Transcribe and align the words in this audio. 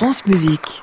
France 0.00 0.24
Musique. 0.24 0.82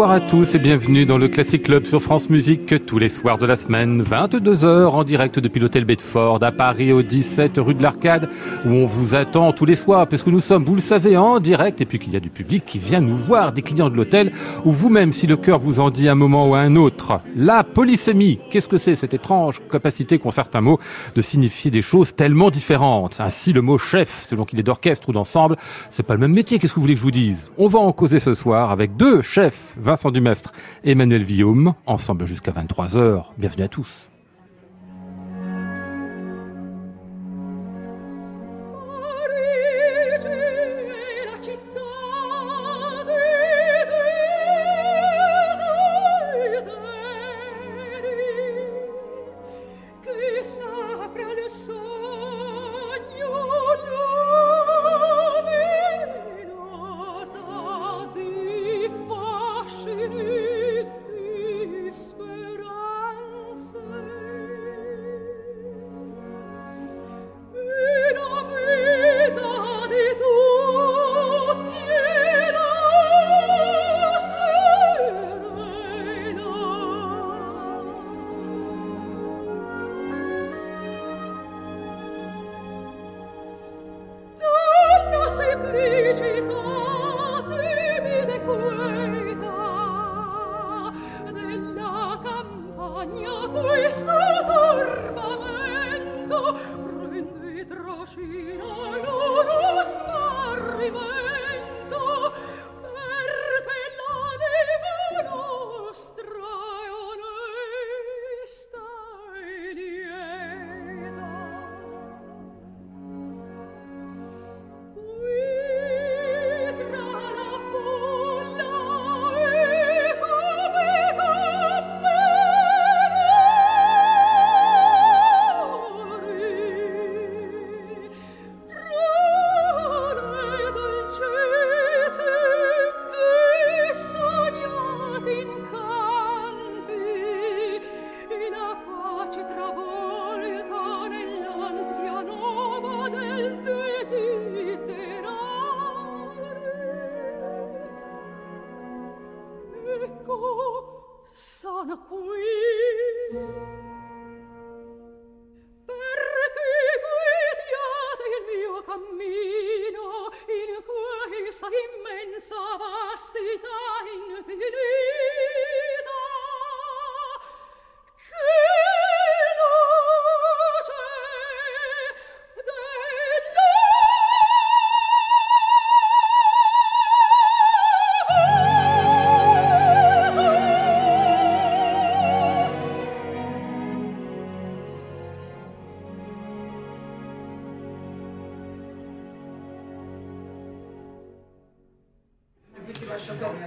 Bonsoir 0.00 0.16
à 0.16 0.20
tous 0.20 0.54
et 0.54 0.58
bienvenue 0.58 1.04
dans 1.04 1.18
le 1.18 1.28
Classic 1.28 1.62
Club 1.62 1.84
sur 1.84 2.02
France 2.02 2.30
Musique 2.30 2.86
tous 2.86 2.98
les 2.98 3.10
soirs 3.10 3.36
de 3.36 3.44
la 3.44 3.56
semaine, 3.56 4.02
22h 4.02 4.86
en 4.86 5.04
direct 5.04 5.38
depuis 5.38 5.60
l'hôtel 5.60 5.84
Bedford 5.84 6.42
à 6.42 6.52
Paris 6.52 6.90
au 6.90 7.02
17 7.02 7.58
rue 7.58 7.74
de 7.74 7.82
l'Arcade 7.82 8.30
où 8.64 8.70
on 8.70 8.86
vous 8.86 9.14
attend 9.14 9.52
tous 9.52 9.66
les 9.66 9.76
soirs 9.76 10.08
parce 10.08 10.22
que 10.22 10.30
nous 10.30 10.40
sommes, 10.40 10.64
vous 10.64 10.74
le 10.74 10.80
savez, 10.80 11.18
en 11.18 11.38
direct 11.38 11.82
et 11.82 11.84
puis 11.84 11.98
qu'il 11.98 12.14
y 12.14 12.16
a 12.16 12.20
du 12.20 12.30
public 12.30 12.64
qui 12.64 12.78
vient 12.78 13.02
nous 13.02 13.14
voir, 13.14 13.52
des 13.52 13.60
clients 13.60 13.90
de 13.90 13.94
l'hôtel 13.94 14.32
ou 14.64 14.72
vous-même 14.72 15.12
si 15.12 15.26
le 15.26 15.36
cœur 15.36 15.58
vous 15.58 15.80
en 15.80 15.90
dit 15.90 16.08
un 16.08 16.14
moment 16.14 16.48
ou 16.48 16.54
un 16.54 16.76
autre. 16.76 17.20
La 17.36 17.62
polysémie, 17.62 18.38
qu'est-ce 18.48 18.68
que 18.68 18.78
c'est 18.78 18.94
cette 18.94 19.12
étrange 19.12 19.60
capacité 19.70 20.18
qu'ont 20.18 20.30
certains 20.30 20.62
mots 20.62 20.80
de 21.14 21.20
signifier 21.20 21.70
des 21.70 21.82
choses 21.82 22.14
tellement 22.14 22.48
différentes? 22.48 23.20
Ainsi 23.20 23.52
le 23.52 23.60
mot 23.60 23.76
chef, 23.76 24.28
selon 24.30 24.46
qu'il 24.46 24.58
est 24.60 24.62
d'orchestre 24.62 25.10
ou 25.10 25.12
d'ensemble, 25.12 25.58
c'est 25.90 26.04
pas 26.06 26.14
le 26.14 26.20
même 26.20 26.32
métier, 26.32 26.58
qu'est-ce 26.58 26.72
que 26.72 26.76
vous 26.76 26.84
voulez 26.84 26.94
que 26.94 27.00
je 27.00 27.04
vous 27.04 27.10
dise? 27.10 27.50
On 27.58 27.68
va 27.68 27.80
en 27.80 27.92
causer 27.92 28.18
ce 28.18 28.32
soir 28.32 28.70
avec 28.70 28.96
deux 28.96 29.20
chefs 29.20 29.74
Vincent 29.90 30.12
Dumestre, 30.12 30.52
Emmanuel 30.84 31.24
Villaume, 31.24 31.74
ensemble 31.84 32.24
jusqu'à 32.24 32.52
23h. 32.52 33.24
Bienvenue 33.38 33.64
à 33.64 33.68
tous. 33.68 34.09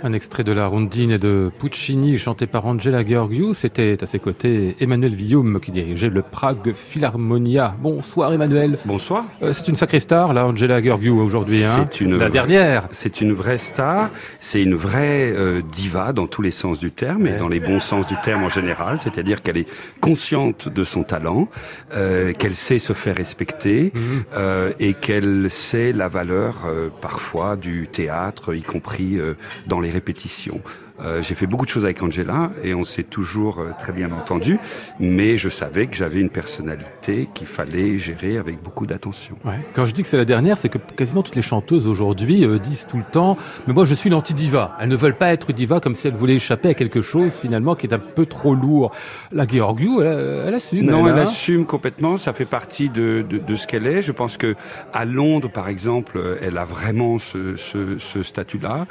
Un 0.03 0.13
extrait 0.13 0.43
de 0.43 0.51
la 0.51 0.67
rondine 0.67 1.17
de 1.17 1.51
Puccini 1.59 2.17
chanté 2.17 2.45
par 2.47 2.65
Angela 2.65 3.05
Georgiou. 3.05 3.53
C'était 3.53 3.97
à 4.01 4.05
ses 4.05 4.19
côtés 4.19 4.75
Emmanuel 4.79 5.15
Villaume 5.15 5.59
qui 5.61 5.71
dirigeait 5.71 6.09
le 6.09 6.21
Prague 6.21 6.73
Philharmonia. 6.73 7.75
Bonsoir 7.81 8.33
Emmanuel. 8.33 8.77
Bonsoir. 8.85 9.25
Euh, 9.41 9.53
c'est 9.53 9.67
une 9.67 9.75
sacrée 9.75 9.99
star, 9.99 10.33
là, 10.33 10.45
Angela 10.45 10.81
Georgiou 10.81 11.19
aujourd'hui. 11.21 11.63
Hein 11.63 11.87
c'est 11.91 12.01
une 12.01 12.17
la 12.17 12.29
dernière. 12.29 12.87
C'est 12.91 13.21
une 13.21 13.33
vraie 13.33 13.57
star. 13.57 14.09
C'est 14.39 14.61
une 14.61 14.75
vraie 14.75 15.31
euh, 15.31 15.61
diva 15.71 16.13
dans 16.13 16.27
tous 16.27 16.41
les 16.41 16.51
sens 16.51 16.79
du 16.79 16.91
terme 16.91 17.27
et 17.27 17.35
dans 17.35 17.47
les 17.47 17.59
bons 17.59 17.79
sens 17.79 18.07
du 18.07 18.15
terme 18.23 18.43
en 18.43 18.49
général. 18.49 18.97
C'est-à-dire 18.97 19.41
qu'elle 19.41 19.57
est 19.57 19.67
consciente 20.01 20.69
de 20.69 20.83
son 20.83 21.03
talent, 21.03 21.47
euh, 21.95 22.33
qu'elle 22.33 22.55
sait 22.55 22.79
se 22.79 22.93
faire 22.93 23.15
respecter 23.15 23.91
Mhm. 23.93 24.23
euh, 24.35 24.71
et 24.79 24.93
qu'elle 24.93 25.49
sait 25.49 25.93
la 25.93 26.07
valeur 26.07 26.65
euh, 26.67 26.89
parfois 27.01 27.55
du 27.55 27.87
théâtre, 27.91 28.53
y 28.55 28.61
compris 28.61 29.17
euh, 29.17 29.35
dans 29.67 29.79
les 29.79 29.91
répétitions. 29.91 30.61
Euh, 31.01 31.23
j'ai 31.23 31.33
fait 31.33 31.47
beaucoup 31.47 31.65
de 31.65 31.69
choses 31.71 31.85
avec 31.85 32.01
Angela 32.03 32.51
et 32.63 32.75
on 32.75 32.83
s'est 32.83 33.03
toujours 33.03 33.59
euh, 33.59 33.71
très 33.79 33.91
bien 33.91 34.11
entendu, 34.11 34.59
mais 34.99 35.37
je 35.37 35.49
savais 35.49 35.87
que 35.87 35.95
j'avais 35.95 36.19
une 36.19 36.29
personnalité 36.29 37.29
qu'il 37.33 37.47
fallait 37.47 37.97
gérer 37.97 38.37
avec 38.37 38.61
beaucoup 38.61 38.85
d'attention. 38.85 39.35
Ouais. 39.43 39.59
Quand 39.73 39.85
je 39.85 39.91
dis 39.91 40.03
que 40.03 40.07
c'est 40.07 40.17
la 40.17 40.25
dernière, 40.25 40.57
c'est 40.57 40.69
que 40.69 40.77
quasiment 40.77 41.23
toutes 41.23 41.35
les 41.35 41.41
chanteuses 41.41 41.87
aujourd'hui 41.87 42.45
euh, 42.45 42.59
disent 42.59 42.85
tout 42.87 42.97
le 42.97 43.03
temps 43.11 43.37
Mais 43.67 43.73
moi 43.73 43.85
je 43.85 43.95
suis 43.95 44.09
l'anti-diva. 44.11 44.77
Elles 44.79 44.89
ne 44.89 44.95
veulent 44.95 45.17
pas 45.17 45.33
être 45.33 45.51
diva 45.51 45.79
comme 45.79 45.95
si 45.95 46.07
elles 46.07 46.15
voulaient 46.15 46.35
échapper 46.35 46.69
à 46.69 46.73
quelque 46.75 47.01
chose 47.01 47.33
finalement 47.33 47.73
qui 47.75 47.87
est 47.87 47.93
un 47.93 47.99
peu 47.99 48.27
trop 48.27 48.53
lourd. 48.53 48.91
La 49.31 49.47
Georgiou, 49.47 50.01
elle, 50.01 50.43
elle 50.47 50.53
assume. 50.53 50.85
Non, 50.85 51.07
elle 51.07 51.19
assume 51.19 51.65
complètement. 51.65 52.17
Ça 52.17 52.33
fait 52.33 52.45
partie 52.45 52.89
de, 52.89 53.25
de, 53.27 53.39
de 53.39 53.55
ce 53.55 53.65
qu'elle 53.65 53.87
est. 53.87 54.03
Je 54.03 54.11
pense 54.11 54.37
que 54.37 54.55
à 54.93 55.05
Londres, 55.05 55.49
par 55.49 55.67
exemple, 55.67 56.37
elle 56.41 56.57
a 56.57 56.65
vraiment 56.65 57.17
ce, 57.17 57.57
ce, 57.57 57.97
ce 57.97 58.21
statut-là. 58.21 58.85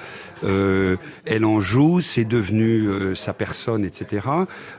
Euh, 0.45 0.97
elle 1.27 1.45
en 1.45 1.61
joue 1.61 1.92
c'est 2.00 2.25
devenu 2.25 2.87
euh, 2.87 3.15
sa 3.15 3.33
personne, 3.33 3.85
etc. 3.85 4.27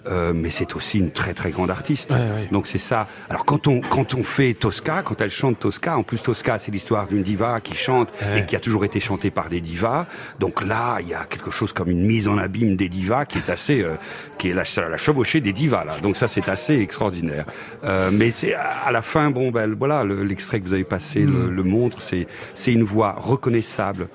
Euh, 0.07 0.33
mais 0.33 0.49
c'est 0.49 0.75
aussi 0.75 0.99
une 0.99 1.11
très 1.11 1.33
très 1.33 1.51
grande 1.51 1.71
artiste. 1.71 2.13
Donc 2.51 2.67
c'est 2.67 2.77
ça. 2.77 3.07
Alors 3.29 3.45
quand 3.45 3.67
on 3.67 3.81
quand 3.81 4.13
on 4.13 4.23
fait 4.23 4.53
Tosca, 4.53 5.01
quand 5.03 5.19
elle 5.21 5.29
chante 5.29 5.59
Tosca, 5.59 5.97
en 5.97 6.03
plus 6.03 6.21
Tosca 6.21 6.59
c'est 6.59 6.71
l'histoire 6.71 7.07
d'une 7.07 7.23
diva 7.23 7.59
qui 7.61 7.75
chante 7.75 8.09
et 8.35 8.45
qui 8.45 8.55
a 8.55 8.59
toujours 8.59 8.85
été 8.85 8.99
chantée 8.99 9.31
par 9.31 9.49
des 9.49 9.61
divas. 9.61 10.05
Donc 10.39 10.63
là 10.63 10.99
il 11.01 11.07
y 11.07 11.13
a 11.13 11.25
quelque 11.25 11.51
chose 11.51 11.73
comme 11.73 11.89
une 11.89 12.05
mise 12.05 12.27
en 12.27 12.37
abîme 12.37 12.75
des 12.75 12.89
divas 12.89 13.25
qui 13.25 13.37
est 13.37 13.49
assez 13.49 13.81
euh, 13.81 13.95
qui 14.37 14.49
est 14.49 14.53
la, 14.53 14.63
la 14.89 14.97
chevauchée 14.97 15.41
des 15.41 15.53
divas 15.53 15.83
là. 15.85 15.97
Donc 16.01 16.17
ça 16.17 16.27
c'est 16.27 16.49
assez 16.49 16.79
extraordinaire. 16.79 17.45
Euh, 17.83 18.09
mais 18.11 18.31
c'est 18.31 18.53
à 18.53 18.91
la 18.91 19.01
fin 19.01 19.31
bon 19.31 19.51
ben 19.51 19.73
voilà 19.73 20.03
l'extrait 20.03 20.59
que 20.59 20.65
vous 20.65 20.73
avez 20.73 20.83
passé 20.83 21.21
le, 21.21 21.47
mm. 21.47 21.49
le 21.49 21.63
montre. 21.63 22.01
C'est 22.01 22.27
c'est 22.53 22.73
une 22.73 22.83
voix 22.83 23.15
reconnaissable 23.17 24.07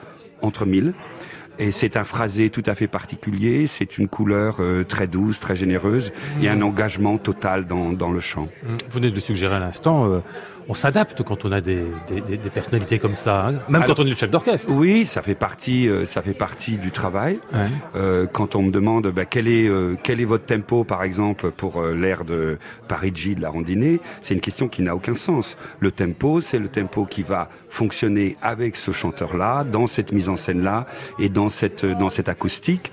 entre 0.43 0.67
mille. 0.67 0.95
Et 1.59 1.73
c'est 1.73 1.97
un 1.97 2.05
phrasé 2.05 2.51
tout 2.51 2.63
à 2.67 2.75
fait 2.75 2.87
particulier, 2.87 3.67
c'est 3.67 3.99
une 3.99 4.09
couleur 4.09 4.57
euh, 4.61 4.85
très 4.85 5.09
douce, 5.09 5.41
très 5.41 5.57
généreuse, 5.57 6.13
et 6.41 6.49
un 6.49 6.57
mm. 6.57 6.63
engagement 6.63 7.19
total 7.19 7.67
dans, 7.67 7.93
dans 7.93 8.11
le 8.11 8.21
chant. 8.21 8.49
Mm. 8.63 8.67
Vous 8.67 8.95
venez 8.95 9.11
de 9.11 9.15
le 9.17 9.21
suggérer 9.21 9.57
à 9.57 9.59
l'instant, 9.59 10.07
euh, 10.07 10.21
on 10.69 10.75
s'adapte 10.75 11.23
quand 11.23 11.45
on 11.45 11.53
a 11.53 11.61
des, 11.61 11.83
des, 12.09 12.37
des 12.37 12.51
personnalités 12.51 12.99
comme 12.99 13.15
ça, 13.15 13.49
hein. 13.49 13.55
même 13.69 13.85
quand 13.87 13.99
on 13.99 14.07
est 14.07 14.11
le 14.11 14.17
chef 14.17 14.31
d'orchestre. 14.31 14.71
Oui, 14.73 15.07
ça 15.07 15.23
fait 15.23 15.35
partie, 15.35 15.89
euh, 15.89 16.05
ça 16.05 16.21
fait 16.21 16.35
partie 16.35 16.77
du 16.77 16.91
travail. 16.91 17.41
Euh, 17.97 18.27
quand 18.27 18.55
on 18.55 18.63
me 18.63 18.71
demande 18.71 19.09
bah, 19.09 19.25
quel 19.25 19.49
est 19.49 19.67
euh, 19.69 19.97
quel 20.03 20.21
est 20.21 20.27
votre 20.27 20.45
tempo, 20.45 20.85
par 20.85 21.03
exemple, 21.03 21.51
pour 21.51 21.81
euh, 21.81 21.95
l'air 21.95 22.25
de 22.25 22.59
Parigi 22.87 23.35
de 23.35 23.41
la 23.41 23.49
Rondinée, 23.49 24.01
c'est 24.21 24.35
une 24.35 24.41
question 24.41 24.69
qui 24.69 24.83
n'a 24.83 24.95
aucun 24.95 25.15
sens. 25.15 25.57
Le 25.81 25.91
tempo, 25.91 26.41
c'est 26.41 26.59
le 26.59 26.69
tempo 26.69 27.07
qui 27.07 27.23
va 27.23 27.49
fonctionner 27.71 28.37
avec 28.43 28.77
ce 28.77 28.93
chanteur-là, 28.93 29.65
dans 29.65 29.87
cette 29.87 30.13
mise 30.13 30.29
en 30.29 30.37
scène-là 30.37 30.87
et 31.19 31.29
dans 31.29 31.49
cette 31.49 31.85
dans 31.85 32.09
cette 32.09 32.29
acoustique. 32.29 32.93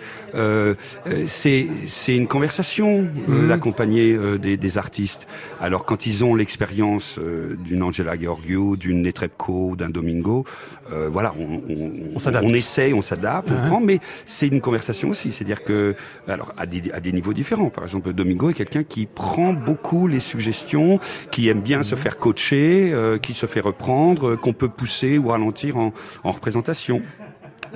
c'est 1.26 1.68
c'est 1.88 2.16
une 2.16 2.28
conversation, 2.28 3.02
mmh. 3.02 3.48
l'accompagner 3.48 4.18
des, 4.38 4.58
des 4.58 4.78
artistes. 4.78 5.28
Alors 5.62 5.86
quand 5.86 6.06
ils 6.06 6.24
ont 6.24 6.36
l'expérience 6.36 7.20
d'une 7.66 7.84
Angela 7.84 8.18
Georgiou, 8.20 8.78
d'une 8.78 9.02
Netrebko, 9.02 9.76
d'un 9.76 9.90
Domingo. 9.90 10.46
Euh, 10.92 11.10
voilà, 11.12 11.34
on, 11.40 11.62
on, 11.70 11.92
on, 12.16 12.50
essaye, 12.54 12.94
on 12.94 13.02
s'adapte, 13.02 13.50
on 13.52 13.68
prend, 13.68 13.82
mais 13.82 14.00
c'est 14.26 14.48
une 14.48 14.62
conversation 14.62 15.10
aussi. 15.10 15.32
C'est-à-dire 15.32 15.64
que, 15.64 15.96
alors 16.28 16.54
à 16.58 16.66
des, 16.66 16.92
à 16.92 17.00
des, 17.00 17.12
niveaux 17.12 17.34
différents. 17.34 17.70
Par 17.70 17.84
exemple, 17.84 18.14
Domingo 18.14 18.50
est 18.50 18.54
quelqu'un 18.54 18.84
qui 18.84 19.06
prend 19.06 19.54
beaucoup 19.54 20.08
les 20.08 20.20
suggestions, 20.20 21.00
qui 21.32 21.50
aime 21.50 21.62
bien 21.62 21.84
se 21.84 21.96
faire 21.96 22.18
coacher, 22.18 22.92
euh, 22.94 23.18
qui 23.18 23.34
se 23.34 23.46
fait 23.46 23.62
reprendre, 23.62 24.30
euh, 24.30 24.38
qu'on 24.38 24.54
peut 24.54 24.70
pousser 24.70 25.18
ou 25.18 25.30
ralentir 25.30 25.78
en, 25.78 25.92
en 26.24 26.32
représentation. 26.32 27.02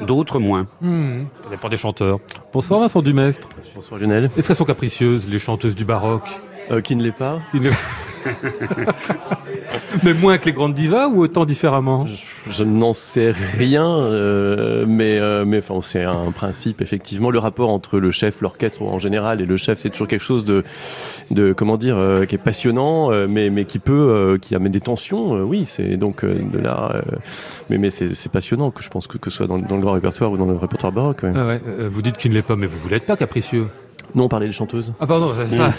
D'autres 0.05 0.39
moins. 0.39 0.67
Mmh. 0.81 1.23
Ça 1.43 1.49
dépend 1.49 1.67
des 1.67 1.77
chanteurs. 1.77 2.19
Bonsoir 2.53 2.79
Vincent 2.79 3.01
Dumestre. 3.01 3.49
Bonsoir 3.75 3.99
Lionel. 3.99 4.29
Est-ce 4.37 4.47
qu'elles 4.47 4.55
sont 4.55 4.63
capricieuses, 4.65 5.27
les 5.27 5.39
chanteuses 5.39 5.75
du 5.75 5.83
baroque? 5.83 6.29
Euh, 6.71 6.81
Qui 6.81 6.95
ne 6.95 7.03
l'est 7.03 7.11
pas? 7.11 7.39
Mais 10.03 10.13
moins 10.13 10.37
que 10.37 10.45
les 10.45 10.53
grandes 10.53 10.73
divas 10.73 11.07
ou 11.07 11.21
autant 11.21 11.45
différemment? 11.45 12.05
Je, 12.49 12.63
n'en 12.63 12.93
sais 12.93 13.31
rien, 13.31 13.87
euh, 13.87 14.85
mais 14.87 15.19
euh, 15.19 15.45
mais 15.45 15.59
enfin 15.59 15.79
c'est 15.81 16.03
un 16.03 16.31
principe 16.31 16.81
effectivement. 16.81 17.31
Le 17.31 17.39
rapport 17.39 17.69
entre 17.69 17.99
le 17.99 18.11
chef, 18.11 18.41
l'orchestre 18.41 18.81
en 18.81 18.99
général 18.99 19.41
et 19.41 19.45
le 19.45 19.57
chef, 19.57 19.79
c'est 19.79 19.89
toujours 19.89 20.07
quelque 20.07 20.23
chose 20.23 20.45
de 20.45 20.63
de 21.31 21.53
comment 21.53 21.77
dire 21.77 21.97
euh, 21.97 22.25
qui 22.25 22.35
est 22.35 22.39
passionnant, 22.39 23.11
euh, 23.11 23.27
mais 23.27 23.49
mais 23.49 23.65
qui 23.65 23.79
peut 23.79 23.93
euh, 23.93 24.37
qui 24.37 24.55
amène 24.55 24.71
des 24.71 24.81
tensions. 24.81 25.41
oui, 25.43 25.63
c'est 25.65 25.97
donc 25.97 26.25
de 26.25 26.59
là, 26.59 27.01
mais 27.69 27.77
mais 27.77 27.89
c'est 27.91 28.31
passionnant 28.31 28.71
que 28.71 28.83
je 28.83 28.89
pense 28.89 29.07
que 29.07 29.17
que 29.17 29.29
ce 29.29 29.37
soit 29.37 29.47
dans, 29.47 29.59
dans, 29.59 29.75
le 29.75 29.81
grand 29.81 29.93
répertoire 29.93 30.31
ou 30.31 30.37
dans 30.37 30.45
le 30.45 30.55
répertoire 30.55 30.91
baroque. 30.91 31.23
Ouais. 31.23 31.31
Ah 31.35 31.45
ouais, 31.45 31.61
vous 31.89 32.01
dites 32.01 32.17
qu'il 32.17 32.31
ne 32.31 32.35
l'est 32.35 32.41
pas, 32.41 32.55
mais 32.55 32.67
vous 32.67 32.79
voulez 32.79 32.97
être 32.97 33.05
pas 33.05 33.17
capricieux. 33.17 33.67
Non, 34.15 34.25
on 34.25 34.29
parlait 34.29 34.47
des 34.47 34.51
chanteuses. 34.51 34.93
Ah 34.99 35.07
pardon, 35.07 35.31
c'est 35.35 35.55
ça. 35.55 35.73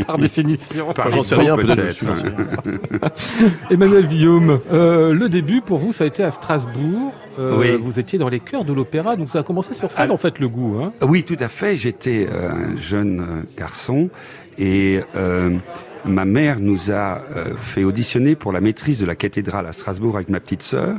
Par 0.06 0.18
définition. 0.18 0.88
Enfin, 0.90 1.10
j'en 1.10 1.22
sais 1.22 1.36
rien, 1.36 1.56
peut-être. 1.56 2.04
Emmanuel 3.70 4.06
Guillaume, 4.08 4.60
euh, 4.72 5.12
le 5.12 5.28
début 5.28 5.60
pour 5.60 5.78
vous, 5.78 5.92
ça 5.92 6.04
a 6.04 6.06
été 6.06 6.22
à 6.22 6.30
Strasbourg. 6.30 7.12
Euh, 7.38 7.58
oui. 7.58 7.78
Vous 7.80 8.00
étiez 8.00 8.18
dans 8.18 8.28
les 8.28 8.40
chœurs 8.40 8.64
de 8.64 8.72
l'opéra, 8.72 9.16
donc 9.16 9.28
ça 9.28 9.40
a 9.40 9.42
commencé 9.42 9.74
sur 9.74 9.90
scène, 9.90 10.08
ah. 10.10 10.14
en 10.14 10.18
fait, 10.18 10.38
le 10.38 10.48
goût. 10.48 10.80
Hein 10.82 10.92
oui, 11.02 11.22
tout 11.22 11.36
à 11.40 11.48
fait. 11.48 11.76
J'étais 11.76 12.26
euh, 12.30 12.50
un 12.50 12.76
jeune 12.76 13.44
garçon 13.56 14.10
et 14.58 15.00
euh, 15.16 15.56
ma 16.04 16.24
mère 16.24 16.60
nous 16.60 16.90
a 16.90 17.22
euh, 17.36 17.54
fait 17.56 17.84
auditionner 17.84 18.34
pour 18.34 18.52
la 18.52 18.60
maîtrise 18.60 19.00
de 19.00 19.06
la 19.06 19.16
cathédrale 19.16 19.66
à 19.66 19.72
Strasbourg 19.72 20.16
avec 20.16 20.28
ma 20.28 20.40
petite 20.40 20.62
sœur. 20.62 20.96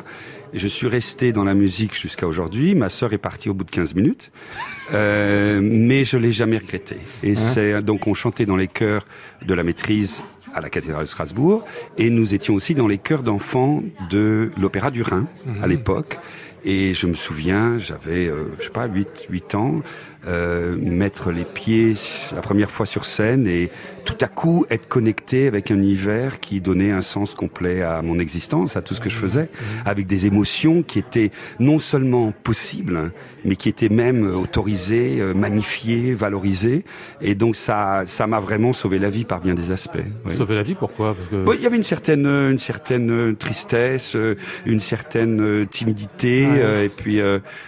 Je 0.54 0.68
suis 0.68 0.88
resté 0.88 1.32
dans 1.32 1.44
la 1.44 1.54
musique 1.54 1.96
jusqu'à 1.96 2.28
aujourd'hui. 2.28 2.76
Ma 2.76 2.90
sœur 2.90 3.14
est 3.14 3.18
partie 3.18 3.50
au 3.50 3.54
bout 3.54 3.64
de 3.64 3.72
15 3.72 3.96
minutes, 3.96 4.32
euh, 4.94 5.62
mais 5.64 6.04
je 6.04 6.18
l'ai 6.18 6.32
jamais 6.32 6.58
regretté. 6.58 6.98
Et 7.24 7.32
hein 7.32 7.36
c'est 7.36 7.82
donc 7.82 8.08
on 8.08 8.14
chantait 8.14 8.46
dans 8.46 8.58
les 8.58 8.68
chœurs 8.68 9.06
de 9.46 9.54
la 9.54 9.64
maîtrise 9.64 10.22
à 10.54 10.60
la 10.60 10.70
cathédrale 10.70 11.04
de 11.04 11.10
Strasbourg, 11.10 11.64
et 11.98 12.10
nous 12.10 12.34
étions 12.34 12.54
aussi 12.54 12.76
dans 12.76 12.88
les 12.88 12.98
chœurs 12.98 13.24
d'enfants 13.24 13.82
de 14.10 14.52
l'Opéra 14.58 14.92
du 14.92 15.02
Rhin 15.02 15.28
à 15.62 15.68
mhm. 15.68 15.70
l'époque. 15.70 16.20
Et 16.64 16.94
je 16.94 17.08
me 17.08 17.16
souviens, 17.16 17.80
j'avais, 17.80 18.28
euh, 18.28 18.52
je 18.60 18.66
sais 18.66 18.70
pas, 18.70 18.86
8, 18.86 19.28
8 19.30 19.56
ans, 19.56 19.82
euh, 20.28 20.78
mettre 20.78 21.32
les 21.32 21.46
pieds 21.46 21.96
la 22.36 22.42
première 22.42 22.70
fois 22.70 22.86
sur 22.86 23.06
scène 23.06 23.48
et 23.48 23.72
tout 24.06 24.18
à 24.22 24.28
coup 24.28 24.68
être 24.70 24.88
connecté 24.88 25.48
avec 25.48 25.72
un 25.72 25.78
univers 25.78 26.40
qui 26.40 26.62
donnait 26.62 26.92
un 26.92 27.02
sens 27.02 27.34
complet 27.34 27.82
à 27.82 28.04
mon 28.04 28.20
existence, 28.20 28.76
à 28.76 28.84
tout 28.84 28.94
ce 28.94 29.02
que 29.02 29.10
je 29.10 29.16
faisais, 29.16 29.50
avec 29.84 30.06
des 30.06 30.28
émotions 30.28 30.84
qui 30.84 31.00
étaient 31.00 31.32
non 31.60 31.80
seulement 31.80 32.34
possibles, 32.44 33.12
mais 33.46 33.56
qui 33.56 33.68
étaient 33.68 33.90
même 33.90 34.24
autorisées, 34.24 35.20
euh, 35.20 35.34
magnifiées, 35.34 36.14
valorisées. 36.14 36.86
Et 37.20 37.34
donc 37.34 37.56
ça, 37.56 38.04
ça 38.06 38.28
m'a 38.28 38.40
vraiment 38.40 38.74
sauvé 38.74 39.00
la 39.00 39.10
vie 39.10 39.26
par 39.26 39.42
bien 39.42 39.56
des 39.56 39.72
aspects. 39.72 39.98
Oui. 40.26 40.36
Sauvé 40.36 40.54
la 40.54 40.64
vie, 40.64 40.76
pourquoi? 40.76 41.16
Parce 41.16 41.30
que... 41.30 41.56
Il 41.58 41.64
y 41.64 41.66
avait 41.66 41.78
une 41.78 41.84
certaine, 41.84 42.28
une 42.28 42.60
certaine 42.60 43.36
tristesse, 43.38 44.16
une 44.68 44.82
certaine 44.82 45.68
timidité, 45.68 46.44
et 46.84 46.90
puis 46.90 47.20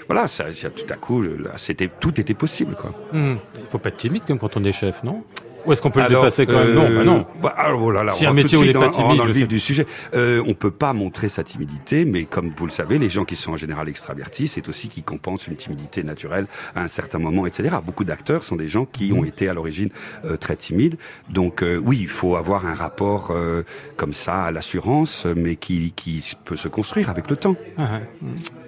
voilà, 0.07 0.27
ça, 0.27 0.45
tout 0.51 0.93
à 0.93 0.97
coup, 0.97 1.23
c'était 1.57 1.89
tout 1.99 2.19
était 2.21 2.33
possible. 2.33 2.42
Quoi. 2.75 2.91
Mmh. 3.11 3.35
Il 3.57 3.65
faut 3.69 3.77
pas 3.77 3.89
être 3.89 3.97
timide 3.97 4.23
comme 4.25 4.39
quand 4.39 4.57
on 4.57 4.63
est 4.63 4.71
chef, 4.71 5.03
non? 5.03 5.23
Ou 5.65 5.73
est-ce 5.73 5.81
qu'on 5.81 5.91
peut 5.91 6.01
alors, 6.01 6.23
le 6.23 6.29
dépasser 6.29 6.45
quand 6.45 6.59
même? 6.59 6.73
Non, 6.73 6.89
bah 6.89 7.03
non. 7.03 7.25
Bah, 7.41 7.53
alors, 7.57 7.81
oh 7.83 7.91
là 7.91 8.03
là, 8.03 8.13
si 8.13 8.25
un 8.25 8.33
métier 8.33 8.57
où 8.57 8.63
il 8.63 8.67
n'est 8.67 8.73
pas 8.73 8.89
timide, 8.89 9.17
dans 9.17 9.25
le 9.25 9.33
vif 9.33 9.47
du 9.47 9.59
sujet, 9.59 9.85
euh, 10.15 10.43
on 10.47 10.53
peut 10.53 10.71
pas 10.71 10.93
montrer 10.93 11.29
sa 11.29 11.43
timidité, 11.43 12.05
mais 12.05 12.25
comme 12.25 12.49
vous 12.55 12.65
le 12.65 12.71
savez, 12.71 12.97
les 12.97 13.09
gens 13.09 13.25
qui 13.25 13.35
sont 13.35 13.53
en 13.53 13.57
général 13.57 13.89
extravertis, 13.89 14.47
c'est 14.47 14.67
aussi 14.67 14.89
qui 14.89 15.03
compensent 15.03 15.47
une 15.47 15.55
timidité 15.55 16.03
naturelle 16.03 16.47
à 16.75 16.81
un 16.81 16.87
certain 16.87 17.19
moment, 17.19 17.45
etc. 17.45 17.75
Beaucoup 17.85 18.03
d'acteurs 18.03 18.43
sont 18.43 18.55
des 18.55 18.67
gens 18.67 18.85
qui 18.85 19.11
mmh. 19.11 19.17
ont 19.17 19.23
été 19.23 19.49
à 19.49 19.53
l'origine 19.53 19.89
euh, 20.25 20.37
très 20.37 20.55
timides. 20.55 20.97
Donc 21.29 21.63
euh, 21.63 21.77
oui, 21.77 21.99
il 22.01 22.07
faut 22.07 22.35
avoir 22.35 22.65
un 22.65 22.73
rapport 22.73 23.31
euh, 23.31 23.63
comme 23.97 24.13
ça 24.13 24.43
à 24.43 24.51
l'assurance, 24.51 25.25
mais 25.35 25.55
qui, 25.55 25.93
qui 25.95 26.35
peut 26.45 26.55
se 26.55 26.67
construire 26.67 27.09
avec 27.09 27.29
le 27.29 27.35
temps. 27.35 27.55
Ah, 27.77 27.99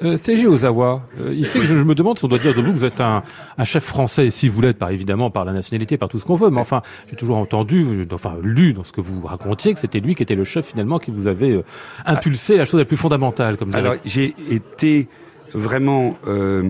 ouais. 0.01 0.17
CG 0.17 0.47
Ozawa, 0.47 1.07
il 1.31 1.45
fait 1.45 1.59
que 1.59 1.65
je, 1.65 1.75
je, 1.75 1.83
me 1.83 1.95
demande 1.95 2.17
si 2.17 2.25
on 2.25 2.27
doit 2.27 2.39
dire 2.39 2.53
de 2.55 2.61
vous 2.61 2.71
que 2.71 2.77
vous 2.77 2.85
êtes 2.85 3.01
un, 3.01 3.23
un 3.57 3.63
chef 3.65 3.83
français, 3.83 4.29
si 4.29 4.47
vous 4.47 4.61
l'êtes, 4.61 4.77
par 4.77 4.89
évidemment 4.89 5.29
par 5.29 5.45
la 5.45 5.53
nationalité, 5.53 5.97
par 5.97 6.09
tout 6.09 6.19
ce 6.19 6.25
qu'on 6.25 6.35
veut, 6.35 6.49
mais 6.49 6.61
enfin 6.61 6.81
j'ai 7.09 7.15
toujours 7.15 7.37
entendu, 7.37 8.05
enfin 8.11 8.37
lu 8.41 8.73
dans 8.73 8.83
ce 8.83 8.91
que 8.91 9.01
vous 9.01 9.21
racontiez, 9.25 9.73
que 9.73 9.79
c'était 9.79 9.99
lui 9.99 10.15
qui 10.15 10.23
était 10.23 10.35
le 10.35 10.43
chef 10.43 10.67
finalement 10.67 10.99
qui 10.99 11.11
vous 11.11 11.27
avait 11.27 11.51
euh, 11.51 11.63
impulsé 12.05 12.57
la 12.57 12.65
chose 12.65 12.79
la 12.79 12.85
plus 12.85 12.97
fondamentale. 12.97 13.57
Comme 13.57 13.73
Alors 13.75 13.95
j'ai 14.05 14.35
été 14.49 15.07
vraiment 15.53 16.17
euh, 16.27 16.69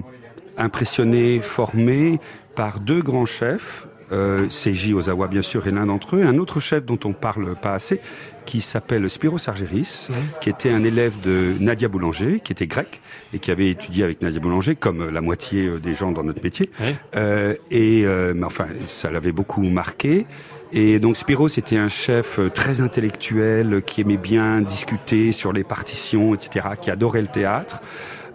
impressionné, 0.57 1.39
formé 1.39 2.19
par 2.55 2.79
deux 2.79 3.01
grands 3.01 3.25
chefs. 3.25 3.87
Euh, 4.11 4.47
Seiji 4.49 4.93
Ozawa, 4.93 5.27
bien 5.27 5.41
sûr, 5.41 5.67
est 5.67 5.71
l'un 5.71 5.87
d'entre 5.87 6.15
eux. 6.15 6.23
Un 6.23 6.37
autre 6.37 6.59
chef 6.59 6.85
dont 6.85 6.99
on 7.05 7.13
parle 7.13 7.55
pas 7.55 7.73
assez, 7.73 7.99
qui 8.45 8.61
s'appelle 8.61 9.09
Spiro 9.09 9.37
Sargeris, 9.37 10.07
mmh. 10.09 10.13
qui 10.41 10.49
était 10.49 10.69
un 10.69 10.83
élève 10.83 11.19
de 11.21 11.53
Nadia 11.59 11.87
Boulanger, 11.87 12.39
qui 12.39 12.51
était 12.51 12.67
grec 12.67 13.01
et 13.33 13.39
qui 13.39 13.51
avait 13.51 13.69
étudié 13.69 14.03
avec 14.03 14.21
Nadia 14.21 14.39
Boulanger, 14.39 14.75
comme 14.75 15.09
la 15.09 15.21
moitié 15.21 15.65
euh, 15.65 15.79
des 15.79 15.93
gens 15.93 16.11
dans 16.11 16.23
notre 16.23 16.43
métier. 16.43 16.69
Euh, 17.15 17.55
et 17.71 18.05
euh, 18.05 18.33
mais 18.35 18.45
enfin, 18.45 18.67
ça 18.85 19.11
l'avait 19.11 19.31
beaucoup 19.31 19.61
marqué. 19.61 20.25
Et 20.71 20.99
donc 20.99 21.15
Spiro, 21.15 21.47
c'était 21.47 21.77
un 21.77 21.89
chef 21.89 22.39
euh, 22.39 22.49
très 22.49 22.81
intellectuel, 22.81 23.81
qui 23.85 24.01
aimait 24.01 24.17
bien 24.17 24.61
discuter 24.61 25.31
sur 25.31 25.53
les 25.53 25.63
partitions, 25.63 26.33
etc., 26.33 26.67
qui 26.81 26.91
adorait 26.91 27.21
le 27.21 27.27
théâtre. 27.27 27.79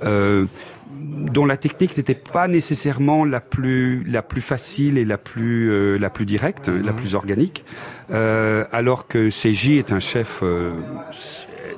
Euh, 0.02 0.46
dont 0.90 1.46
la 1.46 1.56
technique 1.56 1.96
n'était 1.96 2.14
pas 2.14 2.48
nécessairement 2.48 3.24
la 3.24 3.40
plus 3.40 4.04
la 4.04 4.22
plus 4.22 4.40
facile 4.40 4.98
et 4.98 5.04
la 5.04 5.18
plus 5.18 5.70
euh, 5.70 5.98
la 5.98 6.10
plus 6.10 6.26
directe, 6.26 6.68
mmh. 6.68 6.80
la 6.82 6.92
plus 6.92 7.14
organique, 7.14 7.64
euh, 8.10 8.64
alors 8.72 9.06
que 9.06 9.28
CJ 9.28 9.78
est 9.78 9.92
un 9.92 10.00
chef 10.00 10.40
euh, 10.42 10.72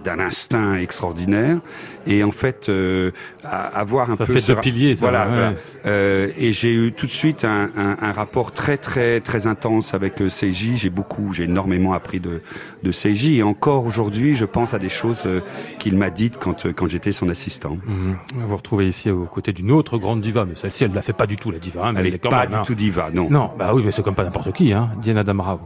d'un 0.04 0.18
instinct 0.18 0.74
extraordinaire. 0.74 1.58
Et 2.06 2.24
en 2.24 2.30
fait, 2.30 2.68
euh, 2.68 3.12
avoir 3.44 4.10
un 4.10 4.16
ça 4.16 4.26
peu 4.26 4.32
fait 4.32 4.40
ce 4.40 4.52
pilier, 4.52 4.94
ça, 4.94 5.00
voilà. 5.00 5.24
ouais. 5.24 5.32
voilà. 5.32 5.52
Euh, 5.86 6.32
et 6.36 6.52
j'ai 6.52 6.74
eu 6.74 6.92
tout 6.92 7.06
de 7.06 7.10
suite 7.10 7.44
un, 7.44 7.70
un, 7.76 7.96
un, 8.00 8.12
rapport 8.12 8.52
très 8.52 8.76
très 8.76 9.20
très 9.20 9.46
intense 9.46 9.94
avec 9.94 10.20
euh, 10.20 10.28
Seiji. 10.28 10.76
J'ai 10.76 10.90
beaucoup, 10.90 11.32
j'ai 11.32 11.44
énormément 11.44 11.92
appris 11.92 12.18
de 12.18 12.40
de 12.82 12.90
Seiji. 12.90 13.38
Et 13.38 13.42
encore 13.42 13.86
aujourd'hui, 13.86 14.34
je 14.34 14.44
pense 14.44 14.74
à 14.74 14.78
des 14.78 14.88
choses 14.88 15.24
euh, 15.26 15.40
qu'il 15.78 15.96
m'a 15.96 16.10
dites 16.10 16.38
quand 16.38 16.66
euh, 16.66 16.72
quand 16.72 16.88
j'étais 16.88 17.12
son 17.12 17.28
assistant. 17.28 17.78
Mmh. 17.86 18.14
Vous 18.48 18.56
retrouvez 18.56 18.86
ici 18.86 19.10
aux 19.10 19.24
côtés 19.26 19.52
d'une 19.52 19.70
autre 19.70 19.98
grande 19.98 20.20
diva, 20.20 20.44
mais 20.44 20.56
celle-ci, 20.56 20.84
elle 20.84 20.92
la 20.92 21.02
fait 21.02 21.12
pas 21.12 21.26
du 21.26 21.36
tout 21.36 21.50
la 21.50 21.58
diva. 21.58 21.86
Hein, 21.86 21.94
elle, 21.96 22.06
elle 22.06 22.14
est 22.14 22.18
pas 22.18 22.40
même, 22.40 22.50
du 22.50 22.56
hein. 22.56 22.62
tout 22.66 22.74
diva, 22.74 23.10
non. 23.12 23.28
Non, 23.30 23.50
bah 23.58 23.72
oui, 23.74 23.82
mais 23.84 23.92
c'est 23.92 24.02
comme 24.02 24.14
pas 24.14 24.24
n'importe 24.24 24.52
qui, 24.52 24.72
hein. 24.72 24.90
Diana 25.00 25.22
Damrao. 25.22 25.60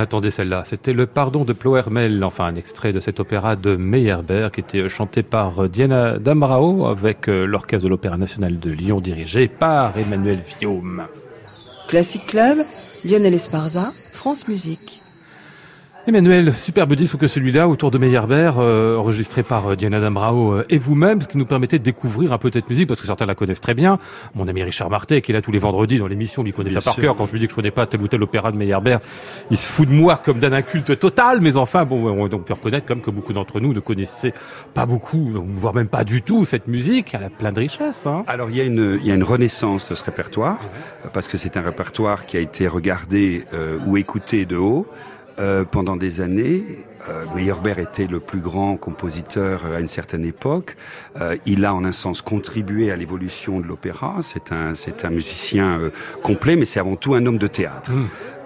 Attendait 0.00 0.30
celle-là. 0.30 0.64
C'était 0.64 0.92
le 0.92 1.06
Pardon 1.06 1.44
de 1.44 1.52
Ploermel, 1.52 2.24
enfin 2.24 2.46
un 2.46 2.56
extrait 2.56 2.92
de 2.92 2.98
cet 2.98 3.20
opéra 3.20 3.54
de 3.54 3.76
Meyerbeer 3.76 4.50
qui 4.50 4.60
était 4.60 4.88
chanté 4.88 5.22
par 5.22 5.68
Diana 5.68 6.18
Damrao 6.18 6.86
avec 6.86 7.28
l'orchestre 7.28 7.84
de 7.84 7.88
l'Opéra 7.88 8.16
national 8.16 8.58
de 8.58 8.70
Lyon 8.70 9.00
dirigé 9.00 9.46
par 9.46 9.96
Emmanuel 9.96 10.40
Viaume. 10.58 11.04
Classic 11.88 12.22
Club, 12.28 12.58
Lionel 13.04 13.34
Esparza, 13.34 13.92
France 14.14 14.48
Musique. 14.48 14.99
Emmanuel, 16.06 16.54
superbe 16.54 16.94
disque 16.94 17.18
que 17.18 17.26
celui-là, 17.26 17.68
autour 17.68 17.90
de 17.90 17.98
Meyerbeer, 17.98 18.54
euh, 18.58 18.96
enregistré 18.96 19.42
par 19.42 19.68
euh, 19.68 19.76
Diana 19.76 20.00
Dambrao 20.00 20.54
euh, 20.54 20.64
et 20.70 20.78
vous-même, 20.78 21.20
ce 21.20 21.28
qui 21.28 21.36
nous 21.36 21.44
permettait 21.44 21.78
de 21.78 21.84
découvrir 21.84 22.32
un 22.32 22.38
peu 22.38 22.50
cette 22.50 22.70
musique, 22.70 22.88
parce 22.88 23.00
que 23.00 23.06
certains 23.06 23.26
la 23.26 23.34
connaissent 23.34 23.60
très 23.60 23.74
bien. 23.74 23.98
Mon 24.34 24.48
ami 24.48 24.62
Richard 24.62 24.88
Martet, 24.88 25.20
qui 25.20 25.30
est 25.30 25.34
là 25.34 25.42
tous 25.42 25.52
les 25.52 25.58
vendredis 25.58 25.98
dans 25.98 26.06
l'émission, 26.06 26.42
lui 26.42 26.52
connaît 26.54 26.70
Bien 26.70 26.80
ça 26.80 26.84
par 26.86 26.94
sûr. 26.94 27.02
cœur. 27.02 27.16
Quand 27.16 27.26
je 27.26 27.32
lui 27.32 27.38
dis 27.38 27.46
que 27.46 27.50
je 27.50 27.56
connais 27.56 27.70
pas 27.70 27.86
tel 27.86 28.00
ou 28.00 28.08
tel 28.08 28.22
opéra 28.22 28.50
de 28.50 28.56
Meyerbeer, 28.56 28.98
il 29.50 29.58
se 29.58 29.66
fout 29.66 29.88
de 29.88 29.92
moi 29.92 30.16
comme 30.16 30.38
d'un 30.38 30.54
inculte 30.54 30.98
total, 30.98 31.40
mais 31.42 31.56
enfin, 31.56 31.84
bon, 31.84 32.08
on, 32.08 32.24
on 32.24 32.38
peut 32.38 32.54
reconnaître 32.54 32.86
comme 32.86 33.02
que 33.02 33.10
beaucoup 33.10 33.34
d'entre 33.34 33.60
nous 33.60 33.74
ne 33.74 33.80
connaissaient 33.80 34.32
pas 34.72 34.86
beaucoup, 34.86 35.30
voire 35.54 35.74
même 35.74 35.88
pas 35.88 36.04
du 36.04 36.22
tout 36.22 36.46
cette 36.46 36.66
musique. 36.66 37.12
Elle 37.12 37.24
a 37.24 37.30
plein 37.30 37.52
de 37.52 37.60
richesses, 37.60 38.06
hein. 38.06 38.24
Alors 38.26 38.48
il 38.48 38.56
y 38.56 38.60
a 38.62 38.64
une 38.64 38.98
il 39.00 39.06
y 39.06 39.12
a 39.12 39.14
une 39.14 39.22
renaissance 39.22 39.88
de 39.90 39.94
ce 39.94 40.02
répertoire 40.04 40.58
parce 41.12 41.28
que 41.28 41.36
c'est 41.36 41.58
un 41.58 41.62
répertoire 41.62 42.24
qui 42.24 42.38
a 42.38 42.40
été 42.40 42.66
regardé 42.68 43.44
euh, 43.52 43.78
ou 43.86 43.98
écouté 43.98 44.46
de 44.46 44.56
haut 44.56 44.86
euh, 45.40 45.64
pendant 45.64 45.96
des 45.96 46.20
années. 46.20 46.62
Euh, 47.08 47.24
Meyerbeer 47.34 47.78
était 47.78 48.06
le 48.06 48.20
plus 48.20 48.40
grand 48.40 48.76
compositeur 48.76 49.64
euh, 49.64 49.76
à 49.78 49.80
une 49.80 49.88
certaine 49.88 50.26
époque. 50.26 50.76
Euh, 51.18 51.36
il 51.46 51.64
a 51.64 51.74
en 51.74 51.84
un 51.84 51.92
sens 51.92 52.20
contribué 52.20 52.90
à 52.90 52.96
l'évolution 52.96 53.58
de 53.58 53.66
l'opéra. 53.66 54.18
C'est 54.20 54.52
un 54.52 54.74
c'est 54.74 55.04
un 55.06 55.10
musicien 55.10 55.80
euh, 55.80 55.90
complet, 56.22 56.56
mais 56.56 56.66
c'est 56.66 56.78
avant 56.78 56.96
tout 56.96 57.14
un 57.14 57.24
homme 57.24 57.38
de 57.38 57.46
théâtre. 57.46 57.92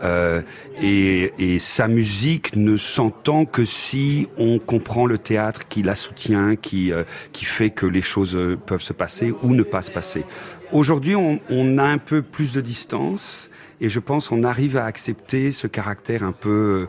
Euh, 0.02 0.42
et, 0.80 1.32
et 1.38 1.58
sa 1.58 1.88
musique 1.88 2.54
ne 2.56 2.76
s'entend 2.76 3.44
que 3.44 3.64
si 3.64 4.28
on 4.36 4.58
comprend 4.58 5.06
le 5.06 5.18
théâtre 5.18 5.66
qui 5.68 5.82
la 5.82 5.94
soutient, 5.96 6.54
qui 6.56 6.92
euh, 6.92 7.02
qui 7.32 7.44
fait 7.44 7.70
que 7.70 7.86
les 7.86 8.02
choses 8.02 8.38
peuvent 8.66 8.82
se 8.82 8.92
passer 8.92 9.34
ou 9.42 9.52
ne 9.52 9.64
pas 9.64 9.82
se 9.82 9.90
passer. 9.90 10.24
Aujourd'hui, 10.72 11.16
on, 11.16 11.40
on 11.50 11.78
a 11.78 11.84
un 11.84 11.98
peu 11.98 12.22
plus 12.22 12.52
de 12.52 12.60
distance 12.60 13.50
et 13.80 13.88
je 13.88 14.00
pense 14.00 14.28
qu'on 14.28 14.44
arrive 14.44 14.76
à 14.76 14.84
accepter 14.84 15.52
ce 15.52 15.66
caractère 15.66 16.22
un 16.22 16.32
peu 16.32 16.86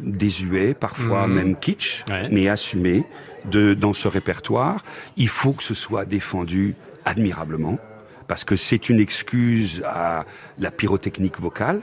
désuet, 0.00 0.74
parfois 0.74 1.26
Mhm. 1.26 1.34
même 1.34 1.56
kitsch, 1.56 2.04
Ouais. 2.10 2.28
mais 2.30 2.48
assumé 2.48 3.04
de 3.44 3.74
dans 3.74 3.92
ce 3.92 4.08
répertoire. 4.08 4.84
Il 5.16 5.28
faut 5.28 5.52
que 5.52 5.62
ce 5.62 5.74
soit 5.74 6.04
défendu 6.04 6.74
admirablement 7.04 7.78
parce 8.28 8.44
que 8.44 8.56
c'est 8.56 8.88
une 8.88 9.00
excuse 9.00 9.82
à 9.86 10.24
la 10.58 10.70
pyrotechnique 10.70 11.38
vocale. 11.40 11.80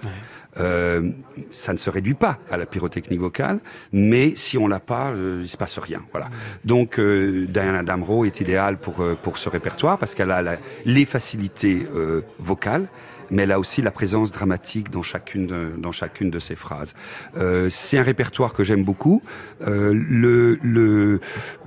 Euh, 0.57 1.11
ça 1.51 1.73
ne 1.73 1.77
se 1.77 1.89
réduit 1.91 2.15
pas 2.15 2.39
à 2.51 2.57
la 2.57 2.65
pyrotechnique 2.65 3.19
vocale, 3.19 3.59
mais 3.93 4.33
si 4.35 4.57
on 4.57 4.67
l'a 4.67 4.79
pas, 4.79 5.11
euh, 5.11 5.41
il 5.43 5.47
se 5.47 5.55
passe 5.57 5.77
rien. 5.77 6.01
Voilà. 6.11 6.27
Donc 6.65 6.99
euh, 6.99 7.45
Diana 7.47 7.83
Damro 7.83 8.25
est 8.25 8.41
idéale 8.41 8.77
pour 8.77 9.01
euh, 9.01 9.15
pour 9.21 9.37
ce 9.37 9.47
répertoire 9.47 9.97
parce 9.99 10.15
qu'elle 10.15 10.31
a 10.31 10.41
la, 10.41 10.57
les 10.85 11.05
facilités 11.05 11.85
euh, 11.93 12.21
vocales, 12.39 12.87
mais 13.31 13.49
a 13.51 13.59
aussi 13.59 13.81
la 13.81 13.91
présence 13.91 14.31
dramatique 14.31 14.89
dans 14.89 15.03
chacune 15.03 15.47
de, 15.47 15.71
dans 15.77 15.91
chacune 15.91 16.29
de 16.29 16.39
ses 16.39 16.55
phrases. 16.55 16.93
Euh, 17.37 17.69
c'est 17.69 17.97
un 17.97 18.03
répertoire 18.03 18.53
que 18.53 18.63
j'aime 18.63 18.83
beaucoup. 18.83 19.21
Euh, 19.61 19.93
le 19.93 20.59
le 20.61 21.19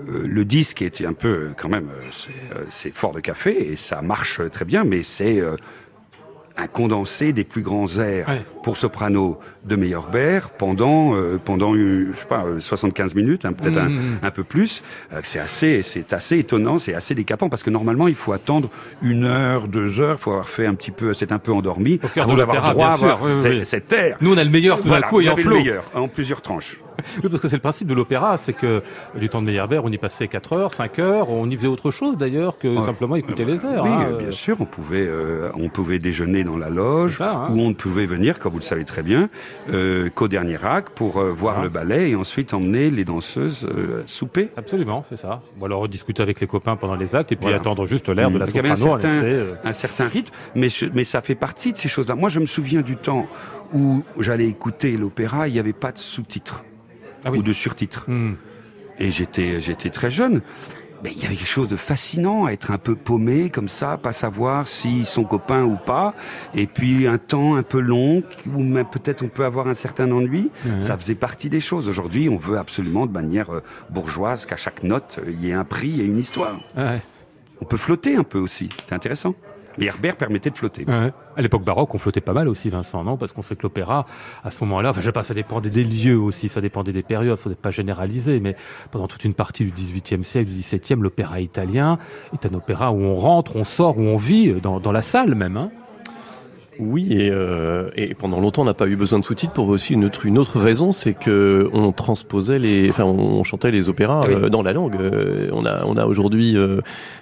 euh, 0.08 0.26
le 0.26 0.44
disque 0.44 0.82
est 0.82 1.04
un 1.04 1.12
peu 1.12 1.50
quand 1.56 1.68
même 1.68 1.88
euh, 1.88 2.08
c'est, 2.10 2.56
euh, 2.56 2.64
c'est 2.70 2.94
fort 2.94 3.12
de 3.12 3.20
café 3.20 3.72
et 3.72 3.76
ça 3.76 4.02
marche 4.02 4.40
très 4.50 4.64
bien, 4.64 4.84
mais 4.84 5.02
c'est 5.02 5.40
un 6.56 6.66
condensé 6.66 7.32
des 7.32 7.44
plus 7.44 7.62
grands 7.62 7.86
airs 7.98 8.28
Ouais. 8.28 8.42
pour 8.62 8.76
soprano 8.76 9.38
de 9.64 9.76
Meyerbeer 9.76 10.50
pendant 10.58 11.14
euh, 11.14 11.38
pendant 11.42 11.74
euh, 11.74 12.10
je 12.12 12.18
sais 12.18 12.26
pas 12.26 12.44
euh, 12.44 12.60
75 12.60 13.14
minutes 13.14 13.44
hein, 13.44 13.52
peut-être 13.52 13.80
Mhm. 13.82 14.18
un, 14.22 14.26
un 14.26 14.30
peu 14.30 14.44
plus 14.44 14.82
Euh, 15.12 15.20
c'est 15.22 15.38
assez 15.38 15.82
c'est 15.82 16.12
assez 16.12 16.38
étonnant 16.38 16.78
c'est 16.78 16.94
assez 16.94 17.14
décapant 17.14 17.48
parce 17.48 17.62
que 17.62 17.70
normalement 17.70 18.08
il 18.08 18.14
faut 18.14 18.32
attendre 18.32 18.68
une 19.02 19.24
heure 19.24 19.68
deux 19.68 20.00
heures 20.00 20.18
faut 20.20 20.32
avoir 20.32 20.48
fait 20.48 20.66
un 20.66 20.74
petit 20.74 20.90
peu 20.90 21.14
c'est 21.14 21.32
un 21.32 21.38
peu 21.38 21.52
endormi 21.52 22.00
avant 22.16 22.34
d'avoir 22.34 22.72
droit 22.72 22.86
à 22.86 22.88
bien 22.90 22.96
sûr, 22.96 23.06
voir 23.06 23.22
oui, 23.22 23.30
oui, 23.34 23.42
ces- 23.42 23.48
oui. 23.50 23.66
cet 23.66 23.92
air 23.92 24.16
Nous, 24.20 24.32
on 24.34 24.36
a 24.36 24.44
le 24.44 24.50
meilleur 24.50 24.80
tout 24.80 24.88
voilà, 24.88 25.02
d'un 25.02 25.08
coup 25.08 25.20
et 25.20 25.28
en 25.28 25.36
flot. 25.36 25.56
en 25.94 26.08
plusieurs 26.08 26.42
tranches 26.42 26.78
Oui, 27.22 27.28
parce 27.30 27.42
que 27.42 27.48
c'est 27.48 27.56
le 27.56 27.62
principe 27.62 27.88
de 27.88 27.94
l'opéra, 27.94 28.36
c'est 28.36 28.52
que 28.52 28.82
du 29.18 29.28
temps 29.28 29.40
de 29.40 29.46
Meyerbeer, 29.46 29.84
on 29.84 29.88
y 29.90 29.98
passait 29.98 30.28
4 30.28 30.52
heures, 30.54 30.72
5 30.72 30.98
heures, 30.98 31.30
on 31.30 31.48
y 31.50 31.56
faisait 31.56 31.68
autre 31.68 31.90
chose 31.90 32.16
d'ailleurs 32.16 32.58
que 32.58 32.68
Ouais. 32.68 32.82
simplement 32.84 33.16
écouter 33.16 33.44
les 33.44 33.64
airs. 33.64 33.82
Oui, 33.84 33.90
hein, 33.90 34.08
bien 34.18 34.30
sûr, 34.30 34.56
on 34.60 34.64
pouvait, 34.64 35.06
euh, 35.06 35.50
on 35.54 35.68
pouvait 35.68 35.98
déjeuner 35.98 36.44
dans 36.44 36.56
la 36.56 36.70
loge, 36.70 37.18
ça, 37.18 37.32
hein. 37.32 37.48
ou 37.50 37.60
on 37.60 37.68
ne 37.70 37.74
pouvait 37.74 38.06
venir, 38.06 38.38
comme 38.38 38.52
vous 38.52 38.58
le 38.58 38.62
savez 38.64 38.84
très 38.84 39.02
bien, 39.02 39.28
euh, 39.70 40.08
qu'au 40.10 40.28
dernier 40.28 40.58
acte 40.64 40.92
pour 40.96 41.18
euh, 41.18 41.30
voir 41.32 41.56
Ah. 41.58 41.62
le 41.62 41.68
ballet 41.68 42.10
et 42.10 42.14
ensuite 42.16 42.54
emmener 42.54 42.90
les 42.90 43.04
danseuses 43.04 43.64
euh, 43.64 44.02
souper. 44.06 44.50
Absolument, 44.56 45.04
c'est 45.08 45.16
ça. 45.18 45.42
Ou 45.60 45.64
alors 45.64 45.86
discuter 45.88 46.22
avec 46.22 46.40
les 46.40 46.46
copains 46.46 46.76
pendant 46.76 46.94
les 46.96 47.14
actes 47.14 47.32
et 47.32 47.36
puis 47.36 47.44
Voilà. 47.44 47.56
attendre 47.58 47.86
juste 47.86 48.08
l'air 48.08 48.30
de 48.30 48.38
la 48.38 48.46
Donc, 48.46 48.54
il 48.54 48.56
y 48.56 48.60
avait 48.60 48.70
un 48.70 48.74
soprano. 48.74 49.00
certain- 49.00 49.18
effet, 49.18 49.32
euh. 49.34 49.54
un 49.64 49.72
certain 49.72 50.06
rythme, 50.08 50.32
mais 50.54 51.04
ça 51.04 51.20
fait 51.20 51.34
partie 51.34 51.72
de 51.72 51.76
ces 51.76 51.88
choses-là. 51.88 52.14
Moi, 52.14 52.28
je 52.28 52.40
me 52.40 52.46
souviens 52.46 52.82
du 52.82 52.96
temps 52.96 53.26
où 53.74 54.02
j'allais 54.18 54.46
écouter 54.48 54.96
l'opéra, 54.96 55.48
il 55.48 55.54
n'y 55.54 55.58
avait 55.58 55.72
pas 55.72 55.92
de 55.92 55.98
sous-titres 55.98 56.62
Ah 57.24 57.30
oui. 57.30 57.38
ou 57.38 57.42
de 57.42 57.52
surtitres. 57.52 58.04
Hmm. 58.08 58.34
Et 58.98 59.10
j'étais, 59.10 59.60
j'étais 59.60 59.90
très 59.90 60.10
jeune. 60.10 60.42
Mais 61.02 61.10
il 61.10 61.20
y 61.20 61.26
avait 61.26 61.34
quelque 61.34 61.48
chose 61.48 61.68
de 61.68 61.76
fascinant 61.76 62.44
à 62.44 62.52
être 62.52 62.70
un 62.70 62.78
peu 62.78 62.94
paumé 62.94 63.50
comme 63.50 63.66
ça, 63.66 63.96
pas 63.96 64.12
savoir 64.12 64.68
s'ils 64.68 65.04
sont 65.04 65.24
copains 65.24 65.64
ou 65.64 65.76
pas. 65.76 66.14
Et 66.54 66.68
puis 66.68 67.08
un 67.08 67.18
temps 67.18 67.56
un 67.56 67.64
peu 67.64 67.80
long, 67.80 68.22
où 68.54 68.62
même 68.62 68.86
peut-être 68.86 69.22
on 69.22 69.28
peut 69.28 69.44
avoir 69.44 69.66
un 69.66 69.74
certain 69.74 70.10
ennui. 70.12 70.52
Ça 70.78 70.96
faisait 70.96 71.16
partie 71.16 71.48
des 71.50 71.58
choses. 71.58 71.88
Aujourd'hui, 71.88 72.28
on 72.28 72.36
veut 72.36 72.56
absolument 72.56 73.06
de 73.06 73.12
manière 73.12 73.52
euh, 73.52 73.62
bourgeoise 73.90 74.46
qu'à 74.46 74.56
chaque 74.56 74.84
note, 74.84 75.18
il 75.26 75.44
y 75.44 75.50
ait 75.50 75.54
un 75.54 75.64
prix 75.64 76.00
et 76.00 76.04
une 76.04 76.18
histoire. 76.18 76.60
Ouais. 76.76 77.02
On 77.60 77.64
peut 77.64 77.76
flotter 77.76 78.14
un 78.14 78.24
peu 78.24 78.38
aussi. 78.38 78.68
C'était 78.78 78.94
intéressant. 78.94 79.34
Et 79.78 79.86
Herbert 79.86 80.16
permettait 80.16 80.50
de 80.50 80.56
flotter. 80.56 80.84
Ouais. 80.86 81.12
À 81.36 81.42
l'époque 81.42 81.64
baroque, 81.64 81.94
on 81.94 81.98
flottait 81.98 82.20
pas 82.20 82.32
mal 82.32 82.48
aussi, 82.48 82.68
Vincent, 82.68 83.02
non? 83.04 83.16
Parce 83.16 83.32
qu'on 83.32 83.42
sait 83.42 83.56
que 83.56 83.62
l'opéra, 83.62 84.06
à 84.44 84.50
ce 84.50 84.62
moment-là, 84.64 84.90
enfin, 84.90 85.00
je 85.00 85.06
sais 85.06 85.12
pas, 85.12 85.22
ça 85.22 85.34
dépendait 85.34 85.70
des 85.70 85.84
lieux 85.84 86.18
aussi, 86.18 86.48
ça 86.48 86.60
dépendait 86.60 86.92
des 86.92 87.02
périodes, 87.02 87.38
faudrait 87.38 87.56
pas 87.56 87.70
généraliser, 87.70 88.40
mais 88.40 88.56
pendant 88.90 89.08
toute 89.08 89.24
une 89.24 89.34
partie 89.34 89.64
du 89.64 89.70
XVIIIe 89.70 90.24
siècle, 90.24 90.50
du 90.50 90.56
XVIIe, 90.56 91.00
l'opéra 91.00 91.40
italien 91.40 91.98
est 92.32 92.46
un 92.46 92.54
opéra 92.54 92.92
où 92.92 93.00
on 93.00 93.14
rentre, 93.14 93.56
on 93.56 93.64
sort, 93.64 93.98
où 93.98 94.02
on 94.02 94.16
vit, 94.16 94.52
dans, 94.60 94.80
dans 94.80 94.92
la 94.92 95.02
salle 95.02 95.34
même. 95.34 95.56
Hein 95.56 95.70
Oui, 96.84 97.06
et, 97.10 97.30
euh, 97.30 97.88
et 97.96 98.14
pendant 98.14 98.40
longtemps, 98.40 98.62
on 98.62 98.64
n'a 98.64 98.74
pas 98.74 98.86
eu 98.88 98.96
besoin 98.96 99.18
de 99.20 99.24
sous-titres 99.24 99.52
pour 99.52 99.68
aussi 99.68 99.94
une 99.94 100.04
autre, 100.04 100.26
une 100.26 100.36
autre 100.38 100.58
raison, 100.60 100.90
c'est 100.92 101.14
que 101.14 101.68
on 101.72 101.92
transposait 101.92 102.58
les, 102.58 102.90
enfin, 102.90 103.04
on 103.04 103.44
chantait 103.44 103.70
les 103.70 103.88
opéras 103.88 104.22
Ah 104.24 104.28
oui. 104.28 104.34
euh, 104.34 104.48
dans 104.48 104.62
la 104.62 104.72
langue. 104.72 104.96
Euh, 105.00 105.48
on 105.52 105.64
a, 105.64 105.84
on 105.86 105.96
a 105.96 106.06
aujourd'hui, 106.06 106.56
euh, 106.56 106.80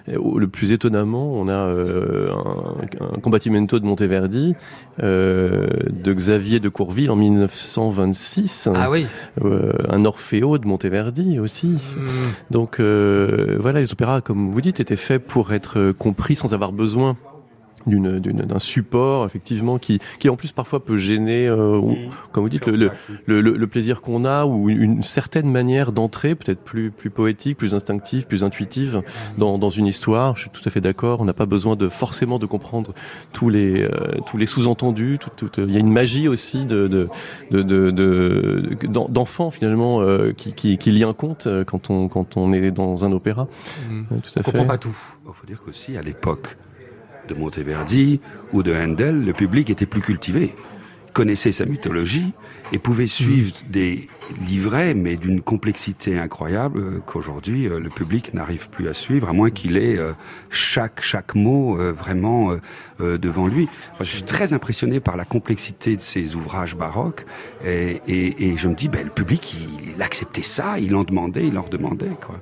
le 0.09 0.47
plus 0.49 0.73
étonnamment, 0.73 1.33
on 1.35 1.49
a 1.49 1.53
euh, 1.53 2.31
un, 2.33 3.15
un 3.17 3.21
combattimento 3.21 3.79
de 3.79 3.85
Monteverdi, 3.85 4.55
euh, 5.03 5.67
de 5.91 6.13
Xavier 6.15 6.61
de 6.61 6.69
Courville 6.69 7.11
en 7.11 7.17
1926, 7.17 8.69
oui 8.91 9.07
euh, 9.45 9.73
un 9.89 10.05
Orfeo 10.05 10.59
de 10.59 10.67
Monteverdi 10.67 11.39
aussi. 11.39 11.69
Hmm. 11.69 12.09
Donc 12.51 12.81
euh, 12.81 13.57
voilà, 13.61 13.81
les 13.81 13.93
opéras, 13.93 14.21
comme 14.21 14.51
vous 14.51 14.61
dites, 14.61 14.81
étaient 14.81 14.97
faits 14.97 15.25
pour 15.27 15.53
être 15.53 15.93
compris 15.93 16.37
sans 16.37 16.55
avoir 16.55 16.73
besoin 16.73 17.17
d'un 17.87 18.59
support 18.59 19.27
effectivement 19.27 19.79
qui 19.79 19.99
qui 20.19 20.29
en 20.29 20.37
plus 20.37 20.53
parfois 20.53 20.85
peut 20.85 20.97
gêner 20.97 21.47
euh, 21.47 21.77
ou, 21.79 21.97
comme 22.33 22.43
vous 22.45 22.49
dites 22.51 22.67
le, 22.67 22.91
le, 23.27 23.41
le, 23.41 23.53
le- 23.57 23.67
plaisir 23.67 24.01
qu'on 24.01 24.25
a 24.25 24.45
ou 24.47 24.69
une 24.69 25.03
certaine 25.03 25.51
manière 25.51 25.93
d'entrer 25.93 26.35
peut-être 26.35 26.61
plus 26.61 26.91
plus 26.91 27.11
poétique 27.11 27.57
plus 27.57 27.75
instinctive 27.75 28.27
plus 28.27 28.45
intuitive 28.45 29.03
dans, 29.39 29.59
dans 29.59 29.71
une 29.71 29.87
histoire. 29.87 30.37
Je 30.37 30.43
suis 30.43 30.51
tout 30.51 30.63
à 30.67 30.71
fait 30.71 30.81
d'accord. 30.81 31.21
On 31.21 31.25
n'a 31.25 31.33
pas 31.33 31.47
besoin 31.47 31.77
de 31.77 31.89
forcément 31.89 32.39
de 32.39 32.47
comprendre 32.47 32.93
tous 33.33 33.49
les 33.49 33.83
euh, 33.83 33.91
tous 34.27 34.37
les 34.37 34.47
sous-entendus. 34.47 35.19
Tout, 35.21 35.31
tout- 35.49 35.61
il 35.63 35.73
y 35.73 35.77
a 35.77 35.81
une 35.81 35.93
magie 35.93 36.29
aussi 36.29 36.65
de 36.67 36.89
de 36.89 37.09
de 37.51 37.63
de- 37.91 39.51
finalement 39.51 40.01
euh, 40.03 40.33
qui, 40.33 40.53
qui 40.53 40.77
qui 40.79 40.91
lie 40.91 41.05
un 41.05 41.13
conte 41.13 41.47
euh, 41.47 41.65
quand 41.65 41.91
on 41.91 42.09
quand 42.09 42.37
on 42.37 42.53
est 42.53 42.71
dans 42.71 43.05
un 43.05 43.13
opéra. 43.13 43.49
Euh, 43.91 44.03
tout 44.23 44.31
à 44.37 44.41
On 44.41 44.43
comprend 44.43 44.63
fait. 44.63 44.69
pas 44.69 44.79
tout. 44.79 44.97
Il 45.27 45.33
faut 45.33 45.47
dire 45.47 45.63
qu'aussi, 45.63 45.97
à 45.97 46.03
l'époque 46.03 46.57
de 47.29 47.35
Monteverdi 47.35 48.21
ou 48.53 48.63
de 48.63 48.75
Handel, 48.75 49.25
le 49.25 49.33
public 49.33 49.71
était 49.71 49.87
plus 49.87 50.01
cultivé, 50.01 50.55
connaissait 51.13 51.53
sa 51.53 51.67
mythologie 51.67 52.33
et 52.73 52.79
pouvait 52.79 53.09
suivre 53.09 53.53
des 53.69 54.09
livrets, 54.47 54.95
mais 54.95 55.17
d'une 55.17 55.41
complexité 55.41 56.17
incroyable 56.17 56.79
euh, 56.79 57.01
qu'aujourd'hui 57.05 57.67
euh, 57.67 57.81
le 57.81 57.91
public 57.91 58.33
n'arrive 58.33 58.69
plus 58.71 58.89
à 58.89 58.95
suivre, 58.95 59.29
à 59.29 59.33
moins 59.33 59.51
qu'il 59.51 59.77
ait 59.77 59.99
euh, 59.99 60.13
chaque 60.51 61.03
chaque 61.03 61.35
mot 61.35 61.77
vraiment 61.93 62.57
devant 62.99 63.49
lui. 63.49 63.65
Moi, 63.65 64.01
je 64.03 64.11
suis 64.11 64.23
très 64.23 64.53
impressionné 64.53 65.01
par 65.01 65.17
la 65.17 65.25
complexité 65.25 65.97
de 65.97 66.01
ces 66.01 66.37
ouvrages 66.37 66.77
baroques 66.77 67.25
et, 67.65 68.01
et, 68.07 68.51
et 68.51 68.57
je 68.57 68.69
me 68.69 68.75
dis, 68.75 68.89
ben, 68.89 69.05
le 69.05 69.11
public, 69.11 69.55
il, 69.55 69.95
il 69.97 70.03
acceptait 70.03 70.43
ça, 70.43 70.79
il 70.79 70.95
en 70.95 71.05
demandait, 71.05 71.47
il 71.47 71.57
en 71.59 71.63
redemandait. 71.63 72.17
Quoi. 72.25 72.41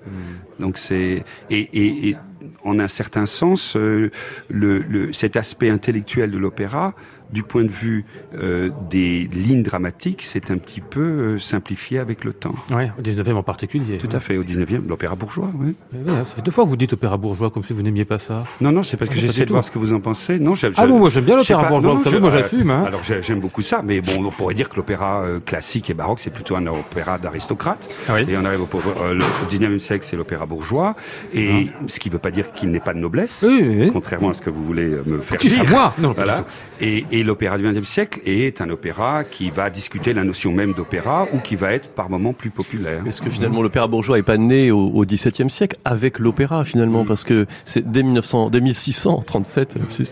Donc 0.59 0.77
c'est 0.77 1.25
et, 1.51 1.61
et, 1.61 2.09
et 2.09 2.17
en 2.65 2.79
un 2.79 2.89
certain 2.89 3.27
sens, 3.27 3.77
euh, 3.77 4.11
le, 4.49 4.81
le, 4.81 5.13
cet 5.13 5.37
aspect 5.37 5.71
intellectuel 5.71 6.31
de 6.31 6.39
l'opéra, 6.39 6.95
du 7.33 7.43
point 7.43 7.63
de 7.65 7.71
vue 7.71 8.05
euh, 8.39 8.71
des 8.91 9.29
lignes 9.33 9.63
dramatiques, 9.63 10.23
c'est 10.23 10.51
un 10.51 10.57
petit 10.59 10.81
peu 10.81 11.01
euh, 11.01 11.39
simplifié 11.39 11.99
avec 11.99 12.25
le 12.25 12.33
temps. 12.33 12.55
Ouais, 12.71 12.91
au 12.99 13.03
19e 13.03 13.35
en 13.35 13.43
particulier. 13.43 13.99
Tout 13.99 14.09
à 14.13 14.21
fait, 14.21 14.37
au 14.37 14.45
19e, 14.45 14.87
l'opéra 14.89 15.15
bourgeois, 15.15 15.51
oui. 15.59 15.75
Ouais, 15.93 16.13
ça 16.25 16.35
fait 16.37 16.43
deux 16.43 16.51
fois 16.51 16.65
que 16.65 16.69
vous 16.71 16.77
dites 16.77 16.93
opéra 16.95 17.17
bourgeois 17.17 17.51
comme 17.51 17.65
si 17.65 17.73
vous 17.73 17.83
n'aimiez 17.83 18.05
pas 18.05 18.19
ça. 18.19 18.45
Non, 18.61 18.73
non, 18.73 18.83
c'est 18.83 18.97
parce 18.97 19.11
que 19.11 19.17
Ah, 19.17 19.21
j'essaie 19.21 19.43
de 19.43 19.47
tout. 19.47 19.53
voir 19.53 19.65
ce 19.65 19.71
que 19.71 19.79
vous 19.79 19.93
en 19.93 20.01
pensez. 20.01 20.39
Non, 20.39 20.55
Ah 20.77 20.87
non, 20.87 20.99
moi 20.99 21.11
j'aime 21.11 21.25
bien 21.25 21.37
l'opéra 21.37 21.65
bourgeois, 21.69 21.93
non, 21.93 21.99
vous 21.99 22.05
savez, 22.05 22.21
moi 22.21 22.31
j'assume. 22.31 22.71
Hein. 22.71 22.85
Alors 22.87 23.03
j'ai- 23.03 23.23
j'aime 23.23 23.41
beaucoup 23.41 23.63
ça, 23.63 23.83
mais 23.85 24.01
bon, 24.01 24.25
on 24.25 24.31
pourrait 24.31 24.55
dire 24.55 24.69
que 24.69 24.77
l'opéra 24.77 25.23
euh, 25.23 25.41
classique 25.41 25.91
et 25.91 25.95
baroque, 25.95 26.21
c'est 26.21 26.33
plutôt 26.33 26.57
un 26.57 26.67
opéra 26.67 27.19
d'aristocrate. 27.19 27.95
Ah 28.09 28.15
oui. 28.15 28.27
Et 28.29 28.37
on 28.37 28.45
arrive 28.45 28.63
au, 28.63 28.69
le- 29.13 29.23
au 29.25 29.47
19e 29.51 29.79
siècle, 29.81 30.07
c'est 30.09 30.17
l'opéra 30.17 30.47
bourgeois. 30.47 30.97
Et 31.35 31.69
ce 31.87 32.01
qui 32.01 32.09
ne 32.09 32.15
veut 32.15 32.19
pas 32.19 32.31
dire 32.31 32.53
qu'il 32.53 32.71
n'est 32.71 32.81
pas 32.81 32.95
de 32.95 32.99
noblesse, 32.99 33.45
Oui, 33.47 33.61
oui, 33.63 33.77
oui. 33.81 33.91
contrairement 33.93 34.31
à 34.31 34.33
ce 34.33 34.41
que 34.41 34.51
vous 34.51 34.65
voulez 34.65 34.89
me 35.07 35.19
faire 35.19 35.39
dire. 35.39 35.65
moi 35.69 35.95
Non, 35.99 36.13
Voilà. 36.13 36.45
Et, 36.81 37.05
et 37.19 37.25
l'opéra 37.25 37.59
du 37.59 37.65
XXe 37.65 37.89
siècle 37.89 38.21
est 38.25 38.61
un 38.61 38.71
opéra 38.71 39.25
qui 39.25 39.51
va 39.51 39.71
discuter 39.71 40.15
la 40.15 40.23
notion 40.23 40.53
même 40.53 40.73
d'opéra 40.73 41.27
ou 41.33 41.39
qui 41.41 41.57
va 41.57 41.73
être 41.73 41.89
par 41.89 42.09
moments 42.09 42.33
plus 42.33 42.51
populaire. 42.51 43.05
Est-ce 43.07 43.21
que 43.23 43.29
finalement 43.29 43.61
l'opéra 43.61 43.89
bourgeois 43.89 44.19
est 44.19 44.23
pas 44.23 44.37
né 44.37 44.71
au, 44.71 45.05
XVIIe 45.05 45.51
siècle 45.51 45.77
avec 45.85 46.21
l'opéra 46.21 46.65
finalement? 46.65 47.05
Parce 47.05 47.25
que 47.25 47.47
c'est 47.65 47.91
dès 47.91 48.05
1900, 48.05 48.51
dès 48.51 48.61
1637, 48.61 49.75
lapsus, 49.75 50.05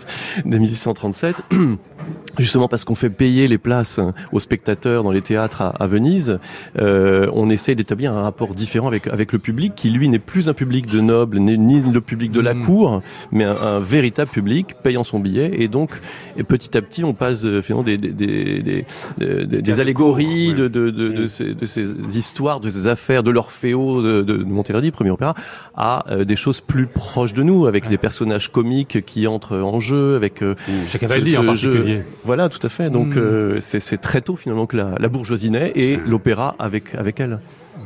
dès 0.45 0.59
1637, 0.59 1.37
justement 2.39 2.69
parce 2.69 2.85
qu'on 2.85 2.95
fait 2.95 3.11
payer 3.11 3.49
les 3.49 3.59
places 3.59 4.01
aux 4.33 4.41
spectateurs 4.41 5.03
dans 5.03 5.11
les 5.11 5.23
théâtres 5.23 5.63
à, 5.63 5.69
à 5.71 5.87
Venise, 5.87 6.39
euh, 6.79 7.29
on 7.33 7.51
essaye 7.51 7.75
d'établir 7.77 8.13
un 8.13 8.23
rapport 8.23 8.55
différent 8.55 8.89
avec 8.89 9.07
avec 9.09 9.33
le 9.33 9.39
public 9.39 9.75
qui 9.75 9.91
lui 9.91 10.09
n'est 10.09 10.19
plus 10.19 10.49
un 10.49 10.55
public 10.55 10.87
de 10.87 11.01
nobles 11.01 11.39
ni, 11.39 11.81
le 11.81 12.01
public 12.01 12.33
de 12.33 12.41
la 12.41 12.55
Mhm. 12.55 12.65
cour, 12.65 13.03
mais 13.33 13.45
un, 13.45 13.55
un 13.57 13.79
véritable 13.79 14.31
public 14.31 14.75
payant 14.83 15.05
son 15.05 15.19
billet 15.21 15.51
et 15.59 15.69
donc 15.69 15.91
et 16.37 16.43
petit 16.43 16.77
à 16.77 16.83
petit 16.83 17.05
on 17.05 17.15
passe 17.15 17.45
euh, 17.45 17.61
finalement 17.63 17.85
des 17.85 17.97
des 17.97 18.11
des, 18.11 18.85
des, 19.19 19.63
des- 19.63 19.81
allégories 19.81 20.49
ouais. 20.51 20.55
de, 20.55 20.69
de, 20.69 20.91
de, 20.91 21.09
de, 21.09 21.23
Mm. 21.25 21.29
ces, 21.29 21.55
de 21.55 21.67
ces 21.67 22.17
histoires, 22.17 22.61
de 22.61 22.69
ces 22.69 22.87
affaires, 22.87 23.23
de 23.23 23.31
l'Orfeo 23.31 24.03
de, 24.03 24.23
de, 24.23 24.37
de 24.39 24.45
Monteverdi, 24.45 24.91
premier 24.91 25.11
opéra, 25.11 25.35
à 25.77 26.05
euh, 26.11 26.25
des 26.25 26.37
choses 26.37 26.61
plus 26.61 26.87
proches 26.87 27.35
de 27.35 27.43
nous, 27.43 27.67
avec 27.67 27.89
des 27.89 27.99
personnages 27.99 28.51
comiques 28.51 29.05
qui 29.05 29.27
entrent 29.27 29.57
en 29.57 29.81
jeu, 29.81 30.17
avec 30.17 30.43
euh, 30.43 30.55
Chez 30.89 30.99
Cavalli 30.99 31.37
en 31.37 31.55
jeu. 31.55 32.03
Voilà, 32.27 32.49
tout 32.49 32.65
à 32.67 32.69
fait. 32.77 32.91
Donc 32.91 33.15
Mm. 33.15 33.19
euh, 33.19 33.61
c'est 33.61 34.01
très 34.01 34.21
tôt 34.21 34.37
finalement 34.37 34.67
que 34.67 34.77
la, 34.77 34.89
la 34.99 35.09
bourgeoisie 35.09 35.51
naît 35.51 35.73
et 35.75 35.97
l'opéra 35.97 36.55
avec 36.59 36.95
avec 36.95 37.21
elle. 37.21 37.39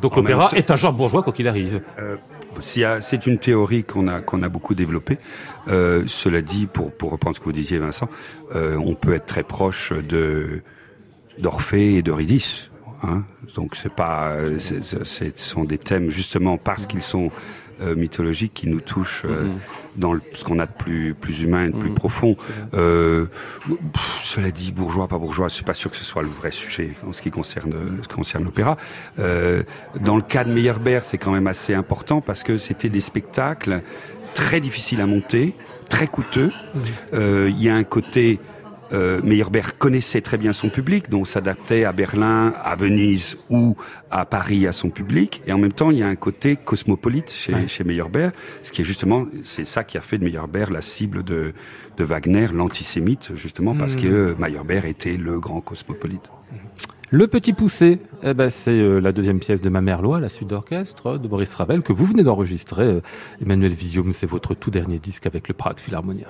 Donc 0.02 0.16
même 0.16 0.24
l'opéra 0.24 0.50
est 0.56 0.70
un 0.70 0.76
genre 0.76 0.92
bourgeois 1.00 1.22
quoi 1.22 1.32
qu'il 1.32 1.46
arrive. 1.48 1.82
Euh, 1.98 2.16
C'est 2.60 3.26
une 3.26 3.38
théorie 3.38 3.84
qu'on 3.84 4.06
a 4.08 4.20
qu'on 4.20 4.42
a 4.42 4.48
beaucoup 4.48 4.74
développée. 4.74 5.18
Euh, 5.68 6.02
cela 6.06 6.40
dit, 6.42 6.66
pour 6.66 6.90
pour 6.98 7.10
reprendre 7.12 7.36
ce 7.36 7.40
que 7.40 7.46
vous 7.50 7.52
disiez, 7.62 7.78
Vincent, 7.78 8.08
euh, 8.56 8.76
on 8.90 8.94
peut 9.02 9.14
être 9.14 9.26
très 9.26 9.44
proche 9.44 9.92
de 10.14 10.62
d'Orphée 11.38 11.94
et 11.96 12.02
d'Eurydice. 12.02 12.70
Hein 13.02 13.22
Donc 13.56 13.76
c'est 13.76 13.94
pas, 13.94 14.34
ce 14.58 15.30
sont 15.36 15.64
des 15.64 15.78
thèmes 15.78 16.10
justement 16.10 16.58
parce 16.58 16.86
qu'ils 16.86 17.02
sont 17.14 17.30
euh, 17.80 17.94
mythologiques 17.94 18.52
qui 18.54 18.68
nous 18.68 18.80
touchent 18.80 19.24
euh, 19.24 19.46
dans 19.96 20.14
ce 20.34 20.44
qu'on 20.44 20.58
a 20.58 20.66
de 20.66 20.72
plus 20.72 21.14
plus 21.14 21.42
humain 21.42 21.64
et 21.64 21.70
de 21.70 21.76
plus 21.76 21.90
mhm. 21.90 21.94
profond. 21.94 22.36
Euh, 22.74 23.26
cela 24.20 24.50
dit, 24.50 24.72
bourgeois, 24.72 25.08
pas 25.08 25.18
bourgeois, 25.18 25.48
je 25.48 25.54
suis 25.54 25.64
pas 25.64 25.74
sûr 25.74 25.90
que 25.90 25.96
ce 25.96 26.04
soit 26.04 26.22
le 26.22 26.28
vrai 26.28 26.50
sujet 26.50 26.92
en 27.06 27.12
ce 27.12 27.22
qui 27.22 27.30
concerne 27.30 27.72
ce 28.02 28.08
qui 28.08 28.14
concerne 28.14 28.44
l'opéra. 28.44 28.76
Euh, 29.18 29.62
dans 30.00 30.16
le 30.16 30.22
cas 30.22 30.44
de 30.44 30.52
Meyerbeer, 30.52 31.00
c'est 31.04 31.18
quand 31.18 31.32
même 31.32 31.46
assez 31.46 31.74
important 31.74 32.20
parce 32.20 32.42
que 32.42 32.56
c'était 32.56 32.88
des 32.88 33.00
spectacles 33.00 33.82
très 34.34 34.60
difficiles 34.60 35.00
à 35.00 35.06
monter, 35.06 35.54
très 35.88 36.06
coûteux. 36.06 36.52
Mhm. 36.74 36.82
Euh, 37.14 37.50
il 37.50 37.62
y 37.62 37.68
a 37.68 37.74
un 37.74 37.84
côté 37.84 38.40
euh, 38.92 39.20
Meyerbeer 39.22 39.78
connaissait 39.78 40.20
très 40.20 40.36
bien 40.36 40.52
son 40.52 40.68
public, 40.68 41.10
donc 41.10 41.26
s'adaptait 41.26 41.84
à 41.84 41.92
Berlin, 41.92 42.54
à 42.62 42.76
Venise 42.76 43.38
ou 43.48 43.76
à 44.10 44.24
Paris 44.24 44.66
à 44.66 44.72
son 44.72 44.90
public. 44.90 45.42
Et 45.46 45.52
en 45.52 45.58
même 45.58 45.72
temps, 45.72 45.90
il 45.90 45.98
y 45.98 46.02
a 46.02 46.08
un 46.08 46.16
côté 46.16 46.56
cosmopolite 46.56 47.30
chez, 47.30 47.68
chez 47.68 47.84
Meyerbeer, 47.84 48.30
ce 48.62 48.72
qui 48.72 48.82
est 48.82 48.84
justement, 48.84 49.26
c'est 49.44 49.66
ça 49.66 49.84
qui 49.84 49.98
a 49.98 50.00
fait 50.00 50.18
de 50.18 50.24
Meyerbeer 50.24 50.70
la 50.70 50.82
cible 50.82 51.22
de, 51.22 51.52
de 51.96 52.04
Wagner, 52.04 52.48
l'antisémite, 52.52 53.32
justement 53.36 53.76
parce 53.76 53.96
mmh. 53.96 54.00
que 54.00 54.34
Meyerbeer 54.38 54.84
était 54.86 55.16
le 55.16 55.40
grand 55.40 55.60
cosmopolite. 55.60 56.30
Le 57.12 57.26
Petit 57.26 57.52
Poussé, 57.52 57.98
eh 58.22 58.34
ben, 58.34 58.50
c'est 58.50 58.70
euh, 58.70 59.00
la 59.00 59.10
deuxième 59.10 59.40
pièce 59.40 59.60
de 59.60 59.68
Ma 59.68 59.80
mère 59.80 60.00
Loi, 60.00 60.20
la 60.20 60.28
suite 60.28 60.48
d'orchestre 60.48 61.18
de 61.18 61.26
Maurice 61.26 61.52
Ravel, 61.56 61.82
que 61.82 61.92
vous 61.92 62.04
venez 62.04 62.22
d'enregistrer. 62.22 62.84
Euh, 62.84 63.00
Emmanuel 63.42 63.72
Visium, 63.72 64.12
c'est 64.12 64.28
votre 64.28 64.54
tout 64.54 64.70
dernier 64.70 65.00
disque 65.00 65.26
avec 65.26 65.48
le 65.48 65.54
Prague 65.54 65.80
Philharmonia. 65.80 66.28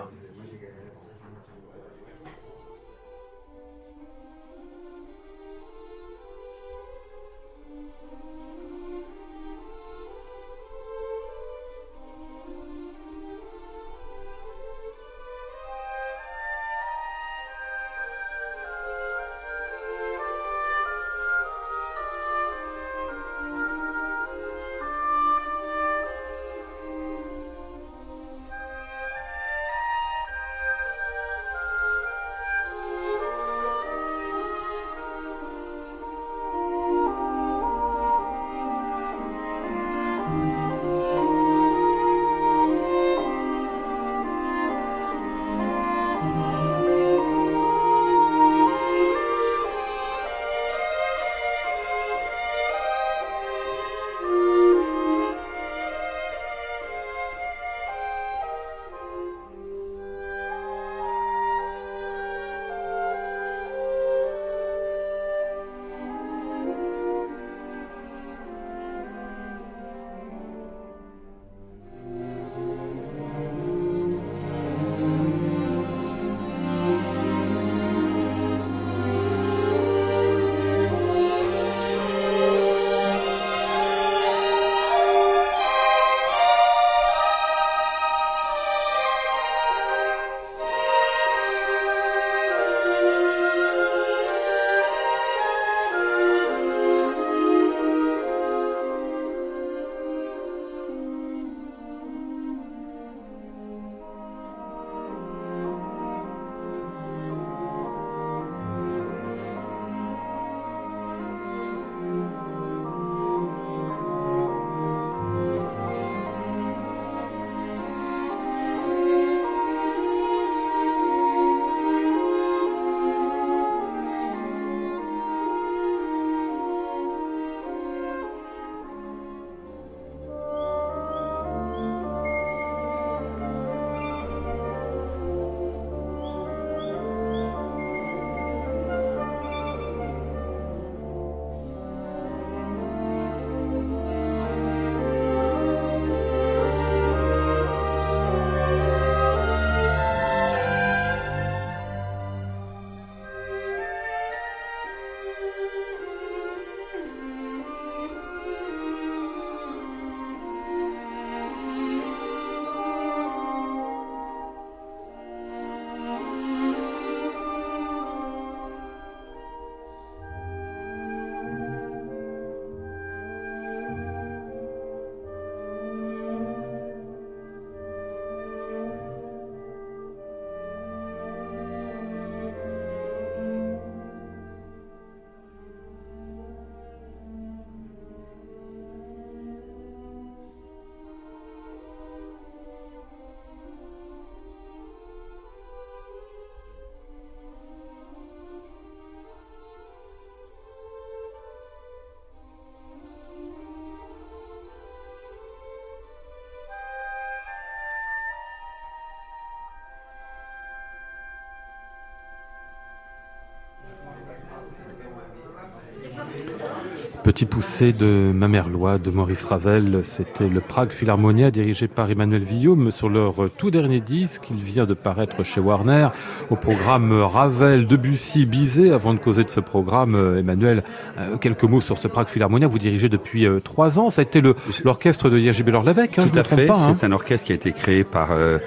Petit 217.31 217.47
poussé 217.47 217.93
de 217.93 218.33
Mamerlois 218.35 218.99
de 218.99 219.09
Maurice 219.09 219.45
Ravel, 219.45 220.01
c'était 220.03 220.49
le 220.49 220.59
Prague 220.59 220.91
Philharmonia 220.91 221.53
dirigé 221.53 221.87
par 221.87 222.11
Emmanuel 222.11 222.43
Villaume 222.43 222.91
sur 222.91 223.09
leur 223.09 223.49
tout 223.57 223.71
dernier 223.71 224.01
disque. 224.01 224.49
Il 224.51 224.61
vient 224.61 224.85
de 224.85 224.95
paraître 224.95 225.45
chez 225.45 225.61
Warner 225.61 226.09
au 226.51 226.57
programme 226.57 227.13
Ravel, 227.13 227.87
Debussy, 227.87 228.47
Bizet. 228.47 228.91
Avant 228.91 229.15
de 229.15 229.21
causer 229.21 229.45
de 229.45 229.49
ce 229.49 229.61
programme, 229.61 230.17
Emmanuel, 230.41 230.83
euh, 231.19 231.37
quelques 231.37 231.63
mots 231.63 231.81
sur 231.81 231.99
ce 231.99 232.09
Prague 232.09 232.27
Philharmonia. 232.27 232.67
Vous 232.67 232.81
dirigez 232.81 233.09
depuis 233.09 233.47
euh, 233.47 233.61
trois 233.61 234.01
ans. 234.01 234.11
Ça 234.11 234.23
a 234.23 234.25
été 234.25 234.43
l'orchestre 234.83 235.31
de 235.31 235.39
Jerzy 235.39 235.63
Bellor-Lavec. 235.63 236.19
Hein, 236.19 236.27
tout 236.33 236.37
à 236.37 236.43
fait. 236.43 236.69
Hein. 236.69 236.97
C'est 236.99 237.07
un 237.07 237.13
orchestre 237.13 237.47
qui 237.47 237.53
a 237.53 237.55
été 237.55 237.71
créé 237.71 238.03
par 238.03 238.33
euh, 238.33 238.59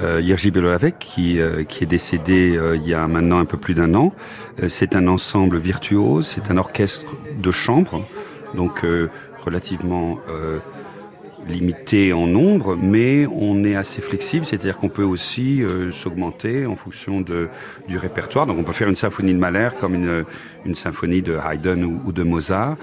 euh, 0.00 0.22
Jerzy 0.22 0.52
qui, 0.98 1.40
euh, 1.40 1.64
qui 1.64 1.84
est 1.84 1.86
décédé 1.86 2.56
euh, 2.56 2.76
il 2.76 2.86
y 2.86 2.94
a 2.94 3.06
maintenant 3.08 3.38
un 3.38 3.44
peu 3.44 3.56
plus 3.56 3.74
d'un 3.74 3.94
an. 3.94 4.12
Euh, 4.62 4.68
c'est 4.68 4.94
un 4.94 5.08
ensemble 5.08 5.58
virtuose, 5.58 6.26
c'est 6.26 6.50
un 6.50 6.58
orchestre 6.58 7.14
de 7.38 7.50
chambre, 7.50 8.04
donc 8.54 8.84
relativement 9.44 10.18
limité 11.48 12.12
en 12.12 12.26
nombre, 12.26 12.76
mais 12.76 13.26
on 13.26 13.62
est 13.62 13.76
assez 13.76 14.00
flexible, 14.00 14.44
c'est-à-dire 14.44 14.78
qu'on 14.78 14.88
peut 14.88 15.04
aussi 15.04 15.62
s'augmenter 15.92 16.66
en 16.66 16.74
fonction 16.74 17.20
de, 17.20 17.48
du 17.86 17.98
répertoire. 17.98 18.46
Donc 18.46 18.58
on 18.58 18.64
peut 18.64 18.72
faire 18.72 18.88
une 18.88 18.96
symphonie 18.96 19.32
de 19.32 19.38
Mahler 19.38 19.68
comme 19.78 19.94
une, 19.94 20.24
une 20.64 20.74
symphonie 20.74 21.22
de 21.22 21.36
Haydn 21.36 21.84
ou, 21.84 22.00
ou 22.06 22.12
de 22.12 22.22
Mozart. 22.22 22.76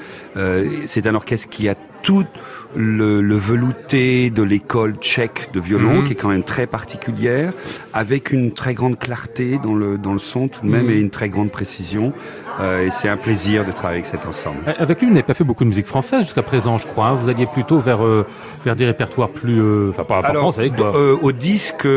c'est 0.88 1.08
un 1.08 1.16
orchestre 1.16 1.50
qui 1.50 1.68
a 1.68 1.76
tout 2.04 2.26
le, 2.76 3.22
le 3.22 3.36
velouté 3.36 4.30
de 4.30 4.44
l'école 4.44 4.96
tchèque 4.96 5.50
de 5.54 5.60
violon, 5.60 6.02
mhm. 6.02 6.04
qui 6.06 6.14
est 6.14 6.16
quand 6.16 6.30
même 6.30 6.44
très 6.44 6.68
particulière, 6.68 7.54
avec 7.94 8.32
une 8.32 8.54
très 8.54 8.74
grande 8.74 8.98
clarté 8.98 9.60
dans 9.64 9.76
le, 9.76 9.98
dans 9.98 10.14
le 10.14 10.20
son 10.20 10.48
tout 10.48 10.62
de 10.62 10.70
même 10.70 10.86
mhm. 10.86 10.92
et 10.92 11.00
une 11.00 11.10
très 11.10 11.30
grande 11.30 11.52
précision. 11.52 12.14
Euh, 12.60 12.86
et 12.86 12.90
c'est 12.92 13.10
un 13.10 13.18
plaisir 13.18 13.66
de 13.66 13.72
travailler 13.72 14.02
avec 14.02 14.06
cet 14.06 14.28
ensemble. 14.28 14.58
Euh, 14.68 14.74
avec 14.78 15.00
lui, 15.00 15.08
vous 15.08 15.14
n'avez 15.14 15.24
pas 15.24 15.34
fait 15.34 15.44
beaucoup 15.44 15.64
de 15.64 15.70
musique 15.70 15.88
française 15.88 16.22
jusqu'à 16.22 16.44
présent, 16.44 16.78
je 16.78 16.86
crois. 16.86 17.08
Hein. 17.08 17.16
Vous 17.16 17.30
alliez 17.30 17.48
plutôt 17.48 17.80
vers, 17.80 18.06
euh, 18.06 18.28
vers 18.64 18.76
des 18.76 18.86
répertoires 18.86 19.30
plus... 19.30 19.90
Enfin, 19.90 20.04
pas, 20.04 20.22
pas 20.22 20.34
français, 20.34 20.70
quoi. 20.76 20.94
au 21.22 21.32
disque, 21.32 21.88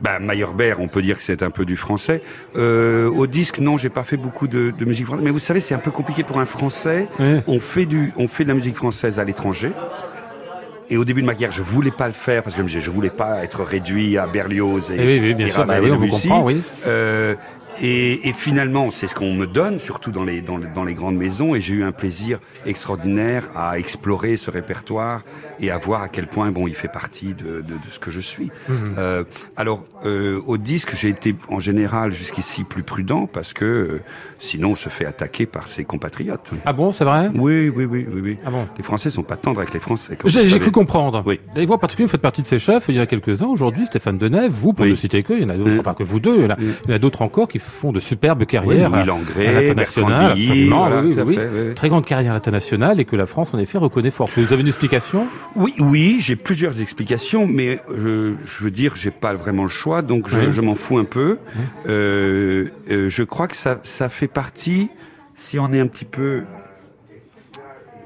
bah, 0.00 0.18
Meyerbeer, 0.20 0.74
on 0.78 0.88
peut 0.88 1.02
dire 1.02 1.16
que 1.16 1.22
c'est 1.22 1.42
un 1.42 1.50
peu 1.50 1.64
du 1.64 1.76
français. 1.76 2.22
au 2.54 3.26
disque, 3.26 3.58
non, 3.58 3.78
j'ai 3.78 3.88
pas 3.88 4.02
fait 4.02 4.16
beaucoup 4.16 4.46
de, 4.46 4.72
de 4.76 4.84
musique 4.84 5.06
française. 5.06 5.24
Mais 5.24 5.30
vous 5.30 5.38
savez, 5.38 5.60
c'est 5.60 5.74
un 5.74 5.78
peu 5.78 5.90
compliqué 5.90 6.22
pour 6.22 6.38
un 6.38 6.46
Français. 6.46 7.08
On, 7.46 7.60
fait 7.60 7.86
du, 7.86 8.12
on 8.16 8.28
fait 8.28 8.44
de 8.44 8.48
la 8.48 8.54
musique 8.54 8.76
française 8.76 9.18
à 9.18 9.24
l'étranger. 9.24 9.49
Et 10.92 10.96
au 10.96 11.04
début 11.04 11.20
de 11.20 11.26
ma 11.26 11.34
carrière, 11.34 11.52
je 11.52 11.62
voulais 11.62 11.92
pas 11.92 12.08
le 12.08 12.14
faire 12.14 12.42
parce 12.42 12.56
que 12.56 12.66
je 12.66 12.90
voulais 12.90 13.10
pas 13.10 13.44
être 13.44 13.62
réduit 13.62 14.18
à 14.18 14.26
Berlioz 14.26 14.90
et, 14.90 14.94
et 14.94 14.98
eh 14.98 15.06
oui, 15.06 15.20
oui, 15.22 15.34
bien 15.34 15.48
sûr, 15.48 15.64
bah 15.64 15.76
oui, 15.80 15.90
on 15.92 15.98
vous 15.98 16.08
comprend, 16.08 16.42
oui. 16.42 16.62
Euh, 16.86 17.36
et, 17.80 18.28
et, 18.28 18.32
finalement, 18.32 18.90
c'est 18.90 19.06
ce 19.06 19.14
qu'on 19.14 19.34
me 19.34 19.46
donne, 19.46 19.78
surtout 19.78 20.10
dans 20.10 20.24
les, 20.24 20.40
dans, 20.40 20.58
dans 20.58 20.84
les 20.84 20.94
grandes 20.94 21.16
maisons, 21.16 21.54
et 21.54 21.60
j'ai 21.60 21.74
eu 21.74 21.84
un 21.84 21.92
plaisir 21.92 22.38
extraordinaire 22.66 23.48
à 23.54 23.78
explorer 23.78 24.36
ce 24.36 24.50
répertoire 24.50 25.22
et 25.60 25.70
à 25.70 25.78
voir 25.78 26.02
à 26.02 26.08
quel 26.08 26.26
point 26.26 26.50
bon, 26.50 26.66
il 26.66 26.74
fait 26.74 26.88
partie 26.88 27.34
de, 27.34 27.44
de, 27.44 27.60
de 27.60 27.90
ce 27.90 27.98
que 27.98 28.10
je 28.10 28.20
suis. 28.20 28.50
Mhm. 28.68 28.94
Euh, 28.98 29.24
alors, 29.56 29.84
euh, 30.04 30.40
au 30.46 30.56
disque, 30.56 30.94
j'ai 30.96 31.08
été 31.08 31.34
en 31.48 31.58
général 31.58 32.12
jusqu'ici 32.12 32.64
plus 32.64 32.82
prudent 32.82 33.26
parce 33.26 33.52
que 33.52 33.64
euh, 33.64 34.02
sinon 34.38 34.72
on 34.72 34.76
se 34.76 34.88
fait 34.88 35.04
attaquer 35.04 35.46
par 35.46 35.68
ses 35.68 35.84
compatriotes. 35.84 36.50
Ah 36.64 36.72
bon, 36.72 36.92
c'est 36.92 37.04
vrai? 37.04 37.30
Oui, 37.34 37.68
oui, 37.68 37.84
oui, 37.84 38.06
oui. 38.10 38.20
oui. 38.22 38.38
Ah 38.44 38.50
bon 38.50 38.66
les 38.76 38.82
Français 38.82 39.10
sont 39.10 39.22
pas 39.22 39.36
tendres 39.36 39.60
avec 39.60 39.74
les 39.74 39.80
Français. 39.80 40.16
J'ai 40.24 40.58
cru 40.58 40.70
comprendre. 40.70 41.22
Oui. 41.26 41.40
Vous, 41.54 41.72
en 41.72 41.78
particulier, 41.78 42.06
vous 42.06 42.12
faites 42.12 42.20
partie 42.20 42.42
de 42.42 42.46
ces 42.46 42.58
chefs 42.58 42.84
il 42.88 42.94
y 42.94 43.00
a 43.00 43.06
quelques-uns. 43.06 43.46
Aujourd'hui, 43.46 43.86
Stéphane 43.86 44.18
Deneuve, 44.18 44.52
vous, 44.52 44.72
pour 44.72 44.86
ne 44.86 44.94
citer 44.94 45.22
que, 45.22 45.34
il 45.34 45.42
y 45.42 45.44
en 45.44 45.50
a 45.50 45.56
d'autres, 45.56 45.78
enfin 45.78 45.94
que 45.94 46.02
vous 46.02 46.20
deux, 46.20 46.36
il 46.36 46.42
y 46.42 46.46
en 46.46 46.92
a, 46.92 46.94
a 46.94 46.98
d'autres 46.98 47.22
encore 47.22 47.48
qui 47.48 47.58
font 47.70 47.92
de 47.92 48.00
superbes 48.00 48.44
carrières 48.44 48.90
oui, 48.92 49.00
à 49.46 49.52
l'international. 49.52 50.36
Voilà, 50.68 51.02
oui, 51.02 51.14
oui, 51.16 51.38
oui. 51.38 51.74
Très 51.74 51.88
grande 51.88 52.04
carrière 52.04 52.34
internationale 52.34 53.00
et 53.00 53.04
que 53.04 53.16
la 53.16 53.26
France 53.26 53.54
en 53.54 53.58
effet 53.58 53.78
reconnaît 53.78 54.10
fort. 54.10 54.28
Vous 54.36 54.52
avez 54.52 54.60
une 54.60 54.68
explication? 54.68 55.26
Oui, 55.56 55.74
oui, 55.78 56.16
j'ai 56.20 56.36
plusieurs 56.36 56.80
explications, 56.80 57.46
mais 57.46 57.80
je, 57.88 58.34
je 58.44 58.64
veux 58.64 58.70
dire, 58.70 58.96
j'ai 58.96 59.10
pas 59.10 59.34
vraiment 59.34 59.62
le 59.62 59.70
choix, 59.70 60.02
donc 60.02 60.28
je, 60.28 60.50
je 60.50 60.60
m'en 60.60 60.74
fous 60.74 60.98
un 60.98 61.04
peu. 61.04 61.38
Euh, 61.86 62.68
euh, 62.90 63.08
je 63.08 63.22
crois 63.22 63.48
que 63.48 63.56
ça, 63.56 63.80
ça 63.82 64.08
fait 64.08 64.28
partie, 64.28 64.90
si 65.34 65.58
on 65.58 65.72
est 65.72 65.80
un 65.80 65.86
petit 65.86 66.04
peu 66.04 66.44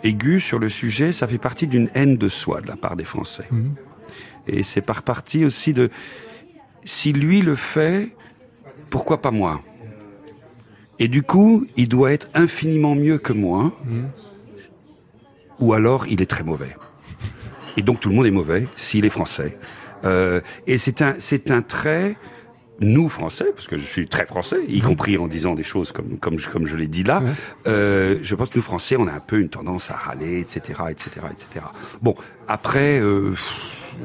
aigu 0.02 0.40
sur 0.40 0.58
le 0.58 0.68
sujet, 0.68 1.12
ça 1.12 1.26
fait 1.26 1.38
partie 1.38 1.66
d'une 1.66 1.88
haine 1.94 2.16
de 2.16 2.28
soi 2.28 2.60
de 2.60 2.68
la 2.68 2.76
part 2.76 2.94
des 2.94 3.04
Français. 3.04 3.46
Mhm. 3.50 3.74
Et 4.46 4.62
c'est 4.62 4.82
par 4.82 5.02
partie 5.02 5.44
aussi 5.44 5.72
de, 5.72 5.88
si 6.84 7.12
lui 7.12 7.40
le 7.40 7.54
fait, 7.54 8.10
pourquoi 8.90 9.20
pas 9.20 9.30
moi? 9.30 9.60
Et 10.98 11.08
du 11.08 11.22
coup, 11.22 11.66
il 11.76 11.88
doit 11.88 12.12
être 12.12 12.28
infiniment 12.34 12.94
mieux 12.94 13.18
que 13.18 13.32
moi, 13.32 13.72
mmh. 13.84 14.04
ou 15.58 15.72
alors 15.72 16.06
il 16.06 16.22
est 16.22 16.30
très 16.30 16.44
mauvais. 16.44 16.76
Et 17.76 17.82
donc 17.82 18.00
tout 18.00 18.08
le 18.08 18.14
monde 18.14 18.26
est 18.26 18.30
mauvais 18.30 18.68
s'il 18.76 19.04
est 19.04 19.10
français. 19.10 19.58
Euh, 20.04 20.40
et 20.66 20.78
c'est 20.78 21.02
un, 21.02 21.16
c'est 21.18 21.50
un 21.50 21.62
trait 21.62 22.16
nous 22.80 23.08
français, 23.08 23.46
parce 23.54 23.68
que 23.68 23.78
je 23.78 23.84
suis 23.84 24.08
très 24.08 24.26
français, 24.26 24.58
y 24.68 24.78
mmh. 24.78 24.82
compris 24.82 25.16
en 25.16 25.28
disant 25.28 25.54
des 25.54 25.62
choses 25.62 25.92
comme 25.92 26.18
comme 26.18 26.38
je, 26.38 26.48
comme 26.48 26.66
je 26.66 26.76
l'ai 26.76 26.88
dit 26.88 27.04
là, 27.04 27.22
euh, 27.66 28.18
je 28.22 28.34
pense 28.34 28.50
que 28.50 28.56
nous 28.56 28.62
français, 28.62 28.96
on 28.96 29.06
a 29.06 29.12
un 29.12 29.20
peu 29.20 29.38
une 29.40 29.48
tendance 29.48 29.90
à 29.90 29.94
râler, 29.94 30.40
etc., 30.40 30.82
etc., 30.90 31.26
etc. 31.30 31.66
Bon, 32.02 32.14
après, 32.48 33.00
euh, 33.00 33.34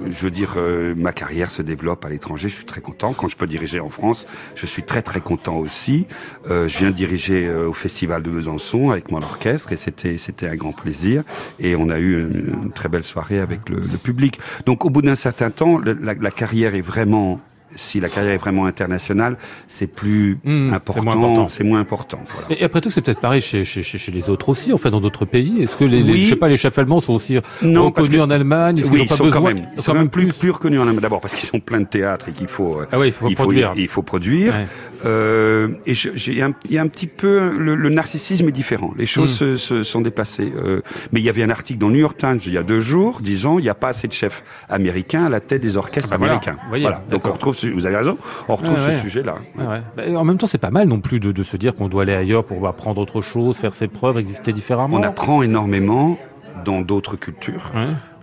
je 0.09 0.23
veux 0.23 0.31
dire, 0.31 0.55
euh, 0.57 0.93
ma 0.95 1.11
carrière 1.11 1.51
se 1.51 1.61
développe 1.61 2.05
à 2.05 2.09
l'étranger. 2.09 2.49
Je 2.49 2.55
suis 2.55 2.65
très 2.65 2.81
content. 2.81 3.13
Quand 3.13 3.27
je 3.27 3.35
peux 3.35 3.47
diriger 3.47 3.79
en 3.79 3.89
France, 3.89 4.25
je 4.55 4.65
suis 4.65 4.83
très 4.83 5.01
très 5.01 5.21
content 5.21 5.57
aussi. 5.57 6.07
Euh, 6.49 6.67
je 6.67 6.77
viens 6.79 6.89
de 6.89 6.95
diriger 6.95 7.47
euh, 7.47 7.67
au 7.67 7.73
Festival 7.73 8.23
de 8.23 8.29
Besançon 8.29 8.89
avec 8.89 9.11
mon 9.11 9.21
orchestre 9.21 9.71
et 9.71 9.77
c'était 9.77 10.17
c'était 10.17 10.47
un 10.47 10.55
grand 10.55 10.73
plaisir. 10.73 11.23
Et 11.59 11.75
on 11.75 11.89
a 11.89 11.99
eu 11.99 12.21
une, 12.21 12.71
très 12.71 12.89
belle 12.89 13.03
soirée 13.03 13.39
avec 13.39 13.67
le, 13.69 13.77
le, 13.77 13.97
public. 13.97 14.39
Donc 14.65 14.85
au 14.85 14.89
bout 14.89 15.01
d'un 15.01 15.15
certain 15.15 15.49
temps, 15.49 15.79
la, 15.79 16.13
la 16.13 16.31
carrière 16.31 16.75
est 16.75 16.81
vraiment 16.81 17.39
si 17.75 17.99
la 17.99 18.09
carrière 18.09 18.33
est 18.33 18.37
vraiment 18.37 18.65
internationale, 18.65 19.37
c'est 19.67 19.87
plus 19.87 20.37
mmh, 20.43 20.73
important, 20.73 21.47
c'est 21.47 21.63
moins 21.63 21.79
important. 21.79 22.19
Voilà. 22.25 22.61
Et 22.61 22.63
après 22.63 22.81
tout, 22.81 22.89
c'est 22.89 23.01
peut-être 23.01 23.21
pareil 23.21 23.41
chez, 23.41 23.63
chez, 23.63 23.83
chez, 23.83 24.11
les 24.11 24.29
autres 24.29 24.49
aussi, 24.49 24.73
en 24.73 24.77
fait, 24.77 24.89
dans 24.89 25.01
d'autres 25.01 25.25
pays. 25.25 25.61
Est-ce 25.61 25.75
que 25.75 25.85
les, 25.85 26.03
les, 26.03 26.17
je 26.17 26.29
sais 26.29 26.35
pas, 26.35 26.49
les 26.49 26.57
chefs 26.57 26.77
allemands 26.77 26.99
sont 26.99 27.13
aussi 27.13 27.37
non, 27.61 27.85
reconnus 27.85 28.09
que, 28.09 28.19
en 28.19 28.29
Allemagne? 28.29 28.83
Oui, 28.91 29.01
ils, 29.03 29.09
sont 29.09 29.29
quand 29.29 29.41
même, 29.41 29.67
ils 29.75 29.81
sont 29.81 29.93
quand 29.93 29.97
même 29.97 30.09
plus, 30.09 30.27
plus? 30.33 30.51
reconnus 30.51 30.79
en 30.79 30.83
Allemagne. 30.83 30.99
D'abord 30.99 31.21
parce 31.21 31.33
qu'ils 31.33 31.47
sont 31.47 31.59
plein 31.59 31.79
de 31.79 31.85
théâtres 31.85 32.29
et 32.29 32.31
qu'il 32.31 32.47
faut, 32.47 32.81
ah 32.91 32.99
oui, 32.99 33.07
il 33.07 33.13
faut, 33.13 33.29
produire. 33.31 33.73
Il 33.75 33.87
faut 33.87 34.01
produire. 34.01 34.53
Ouais. 34.53 34.65
Euh, 35.05 35.69
et 35.85 35.93
il 35.93 36.33
y, 36.33 36.41
a 36.41 36.81
un 36.81 36.87
petit 36.87 37.07
peu 37.07 37.51
le, 37.57 37.75
le, 37.75 37.89
narcissisme 37.89 38.47
est 38.49 38.51
différent. 38.51 38.93
Les 38.97 39.05
choses 39.05 39.31
mmh. 39.41 39.57
se, 39.57 39.57
se, 39.57 39.83
sont 39.83 40.01
déplacées. 40.01 40.51
Euh, 40.55 40.81
mais 41.11 41.21
il 41.21 41.23
y 41.23 41.29
avait 41.29 41.43
un 41.43 41.49
article 41.49 41.79
dans 41.79 41.87
le 41.87 41.93
New 41.93 41.99
York 41.99 42.17
Times 42.17 42.39
il 42.45 42.53
y 42.53 42.57
a 42.57 42.63
deux 42.63 42.81
jours 42.81 43.21
disant 43.21 43.59
il 43.59 43.63
n'y 43.63 43.69
a 43.69 43.75
pas 43.75 43.89
assez 43.89 44.07
de 44.07 44.13
chefs 44.13 44.43
américains 44.67 45.25
à 45.25 45.29
la 45.29 45.39
tête 45.39 45.61
des 45.61 45.77
orchestres 45.77 46.09
ah 46.11 46.17
bah 46.17 46.25
américains. 46.25 46.55
Voilà. 46.69 47.01
Donc 47.09 47.27
on 47.27 47.31
retrouve, 47.31 47.55
vous 47.65 47.85
avez 47.85 47.97
raison, 47.97 48.17
on 48.47 48.55
retrouve 48.55 48.75
ouais, 48.75 48.91
ce 48.91 48.99
sujet-là. 49.01 49.35
Ouais. 49.57 50.15
En 50.15 50.23
même 50.23 50.37
temps, 50.37 50.47
c'est 50.47 50.57
pas 50.57 50.71
mal 50.71 50.87
non 50.87 50.99
plus 50.99 51.19
de, 51.19 51.31
de 51.31 51.43
se 51.43 51.57
dire 51.57 51.75
qu'on 51.75 51.87
doit 51.87 52.03
aller 52.03 52.13
ailleurs 52.13 52.43
pour 52.43 52.67
apprendre 52.67 53.01
autre 53.01 53.21
chose, 53.21 53.57
faire 53.57 53.73
ses 53.73 53.87
preuves, 53.87 54.17
exister 54.17 54.53
différemment. 54.53 54.97
On 54.97 55.03
apprend 55.03 55.41
énormément 55.41 56.17
dans 56.65 56.81
d'autres 56.81 57.15
cultures, 57.15 57.71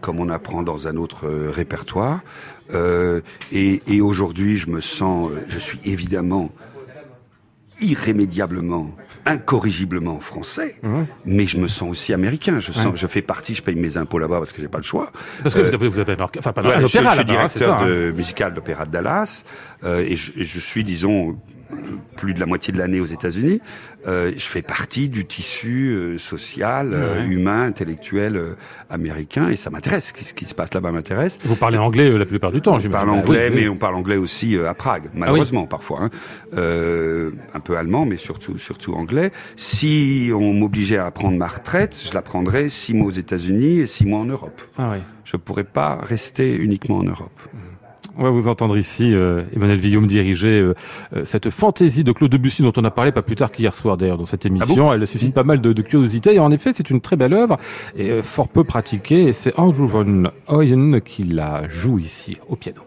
comme 0.00 0.20
on 0.20 0.28
apprend 0.28 0.62
dans 0.62 0.86
un 0.88 0.96
autre 0.96 1.26
euh, 1.26 1.50
répertoire. 1.50 2.20
Euh, 2.74 3.20
et, 3.52 3.82
et 3.86 4.00
aujourd'hui, 4.00 4.56
je 4.56 4.68
me 4.68 4.80
sens, 4.80 5.30
euh, 5.30 5.44
je 5.48 5.58
suis 5.58 5.78
évidemment 5.84 6.50
irrémédiablement, 7.80 8.90
incorrigiblement 9.26 10.20
français, 10.20 10.76
mmh. 10.82 11.02
mais 11.26 11.46
je 11.46 11.58
me 11.58 11.68
sens 11.68 11.90
aussi 11.90 12.12
américain. 12.12 12.58
Je 12.58 12.72
sens, 12.72 12.86
ouais. 12.86 12.92
je 12.94 13.06
fais 13.06 13.22
partie, 13.22 13.54
je 13.54 13.62
paye 13.62 13.74
mes 13.74 13.96
impôts 13.96 14.18
là-bas 14.18 14.38
parce 14.38 14.52
que 14.52 14.62
j'ai 14.62 14.68
pas 14.68 14.78
le 14.78 14.84
choix. 14.84 15.10
Parce 15.42 15.54
que 15.54 15.60
euh, 15.60 15.88
vous 15.88 15.98
avez 15.98 16.12
un, 16.14 16.28
enfin, 16.38 16.52
pas 16.52 16.62
ouais, 16.62 16.74
un 16.74 16.84
opéra 16.84 16.86
je, 16.86 16.88
je 16.88 16.98
suis 16.98 17.20
hein, 17.20 17.24
directeur 17.24 17.78
ça, 17.80 17.84
de, 17.84 18.10
hein. 18.10 18.16
musical 18.16 18.54
d'opéra 18.54 18.84
de 18.84 18.90
Dallas 18.90 19.44
euh, 19.84 20.00
et, 20.00 20.16
je, 20.16 20.32
et 20.36 20.44
je 20.44 20.60
suis, 20.60 20.84
disons, 20.84 21.36
plus 22.16 22.34
de 22.34 22.40
la 22.40 22.46
moitié 22.46 22.72
de 22.72 22.78
l'année 22.78 23.00
aux 23.00 23.06
États-Unis. 23.06 23.60
Euh, 24.06 24.32
je 24.36 24.44
fais 24.44 24.62
partie 24.62 25.08
du 25.08 25.24
tissu 25.24 25.88
euh, 25.88 26.18
social, 26.18 26.92
euh, 26.94 27.18
ouais. 27.18 27.26
humain, 27.26 27.62
intellectuel 27.62 28.40
américain, 28.88 29.48
et 29.48 29.56
ça 29.56 29.70
m'intéresse. 29.70 30.12
Ce 30.16 30.34
qui 30.34 30.44
se 30.44 30.54
passe 30.54 30.72
là-bas 30.74 30.92
m'intéresse. 30.92 31.38
Vous 31.44 31.56
parlez 31.56 31.78
anglais 31.78 32.10
la 32.10 32.24
plupart 32.24 32.52
du 32.52 32.60
temps, 32.60 32.78
j'imagine. 32.78 33.08
On 33.08 33.12
parle 33.12 33.18
anglais, 33.18 33.48
oui, 33.50 33.60
mais 33.60 33.68
on 33.68 33.76
parle 33.76 33.94
anglais 33.96 34.16
aussi 34.16 34.56
à 34.56 34.74
Prague, 34.74 35.10
malheureusement 35.14 35.60
ah 35.60 35.64
oui. 35.64 35.68
parfois. 35.68 36.02
Hein. 36.02 36.10
un 36.52 37.60
peu 37.60 37.76
allemand, 37.76 38.06
mais 38.06 38.16
surtout 38.16 38.58
surtout 38.58 38.94
anglais. 38.94 39.32
Si 39.56 40.30
on 40.32 40.52
m'obligeait 40.52 40.98
à 40.98 41.10
prendre 41.10 41.36
ma 41.36 41.48
retraite, 41.48 42.00
je 42.06 42.14
la 42.14 42.22
prendrais 42.22 42.68
six 42.68 42.94
mois 42.94 43.08
aux 43.08 43.10
États-Unis 43.10 43.80
et 43.80 43.86
six 43.86 44.06
mois 44.06 44.20
en 44.20 44.26
Europe. 44.26 44.62
Ah. 44.78 44.94
Je 45.24 45.36
pourrais 45.36 45.64
pas 45.64 45.98
rester 46.00 46.54
uniquement 46.56 46.98
en 46.98 47.02
Europe. 47.02 47.40
On 48.18 48.22
va 48.22 48.30
vous 48.30 48.48
entendre 48.48 48.78
ici, 48.78 49.12
euh, 49.12 49.42
Emmanuel 49.54 49.78
Villaume, 49.78 50.06
diriger 50.06 50.60
euh, 50.60 50.74
euh, 51.14 51.24
cette 51.24 51.50
fantaisie 51.50 52.02
de 52.02 52.12
Claude 52.12 52.30
Debussy 52.30 52.62
dont 52.62 52.72
on 52.76 52.84
a 52.84 52.90
parlé 52.90 53.12
pas 53.12 53.20
plus 53.20 53.36
tard 53.36 53.50
qu'hier 53.50 53.74
soir 53.74 53.98
d'ailleurs 53.98 54.16
dans 54.16 54.24
cette 54.24 54.46
émission. 54.46 54.74
Ah 54.74 54.80
bon? 54.80 54.92
Elle 54.94 55.06
suscite 55.06 55.34
pas 55.34 55.44
mal 55.44 55.60
de, 55.60 55.74
de, 55.74 55.82
curiosité 55.82 56.34
et 56.34 56.38
en 56.38 56.50
effet 56.50 56.72
c'est 56.74 56.88
une 56.88 57.02
très 57.02 57.16
belle 57.16 57.34
œuvre 57.34 57.58
et 57.94 58.10
euh, 58.10 58.22
fort 58.22 58.48
peu 58.48 58.64
pratiquée 58.64 59.24
et 59.24 59.32
c'est 59.34 59.58
Andrew 59.58 59.86
von 59.86 60.24
Oyen 60.48 61.00
qui 61.00 61.24
la 61.24 61.68
joue 61.68 61.98
ici 61.98 62.36
au 62.48 62.56
piano. 62.56 62.80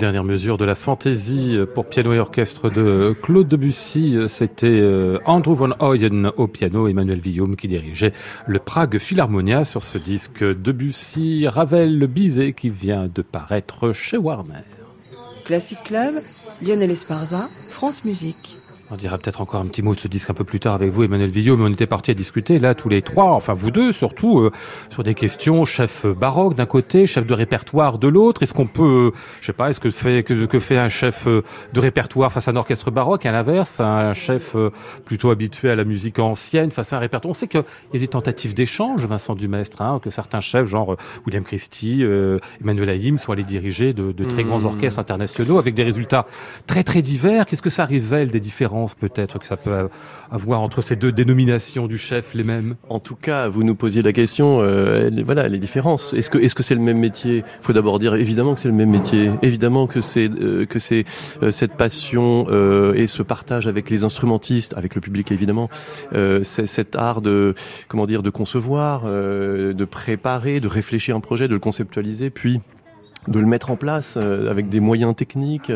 Dernières 0.00 0.24
mesures 0.24 0.56
de 0.56 0.64
la 0.64 0.74
fantaisie 0.74 1.58
pour 1.74 1.84
piano 1.84 2.14
et 2.14 2.18
orchestre 2.18 2.70
de 2.70 3.14
Claude 3.22 3.46
Debussy, 3.46 4.16
c'était 4.28 4.66
euh, 4.66 5.18
Andrew 5.26 5.54
von 5.54 5.72
Oyen 5.78 6.32
au 6.38 6.46
piano, 6.46 6.88
Emmanuel 6.88 7.20
Villaume 7.20 7.54
qui 7.54 7.68
dirigeait 7.68 8.14
le 8.46 8.58
Prague 8.58 8.98
Philharmonia 8.98 9.66
sur 9.66 9.84
ce 9.84 9.98
disque 9.98 10.42
Debussy, 10.42 11.46
Ravel, 11.46 12.06
Bizet 12.06 12.54
qui 12.54 12.70
vient 12.70 13.10
de 13.14 13.20
paraître 13.20 13.92
chez 13.92 14.16
Warner. 14.16 14.64
Classic 15.44 15.78
Club, 15.84 16.14
Lionel 16.66 16.90
Esparza, 16.90 17.46
France 17.70 18.06
Musique. 18.06 18.59
On 18.92 18.96
dira 18.96 19.18
peut-être 19.18 19.40
encore 19.40 19.60
un 19.60 19.66
petit 19.66 19.82
mot 19.82 19.94
de 19.94 20.00
ce 20.00 20.08
disque 20.08 20.30
un 20.30 20.34
peu 20.34 20.42
plus 20.42 20.58
tard 20.58 20.74
avec 20.74 20.90
vous, 20.90 21.04
Emmanuel 21.04 21.30
Villot, 21.30 21.56
mais 21.56 21.62
on 21.62 21.72
était 21.72 21.86
parti 21.86 22.10
à 22.10 22.14
discuter 22.14 22.58
là 22.58 22.74
tous 22.74 22.88
les 22.88 23.02
trois, 23.02 23.30
enfin 23.30 23.54
vous 23.54 23.70
deux 23.70 23.92
surtout, 23.92 24.40
euh, 24.40 24.50
sur 24.90 25.04
des 25.04 25.14
questions 25.14 25.64
chef 25.64 26.06
baroque 26.06 26.56
d'un 26.56 26.66
côté, 26.66 27.06
chef 27.06 27.24
de 27.24 27.32
répertoire 27.32 27.98
de 27.98 28.08
l'autre. 28.08 28.42
Est-ce 28.42 28.52
qu'on 28.52 28.66
peut, 28.66 29.12
euh, 29.12 29.18
je 29.42 29.46
sais 29.46 29.52
pas, 29.52 29.70
est-ce 29.70 29.78
que 29.78 29.92
fait 29.92 30.24
que, 30.24 30.44
que, 30.46 30.58
fait 30.58 30.76
un 30.76 30.88
chef 30.88 31.28
euh, 31.28 31.42
de 31.72 31.78
répertoire 31.78 32.32
face 32.32 32.48
à 32.48 32.50
un 32.50 32.56
orchestre 32.56 32.90
baroque, 32.90 33.26
à 33.26 33.30
l'inverse, 33.30 33.78
un 33.78 34.12
chef 34.12 34.56
plutôt 35.04 35.30
habitué 35.30 35.70
à 35.70 35.76
la 35.76 35.84
musique 35.84 36.18
ancienne 36.18 36.72
face 36.72 36.92
à 36.92 36.96
un 36.96 36.98
répertoire? 36.98 37.30
On 37.30 37.34
sait 37.34 37.46
qu'il 37.46 37.62
y 37.94 37.96
a 37.96 38.00
des 38.00 38.08
tentatives 38.08 38.54
d'échange, 38.54 39.04
Vincent 39.04 39.36
Dumestre, 39.36 39.82
hein, 39.82 40.00
que 40.02 40.10
certains 40.10 40.40
chefs, 40.40 40.66
genre 40.66 40.96
William 41.26 41.44
Christie, 41.44 42.04
Emmanuel 42.60 42.88
Haïm, 42.88 43.20
sont 43.20 43.30
allés 43.30 43.44
diriger 43.44 43.92
de, 43.92 44.10
de 44.10 44.24
très 44.24 44.42
grands 44.42 44.60
mmh. 44.60 44.66
orchestres 44.66 44.98
internationaux 44.98 45.58
avec 45.58 45.74
des 45.74 45.84
résultats 45.84 46.26
très 46.66 46.82
très 46.82 47.02
divers. 47.02 47.46
Qu'est-ce 47.46 47.62
que 47.62 47.70
ça 47.70 47.84
révèle 47.84 48.32
des 48.32 48.40
différents 48.40 48.79
peut-être 48.88 49.38
que 49.38 49.46
ça 49.46 49.56
peut 49.56 49.88
avoir 50.30 50.60
entre 50.60 50.80
ces 50.80 50.96
deux 50.96 51.12
dénominations 51.12 51.86
du 51.86 51.98
chef 51.98 52.34
les 52.34 52.44
mêmes? 52.44 52.76
En 52.88 52.98
tout 53.00 53.16
cas, 53.16 53.48
vous 53.48 53.64
nous 53.64 53.74
posiez 53.74 54.02
la 54.02 54.12
question, 54.12 54.60
euh, 54.60 55.10
voilà, 55.24 55.48
les 55.48 55.58
différences. 55.58 56.14
Est-ce 56.14 56.30
que 56.30 56.38
est-ce 56.38 56.54
que 56.54 56.62
c'est 56.62 56.74
le 56.74 56.80
même 56.80 56.98
métier? 56.98 57.38
Il 57.38 57.64
faut 57.64 57.72
d'abord 57.72 57.98
dire 57.98 58.14
évidemment 58.14 58.54
que 58.54 58.60
c'est 58.60 58.68
le 58.68 58.74
même 58.74 58.90
métier, 58.90 59.30
évidemment 59.42 59.86
que 59.86 60.00
c'est 60.00 60.28
euh, 60.28 60.66
euh, 61.42 61.50
cette 61.50 61.74
passion 61.74 62.46
et 62.94 63.06
ce 63.06 63.22
partage 63.22 63.66
avec 63.66 63.90
les 63.90 64.04
instrumentistes, 64.04 64.74
avec 64.76 64.94
le 64.94 65.00
public 65.00 65.32
évidemment, 65.32 65.68
c'est 66.12 66.66
cet 66.66 66.96
art 66.96 67.20
de 67.20 67.54
comment 67.88 68.06
dire 68.06 68.22
de 68.22 68.30
concevoir, 68.30 69.04
de 69.04 69.84
préparer, 69.84 70.60
de 70.60 70.68
réfléchir 70.68 71.16
un 71.16 71.20
projet, 71.20 71.48
de 71.48 71.54
le 71.54 71.60
conceptualiser, 71.60 72.30
puis 72.30 72.60
de 73.28 73.38
le 73.38 73.46
mettre 73.46 73.70
en 73.70 73.76
place 73.76 74.16
euh, 74.16 74.50
avec 74.50 74.68
des 74.68 74.80
moyens 74.80 75.14
techniques 75.14 75.72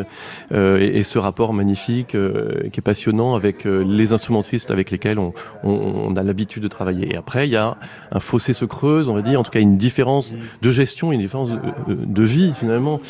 euh, 0.52 0.78
et, 0.78 0.98
et, 0.98 1.02
ce 1.02 1.18
rapport 1.18 1.52
magnifique 1.52 2.14
euh, 2.14 2.68
qui 2.70 2.80
est 2.80 2.83
passionnant 2.83 3.35
avec 3.35 3.64
les 3.64 4.12
instrumentistes 4.12 4.70
avec 4.70 4.90
lesquels 4.90 5.18
on, 5.18 5.35
on, 5.62 5.70
on 5.70 6.16
a 6.16 6.22
l'habitude 6.22 6.62
de 6.62 6.68
travailler. 6.68 7.12
Et 7.12 7.16
après, 7.16 7.46
il 7.46 7.52
y 7.52 7.57
a 7.57 7.76
un 8.11 8.20
fossé 8.20 8.52
se 8.52 8.64
creuse, 8.64 9.09
on 9.09 9.14
va 9.14 9.22
dire, 9.22 9.38
en 9.38 9.42
tout 9.42 9.50
cas 9.50 9.61
une 9.61 9.76
différence 9.76 10.33
de 10.62 10.70
gestion, 10.70 11.12
une 11.12 11.20
différence 11.20 11.50
de, 11.50 11.59
de 11.88 12.22
vie 12.22 12.52
finalement 12.54 13.00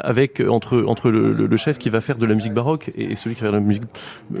avec 0.00 0.40
entre 0.40 0.84
entre 0.86 1.10
le, 1.10 1.32
le, 1.32 1.56
chef 1.56 1.78
qui 1.78 1.90
va 1.90 2.00
faire 2.00 2.16
de 2.16 2.26
la 2.26 2.34
musique 2.34 2.54
baroque 2.54 2.92
et 2.96 3.16
celui 3.16 3.34
qui 3.34 3.42
va 3.42 3.50
faire 3.50 3.58
de 3.58 3.62
la 3.62 3.68
musique 3.68 3.84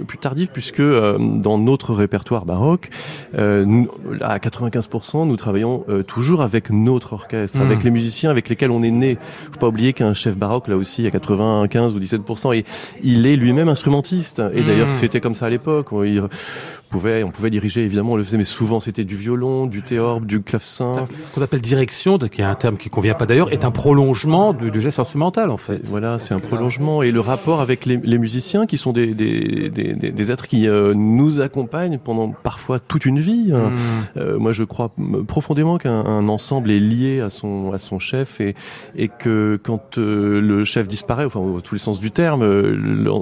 plus 0.06 0.18
tardive, 0.18 0.48
puisque 0.52 0.82
dans 0.82 1.58
notre 1.58 1.94
répertoire 1.94 2.44
baroque, 2.44 2.90
nous, 3.36 3.88
à 4.20 4.38
95%, 4.38 5.26
nous 5.26 5.36
travaillons 5.36 5.84
toujours 6.06 6.42
avec 6.42 6.70
notre 6.70 7.12
orchestre, 7.14 7.58
mmh. 7.58 7.62
avec 7.62 7.84
les 7.84 7.90
musiciens 7.90 8.30
avec 8.30 8.48
les 8.48 8.55
on 8.62 8.82
est 8.82 8.90
né. 8.90 9.18
Faut 9.52 9.58
pas 9.58 9.68
oublier 9.68 9.92
qu'un 9.92 10.14
chef 10.14 10.36
baroque, 10.36 10.68
là 10.68 10.76
aussi, 10.76 11.06
à 11.06 11.10
95 11.10 11.94
ou 11.94 12.00
17%, 12.00 12.56
et 12.56 12.64
il 13.02 13.26
est 13.26 13.36
lui-même 13.36 13.68
instrumentiste. 13.68 14.42
Et 14.54 14.62
d'ailleurs, 14.62 14.88
hmm. 14.88 14.90
c'était 14.90 15.20
comme 15.20 15.34
ça 15.34 15.46
à 15.46 15.50
l'époque. 15.50 15.92
Pouvait, 16.88 17.24
on 17.24 17.30
pouvait 17.30 17.50
diriger, 17.50 17.84
évidemment, 17.84 18.12
on 18.12 18.16
le 18.16 18.22
faisait, 18.22 18.36
mais 18.36 18.44
souvent 18.44 18.78
c'était 18.78 19.04
du 19.04 19.16
violon, 19.16 19.66
du 19.66 19.82
théorbe, 19.82 20.24
du 20.24 20.40
clavecin. 20.40 21.08
Ce 21.24 21.32
qu'on 21.34 21.42
appelle 21.42 21.60
direction, 21.60 22.16
qui 22.16 22.40
est 22.40 22.44
un 22.44 22.54
terme 22.54 22.76
qui 22.76 22.90
convient 22.90 23.14
pas 23.14 23.26
d'ailleurs, 23.26 23.52
est 23.52 23.64
un 23.64 23.72
prolongement 23.72 24.52
du, 24.52 24.80
geste 24.80 25.00
instrumental, 25.00 25.50
en 25.50 25.56
fait. 25.56 25.80
Voilà, 25.84 26.20
c'est 26.20 26.32
un 26.32 26.38
prolongement. 26.38 27.02
Et 27.02 27.10
le 27.10 27.20
rapport 27.20 27.60
avec 27.60 27.86
les, 27.86 28.18
musiciens, 28.18 28.66
qui 28.66 28.76
sont 28.76 28.92
des, 28.92 29.14
des, 29.14 29.68
des, 29.68 29.94
des 29.94 30.32
êtres 30.32 30.46
qui 30.46 30.68
euh, 30.68 30.94
nous 30.94 31.40
accompagnent 31.40 31.98
pendant 31.98 32.28
parfois 32.28 32.78
toute 32.78 33.04
une 33.04 33.18
vie. 33.18 33.50
Hein. 33.52 33.70
Hmm. 33.70 34.18
Euh, 34.18 34.38
moi, 34.38 34.52
je 34.52 34.62
crois 34.62 34.92
profondément 35.26 35.78
qu'un 35.78 36.28
ensemble 36.28 36.70
est 36.70 36.80
lié 36.80 37.20
à 37.20 37.30
son, 37.30 37.72
à 37.72 37.78
son 37.78 37.98
chef 37.98 38.40
et, 38.40 38.54
et 38.96 39.08
que 39.08 39.58
quand 39.62 39.98
euh, 39.98 40.40
le 40.40 40.64
chef 40.64 40.86
disparaît, 40.86 41.24
enfin, 41.24 41.40
dans 41.40 41.60
tous 41.60 41.74
les 41.74 41.80
sens 41.80 41.98
du 41.98 42.12
terme, 42.12 42.44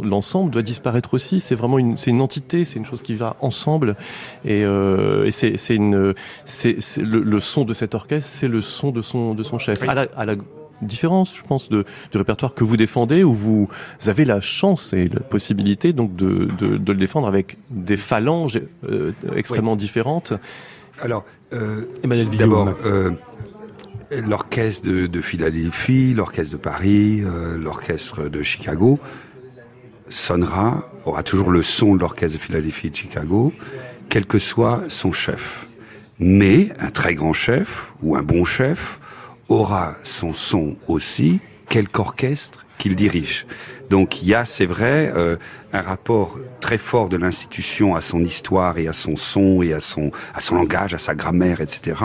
l'ensemble 0.05 0.51
doit 0.51 0.63
disparaître 0.63 1.15
aussi. 1.15 1.41
C'est 1.41 1.55
vraiment 1.55 1.79
une, 1.79 1.97
c'est 1.97 2.11
une 2.11 2.21
entité, 2.21 2.67
c'est 2.67 2.79
une 2.79 2.85
chose 2.85 3.01
qui 3.01 3.15
va 3.15 3.37
ensemble 3.41 3.54
ensemble. 3.55 3.97
Et, 4.45 4.65
euh, 4.65 5.27
et 5.27 5.31
c'est 5.31 5.75
une, 5.75 6.15
c'est 6.45 6.77
le, 6.99 7.21
le, 7.21 7.41
son 7.41 7.65
de 7.65 7.73
cet 7.73 7.95
orchestre, 7.95 8.29
c'est 8.29 8.49
le 8.49 8.63
son 8.63 8.91
de 8.91 9.03
son 9.03 9.35
de 9.35 9.43
son 9.43 9.59
chef. 9.59 9.83
À, 9.89 9.95
la, 9.95 10.07
à 10.17 10.25
la 10.25 10.35
différence, 10.83 11.35
je 11.37 11.43
pense, 11.43 11.69
de, 11.69 11.85
du 12.11 12.19
répertoire 12.19 12.55
que 12.55 12.65
vous 12.65 12.77
défendez, 12.77 13.23
où 13.23 13.33
vous 13.33 13.69
avez 14.07 14.25
la 14.25 14.41
chance 14.41 14.93
et 14.93 15.09
la 15.09 15.21
possibilité 15.21 15.93
donc 15.93 16.17
de, 16.17 16.49
de, 16.59 16.77
de 16.77 16.93
le 16.93 16.99
défendre 16.99 17.29
avec 17.29 17.57
des 17.71 17.97
phalanges 17.97 18.61
euh, 18.89 19.13
extrêmement 19.37 19.77
différentes. 19.77 20.33
Alors, 21.01 21.25
euh, 21.53 21.83
d'abord, 22.39 22.75
euh, 22.85 23.11
l'orchestre 24.11 24.87
de, 24.87 25.07
de, 25.07 25.21
Philadelphie, 25.21 26.15
l'orchestre 26.15 26.53
de 26.53 26.59
Paris, 26.59 27.23
euh, 27.23 27.57
l'orchestre 27.59 28.29
de 28.29 28.43
Chicago 28.43 28.99
sonnera 30.15 30.89
aura 31.05 31.23
toujours 31.23 31.51
le 31.51 31.63
son 31.63 31.95
de 31.95 32.01
l'orchestre 32.01 32.39
de 32.39 32.43
Philadelphie 32.43 32.91
de 32.91 32.97
Chicago, 32.97 33.53
quel 34.09 34.27
que 34.27 34.39
soit 34.39 34.85
son 34.89 35.13
chef. 35.13 35.67
Mais 36.19 36.69
un 36.79 36.91
très 36.91 37.15
grand 37.15 37.33
chef 37.33 37.93
ou 38.03 38.17
un 38.17 38.23
bon 38.23 38.45
chef 38.45 39.01
aura 39.49 39.97
son 40.05 40.33
son 40.33 40.77
aussi, 40.87 41.41
quelque 41.69 41.99
orchestre 41.99 42.65
qu'il 42.79 42.95
dirige. 42.95 43.47
Donc 43.91 44.23
il 44.23 44.29
y 44.29 44.35
a, 44.35 44.45
c'est 44.45 44.67
vrai, 44.67 45.13
euh, 45.15 45.37
un 45.75 45.83
rapport 45.83 46.39
très 46.61 46.79
fort 46.79 47.09
de 47.09 47.17
l'institution 47.17 47.97
à 47.97 48.01
son 48.01 48.25
histoire 48.25 48.79
et 48.79 48.87
à 48.87 48.93
son 48.93 49.17
son 49.17 49.63
et 49.63 49.73
à 49.73 49.81
son 49.81 50.13
à 50.35 50.41
son 50.41 50.55
langage, 50.55 50.95
à 50.95 50.99
sa 50.99 51.15
grammaire, 51.15 51.61
etc. 51.61 52.01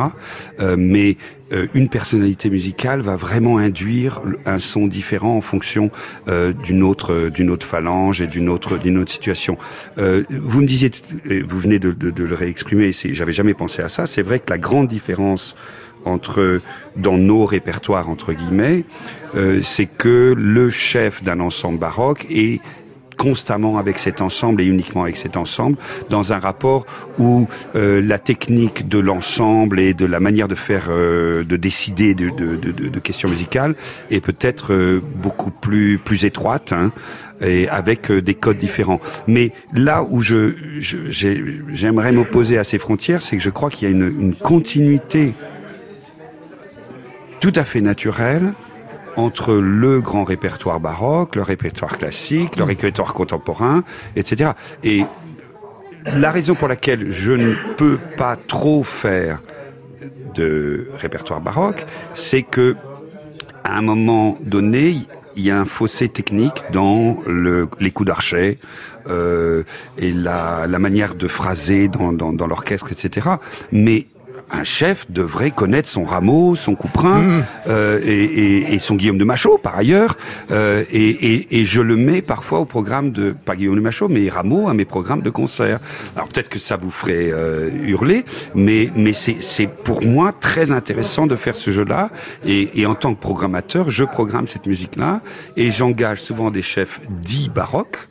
Euh, 0.59 0.75
mais 0.77 1.17
euh, 1.53 1.67
une 1.75 1.87
personnalité 1.87 2.49
musicale 2.49 3.01
va 3.01 3.15
vraiment 3.15 3.57
induire 3.59 4.21
un 4.45 4.59
son 4.59 4.87
différent 4.87 5.37
en 5.37 5.41
fonction 5.41 5.91
euh, 6.27 6.51
d'une 6.51 6.83
autre 6.83 7.29
d'une 7.29 7.51
autre 7.51 7.65
phalange 7.65 8.21
et 8.21 8.27
d'une 8.27 8.49
autre 8.49 8.77
d'une 8.77 8.97
autre 8.97 9.11
situation. 9.11 9.57
vous 9.97 10.61
me 10.61 10.67
disiez, 10.67 10.91
vous 11.47 11.59
venez 11.59 11.79
de, 11.79 11.91
de, 11.91 12.09
de 12.09 12.23
le 12.23 12.35
réexprimer, 12.35 12.91
j'avais 12.91 13.33
jamais 13.33 13.53
pensé 13.53 13.81
à 13.81 13.89
ça. 13.89 14.07
C'est 14.07 14.23
vrai 14.23 14.39
que 14.39 14.49
la 14.49 14.57
grande 14.57 14.87
différence 14.87 15.55
entre 16.05 16.61
dans 16.95 17.17
nos 17.17 17.45
répertoires 17.45 18.09
entre 18.09 18.33
guillemets, 18.33 18.83
euh, 19.35 19.59
c'est 19.61 19.85
que 19.85 20.33
le 20.37 20.69
chef 20.69 21.23
d'un 21.23 21.39
ensemble 21.39 21.79
baroque 21.79 22.25
est 22.29 22.61
constamment 23.17 23.77
avec 23.77 23.99
cet 23.99 24.21
ensemble 24.21 24.61
et 24.61 24.65
uniquement 24.65 25.03
avec 25.03 25.17
cet 25.17 25.35
ensemble, 25.35 25.75
dans 26.09 26.31
un 26.31 26.39
rapport 26.39 26.85
où 27.19 27.47
euh, 27.75 28.01
la 28.01 28.17
technique 28.17 28.87
de 28.87 28.97
l'ensemble 28.97 29.81
et 29.81 29.93
de 29.93 30.05
la 30.05 30.21
manière 30.21 30.47
de 30.47 30.55
faire, 30.55 30.85
euh, 30.89 31.43
de 31.43 31.57
décider 31.57 32.15
de, 32.15 32.99
questions 32.99 33.27
musicales 33.27 33.75
est 34.09 34.21
peut-être 34.21 35.01
beaucoup 35.15 35.51
plus 35.51 35.97
plus 35.97 36.25
étroite. 36.25 36.71
Hein, 36.71 36.91
et 37.41 37.69
avec 37.69 38.11
des 38.11 38.33
codes 38.33 38.57
différents. 38.57 38.99
Mais 39.25 39.53
là 39.73 40.03
où 40.03 40.21
je 40.21 40.55
j'aimerais 41.71 42.11
m'opposer 42.11 42.57
à 42.57 42.65
ces 42.65 42.77
frontières, 42.77 43.21
c'est 43.21 43.37
que 43.37 43.43
je 43.43 43.49
crois 43.49 43.69
qu'il 43.69 43.87
y 43.87 43.91
a 43.91 43.95
une 43.95 44.35
continuité 44.35 45.31
tout 47.39 47.53
à 47.55 47.63
fait 47.63 47.81
naturel 47.81 48.53
entre 49.15 49.53
le 49.53 50.01
grand 50.01 50.23
répertoire 50.23 50.79
baroque, 50.79 51.35
le 51.35 51.43
répertoire 51.43 51.97
classique, 51.97 52.55
le 52.57 52.63
répertoire 52.63 53.13
contemporain, 53.13 53.83
etc. 54.15 54.51
Et 54.83 55.03
la 56.17 56.31
raison 56.31 56.55
pour 56.55 56.67
laquelle 56.67 57.11
je 57.11 57.33
ne 57.33 57.53
peux 57.75 57.97
pas 58.17 58.35
trop 58.35 58.83
faire 58.83 59.41
de 60.35 60.89
répertoire 60.97 61.41
baroque, 61.41 61.85
c'est 62.13 62.43
que 62.43 62.75
à 63.63 63.77
un 63.77 63.81
moment 63.81 64.37
donné, 64.41 64.97
il 65.35 65.43
y 65.43 65.51
a 65.51 65.59
un 65.59 65.65
fossé 65.65 66.07
technique 66.09 66.63
dans 66.71 67.17
le, 67.27 67.67
les 67.79 67.91
coups 67.91 68.07
d'archet 68.07 68.57
euh, 69.07 69.63
et 69.97 70.11
la, 70.11 70.65
la, 70.67 70.79
manière 70.79 71.15
de 71.15 71.27
phraser 71.27 71.87
dans, 71.87 72.13
dans, 72.13 72.33
dans 72.33 72.47
l'orchestre, 72.47 72.91
etc. 72.91 73.27
Mais 73.71 74.05
un 74.51 74.63
chef 74.63 75.09
devrait 75.09 75.51
connaître 75.51 75.87
son 75.87 76.03
Rameau, 76.03 76.55
son 76.55 76.75
Couperin 76.75 77.19
mmh. 77.19 77.43
euh, 77.67 77.99
et, 78.03 78.23
et, 78.23 78.73
et, 78.73 78.79
son 78.79 78.95
Guillaume 78.95 79.17
de 79.17 79.23
Machaut 79.23 79.57
par 79.57 79.75
ailleurs. 79.75 80.17
Euh, 80.51 80.83
et, 80.91 81.59
et, 81.59 81.65
je 81.65 81.81
le 81.81 81.95
mets 81.95 82.21
parfois 82.21 82.59
au 82.59 82.65
programme 82.65 83.11
de 83.11 83.31
pas 83.31 83.55
Guillaume 83.55 83.75
de 83.75 83.81
Machaut, 83.81 84.07
mais 84.07 84.29
Rameau 84.29 84.69
à 84.69 84.73
mes 84.73 84.85
programmes 84.85 85.21
de 85.21 85.29
concert. 85.29 85.79
Alors 86.15 86.27
peut-être 86.29 86.49
que 86.49 86.59
ça 86.59 86.77
vous 86.77 86.91
ferait 86.91 87.31
euh, 87.31 87.69
hurler, 87.83 88.25
mais 88.55 88.89
mais 88.95 89.13
c'est 89.13 89.67
pour 89.67 90.03
moi 90.03 90.31
très 90.31 90.71
intéressant 90.71 91.27
de 91.27 91.35
faire 91.35 91.55
ce 91.55 91.71
jeu-là. 91.71 92.09
Et, 92.45 92.81
et 92.81 92.85
en 92.85 92.95
tant 92.95 93.13
que 93.13 93.19
programmateur, 93.19 93.89
je 93.89 94.03
programme 94.03 94.47
cette 94.47 94.65
musique-là 94.65 95.21
et 95.57 95.71
j'engage 95.71 96.21
souvent 96.21 96.51
des 96.51 96.61
chefs 96.61 97.01
dits 97.09 97.49
baroques 97.53 98.09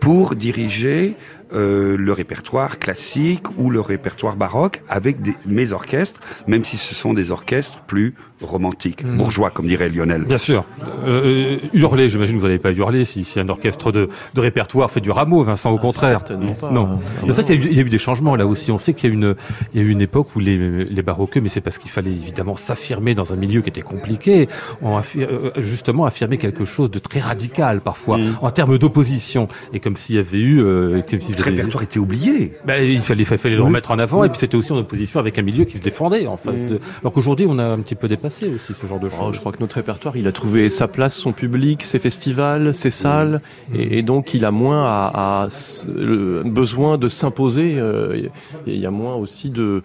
pour 0.00 0.34
diriger 0.36 1.16
euh, 1.52 1.96
le 1.96 2.12
répertoire 2.12 2.78
classique 2.78 3.46
ou 3.56 3.70
le 3.70 3.80
répertoire 3.80 4.36
baroque 4.36 4.82
avec 4.88 5.22
des, 5.22 5.34
mes 5.46 5.72
orchestres, 5.72 6.20
même 6.46 6.64
si 6.64 6.76
ce 6.76 6.94
sont 6.94 7.14
des 7.14 7.30
orchestres 7.30 7.82
plus 7.82 8.14
romantiques, 8.42 9.04
Mhm. 9.04 9.16
bourgeois, 9.16 9.50
comme 9.50 9.66
dirait 9.66 9.88
Lionel. 9.88 10.24
Bien 10.24 10.38
sûr. 10.38 10.64
Euh, 11.06 11.58
hurler, 11.72 12.08
j'imagine 12.08 12.36
que 12.36 12.40
vous 12.40 12.46
n'allez 12.46 12.58
pas 12.58 12.72
hurler 12.72 13.04
si, 13.04 13.24
si 13.24 13.40
un 13.40 13.48
orchestre 13.48 13.92
de, 13.92 14.08
de 14.34 14.40
répertoire 14.40 14.90
fait 14.90 15.00
du 15.00 15.10
rameau, 15.10 15.42
Vincent, 15.42 15.70
au 15.72 15.78
contraire. 15.78 16.10
Certainement 16.20 16.52
pas. 16.52 16.70
Non. 16.70 16.98
C'est 17.22 17.32
vrai 17.32 17.44
qu'il 17.44 17.54
y, 17.54 17.58
a 17.58 17.66
eu- 17.66 17.70
il 17.70 17.76
y 17.76 17.80
a 17.80 17.82
eu 17.82 17.88
des 17.88 17.98
changements 17.98 18.36
là 18.36 18.46
aussi. 18.46 18.70
On 18.70 18.78
sait 18.78 18.94
qu'il 18.94 19.08
y 19.08 19.12
a 19.12 19.14
eu 19.14 19.18
une, 19.18 19.34
il 19.74 19.80
y 19.80 19.84
a 19.84 19.86
eu 19.86 19.90
une 19.90 20.00
époque 20.02 20.34
où 20.36 20.40
les, 20.40 20.84
les 20.84 21.02
baroqueux, 21.02 21.40
mais 21.40 21.48
c'est 21.48 21.60
parce 21.60 21.78
qu'il 21.78 21.90
fallait 21.90 22.10
évidemment 22.10 22.56
s'affirmer 22.56 23.14
dans 23.14 23.32
un 23.32 23.36
milieu 23.36 23.62
qui 23.62 23.68
était 23.70 23.82
compliqué, 23.82 24.48
ont 24.82 24.98
affi- 24.98 25.22
euh, 25.22 25.50
justement 25.56 26.04
affirmer 26.04 26.38
quelque 26.38 26.64
chose 26.64 26.90
de 26.90 26.98
très 26.98 27.20
radical 27.20 27.80
parfois, 27.80 28.18
Mm. 28.18 28.38
en 28.42 28.50
termes 28.50 28.78
d'opposition. 28.78 29.48
Et 29.72 29.80
comme 29.80 29.96
s'il 29.96 30.16
y 30.16 30.18
avait 30.18 30.38
eu... 30.38 30.60
Euh, 30.62 31.00
comme 31.08 31.20
s'ils 31.20 31.36
Ce 31.36 31.44
répertoire 31.44 31.82
était 31.82 31.98
oublié. 31.98 32.54
Ben, 32.66 32.82
il 32.84 33.00
fallait, 33.00 33.22
il 33.22 33.26
fallait 33.26 33.56
le 33.56 33.62
remettre 33.62 33.90
en 33.90 33.98
avant, 33.98 34.24
et 34.24 34.28
puis 34.28 34.38
c'était 34.38 34.56
aussi 34.56 34.72
en 34.72 34.76
opposition 34.78 35.20
avec 35.20 35.38
un 35.38 35.42
milieu 35.42 35.64
qui 35.64 35.76
se 35.78 35.82
défendait 35.82 36.26
en 36.26 36.36
face 36.36 36.64
de. 36.66 36.80
Alors 37.00 37.12
qu'aujourd'hui, 37.12 37.46
on 37.48 37.58
a 37.58 37.64
un 37.64 37.78
petit 37.80 37.94
peu 37.94 38.08
dépassé 38.08 38.25
aussi 38.54 38.74
ce 38.80 38.86
genre 38.86 39.00
de 39.00 39.08
Oh, 39.20 39.32
je 39.32 39.40
crois 39.40 39.52
que 39.52 39.60
notre 39.60 39.76
répertoire, 39.76 40.16
il 40.16 40.26
a 40.26 40.32
trouvé 40.32 40.68
sa 40.70 40.88
place, 40.88 41.14
son 41.16 41.32
public, 41.32 41.82
ses 41.82 41.98
festivals, 41.98 42.74
ses 42.74 42.90
salles, 42.90 43.40
et, 43.74 43.98
et 43.98 44.02
donc 44.02 44.34
il 44.34 44.44
a 44.44 44.50
moins 44.50 44.84
à, 44.84 45.42
à 45.42 45.46
s- 45.46 45.88
le 45.94 46.42
besoin 46.44 46.98
de 46.98 47.08
s'imposer. 47.08 47.76
euh, 47.78 48.14
et 48.14 48.30
il 48.66 48.78
y 48.78 48.86
a 48.86 48.90
moins 48.90 49.14
aussi 49.14 49.50
de, 49.50 49.82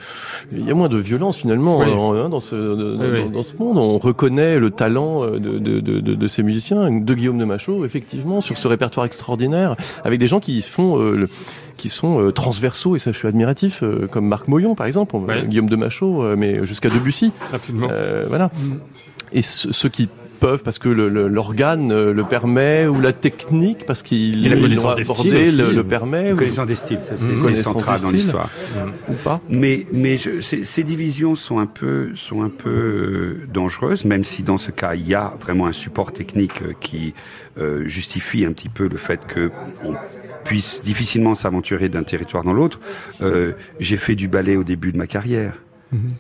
il 0.52 0.66
y 0.68 0.72
a 0.72 0.74
moins 0.76 0.90
de 0.90 0.98
violence 0.98 1.38
finalement 1.38 1.80
Oui. 1.80 1.88
hein, 1.92 2.30
dans, 2.30 2.40
ce, 2.40 2.56
de- 2.56 2.98
Oui, 3.00 3.06
oui. 3.14 3.24
dans, 3.26 3.30
dans 3.30 3.44
ce 3.44 3.56
monde. 3.58 3.78
On 3.78 3.98
reconnaît 3.98 4.60
le 4.60 4.70
talent 4.72 5.24
euh, 5.24 5.40
de, 5.40 5.60
de, 5.60 5.80
de, 5.80 6.00
de- 6.00 6.16
de 6.16 6.28
ces 6.28 6.44
musiciens, 6.44 6.90
de 6.92 7.14
Guillaume 7.14 7.38
de 7.38 7.46
Machaut, 7.46 7.86
effectivement, 7.86 8.42
sur 8.42 8.58
ce 8.58 8.68
répertoire 8.68 9.06
extraordinaire, 9.06 9.76
avec 10.04 10.20
des 10.20 10.28
gens 10.28 10.40
qui 10.40 10.62
font 10.62 11.00
euh, 11.00 11.16
le- 11.16 11.30
qui 11.82 11.90
sont 11.90 12.14
euh, 12.22 12.32
transversaux 12.32 12.96
et 12.96 13.00
ça 13.00 13.12
je 13.12 13.18
suis 13.18 13.28
admiratif 13.28 13.82
euh, 13.84 14.08
comme 14.12 14.28
Marc 14.28 14.48
Moyon 14.48 14.76
par 14.76 14.86
exemple 14.88 15.16
Ouais. 15.16 15.44
Guillaume 15.46 15.70
de 15.70 15.76
Machaut 15.76 16.24
euh, 16.24 16.36
mais 16.38 16.66
jusqu'à 16.66 16.90
Debussy 16.90 17.32
Absolument. 17.54 17.90
euh, 17.92 18.26
voilà. 18.30 18.50
Et 19.34 19.42
ce- 19.42 19.72
ceux 19.72 19.90
qui 19.90 20.08
peuvent 20.40 20.64
parce 20.64 20.80
que 20.80 20.90
le- 20.90 21.08
le- 21.08 21.28
l'organe 21.28 21.94
le 22.12 22.24
permet 22.24 22.88
ou 22.88 23.00
la 23.00 23.14
technique 23.14 23.86
parce 23.86 24.02
qu'ils 24.02 24.46
Et 24.48 24.50
la 24.50 24.58
connaissance 24.58 24.86
l'ont 24.92 24.96
des 24.96 25.04
abordé 25.12 25.30
styles 25.30 25.38
aussi. 25.48 25.58
le, 25.58 25.74
le 25.74 25.84
permet 25.84 26.32
ou, 26.32 26.36
Connaissance 26.36 26.66
des 26.68 26.76
styles, 26.76 27.00
ça, 27.08 27.14
c'est 27.16 27.26
Mmh. 27.52 27.56
central 27.58 28.02
dans 28.02 28.10
l'histoire. 28.10 28.50
ou 29.08 29.14
pas. 29.24 29.40
Mais 29.50 29.86
mais 29.94 30.18
je, 30.18 30.42
ces, 30.42 30.64
ces 30.64 30.84
divisions 30.84 31.36
sont 31.36 31.60
un 31.60 31.68
peu 31.68 32.10
sont 32.16 32.42
un 32.42 32.50
peu 32.50 32.70
euh, 32.70 33.48
dangereuses, 33.54 34.04
même 34.06 34.24
si 34.24 34.42
dans 34.42 34.58
ce 34.58 34.72
cas 34.72 34.96
il 34.96 35.08
y 35.08 35.14
a 35.14 35.32
vraiment 35.40 35.68
un 35.68 35.72
support 35.84 36.12
technique 36.12 36.60
euh, 36.64 36.74
qui 36.80 37.14
euh, 37.60 37.84
justifie 37.88 38.44
un 38.46 38.52
petit 38.54 38.70
peu 38.70 38.88
le 38.88 38.98
fait 38.98 39.20
que 39.28 39.52
on 39.86 39.94
puisse 40.44 40.82
difficilement 40.84 41.36
s'aventurer 41.36 41.90
d'un 41.90 42.04
territoire 42.04 42.44
dans 42.44 42.54
l'autre. 42.54 42.80
Euh, 43.22 43.54
J'ai 43.80 43.98
fait 43.98 44.16
du 44.16 44.28
ballet 44.28 44.56
au 44.56 44.64
début 44.64 44.92
de 44.92 44.98
ma 44.98 45.08
carrière. 45.08 45.54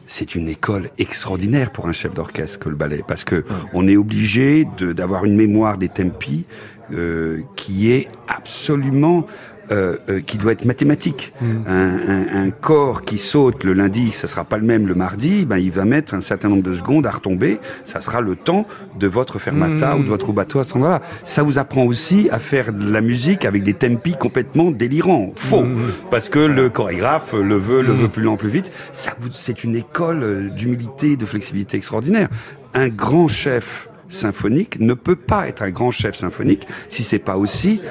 C'est 0.05 0.35
une 0.35 0.49
école 0.49 0.89
extraordinaire 0.97 1.71
pour 1.71 1.87
un 1.87 1.93
chef 1.93 2.13
d'orchestre 2.13 2.59
que 2.59 2.67
le 2.67 2.75
ballet, 2.75 3.05
parce 3.07 3.23
que 3.23 3.45
on 3.71 3.87
est 3.87 3.95
obligé 3.95 4.67
d'avoir 4.81 5.23
une 5.23 5.37
mémoire 5.37 5.77
des 5.77 5.87
tempi 5.87 6.43
euh, 6.91 7.39
qui 7.55 7.89
est 7.89 8.09
absolument 8.27 9.25
euh, 9.71 9.97
euh, 10.09 10.19
qui 10.21 10.37
doit 10.37 10.51
être 10.51 10.65
mathématique. 10.65 11.33
Un, 11.41 11.67
un- 11.67 12.45
un 12.45 12.49
corps 12.51 13.03
qui 13.03 13.17
saute 13.17 13.63
le 13.63 13.73
lundi, 13.73 14.11
ça 14.11 14.27
sera 14.27 14.43
pas 14.43 14.57
le 14.57 14.63
même 14.65 14.87
le 14.87 14.95
mardi. 14.95 15.45
Ben 15.45 15.57
il 15.57 15.71
va 15.71 15.85
mettre 15.85 16.13
un 16.13 16.21
certain 16.21 16.49
nombre 16.49 16.63
de 16.63 16.73
secondes 16.73 17.05
à 17.07 17.11
retomber. 17.11 17.59
Ça 17.85 18.01
sera 18.01 18.21
le 18.21 18.35
temps 18.35 18.65
de 18.99 19.07
votre 19.07 19.39
fermata 19.39 19.95
ou 19.97 20.03
de 20.03 20.09
votre 20.09 20.27
rubato 20.27 20.59
à 20.59 20.63
ce 20.63 20.73
moment-là. 20.77 21.01
Ça 21.23 21.43
vous 21.43 21.57
apprend 21.59 21.85
aussi 21.85 22.29
à 22.31 22.39
faire 22.39 22.73
de 22.73 22.91
la 22.91 23.01
musique 23.01 23.45
avec 23.45 23.63
des 23.63 23.73
tempi 23.73 24.15
complètement 24.17 24.71
délirants, 24.71 25.31
faux, 25.35 25.65
parce 26.09 26.29
que 26.29 26.39
le 26.39 26.69
chorégraphe 26.69 27.33
le 27.33 27.55
veut, 27.57 27.81
le 27.81 27.93
veut 27.93 28.07
plus 28.09 28.23
lent, 28.23 28.37
plus 28.37 28.49
vite. 28.49 28.71
Ça, 28.91 29.13
c'est 29.33 29.63
une 29.63 29.75
école 29.75 30.23
euh, 30.23 30.49
d'humilité, 30.49 31.15
de 31.15 31.25
flexibilité 31.25 31.77
extraordinaire. 31.77 32.29
Un 32.73 32.89
grand 32.89 33.27
chef 33.27 33.89
symphonique 34.09 34.79
ne 34.79 34.93
peut 34.93 35.15
pas 35.15 35.47
être 35.47 35.61
un 35.63 35.69
grand 35.69 35.91
chef 35.91 36.15
symphonique 36.15 36.67
si 36.89 37.03
c'est 37.03 37.19
pas 37.19 37.37
aussi 37.37 37.81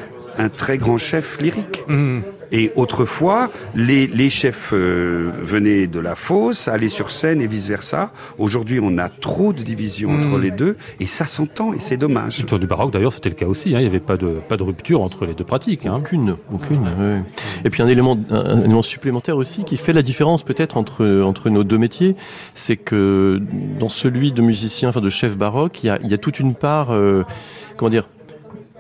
un 0.40 0.48
très 0.48 0.78
grand 0.78 0.96
chef 0.96 1.38
lyrique. 1.40 1.84
Et 2.52 2.72
autrefois, 2.74 3.48
les, 3.76 4.08
les 4.08 4.28
chefs 4.28 4.70
euh, 4.72 5.30
venaient 5.40 5.86
de 5.86 6.00
la 6.00 6.16
fosse, 6.16 6.66
allaient 6.66 6.88
sur 6.88 7.12
scène 7.12 7.40
et 7.40 7.46
vice-versa. 7.46 8.10
Aujourd'hui, 8.38 8.80
on 8.82 8.98
a 8.98 9.08
trop 9.08 9.52
de 9.52 9.62
divisions 9.62 10.10
entre 10.10 10.36
les 10.36 10.50
deux, 10.50 10.76
et 10.98 11.06
ça 11.06 11.26
s'entend, 11.26 11.72
et 11.72 11.78
c'est 11.78 11.96
dommage. 11.96 12.40
Autour 12.40 12.58
du 12.58 12.66
baroque, 12.66 12.92
d'ailleurs, 12.92 13.12
c'était 13.12 13.28
le 13.28 13.36
cas 13.36 13.46
aussi. 13.46 13.68
hein. 13.68 13.78
Il 13.78 13.82
n'y 13.82 13.86
avait 13.86 14.00
pas 14.00 14.16
de, 14.16 14.40
pas 14.48 14.56
de 14.56 14.64
rupture 14.64 15.00
entre 15.00 15.26
les 15.26 15.34
deux 15.34 15.44
pratiques. 15.44 15.86
Hein. 15.86 15.94
Aucune, 15.98 16.34
aucune. 16.52 16.80
ouais. 16.82 17.22
Et 17.64 17.70
puis 17.70 17.82
un 17.84 17.88
élément, 17.88 18.18
un, 18.32 18.34
un 18.36 18.58
élément 18.64 18.82
supplémentaire 18.82 19.36
aussi 19.36 19.62
qui 19.62 19.76
fait 19.76 19.92
la 19.92 20.02
différence 20.02 20.42
peut-être 20.42 20.76
entre 20.76 21.22
entre 21.22 21.50
nos 21.50 21.62
deux 21.62 21.78
métiers, 21.78 22.16
c'est 22.54 22.76
que 22.76 23.40
dans 23.78 23.88
celui 23.88 24.32
de 24.32 24.42
musicien, 24.42 24.88
enfin 24.88 25.00
de 25.00 25.10
chef 25.10 25.36
baroque, 25.36 25.84
il 25.84 25.86
y 25.86 25.90
a, 25.90 26.00
il 26.02 26.10
y 26.10 26.14
a 26.14 26.18
toute 26.18 26.40
une 26.40 26.56
part, 26.56 26.92
euh, 26.92 27.22
comment 27.76 27.90
dire, 27.90 28.08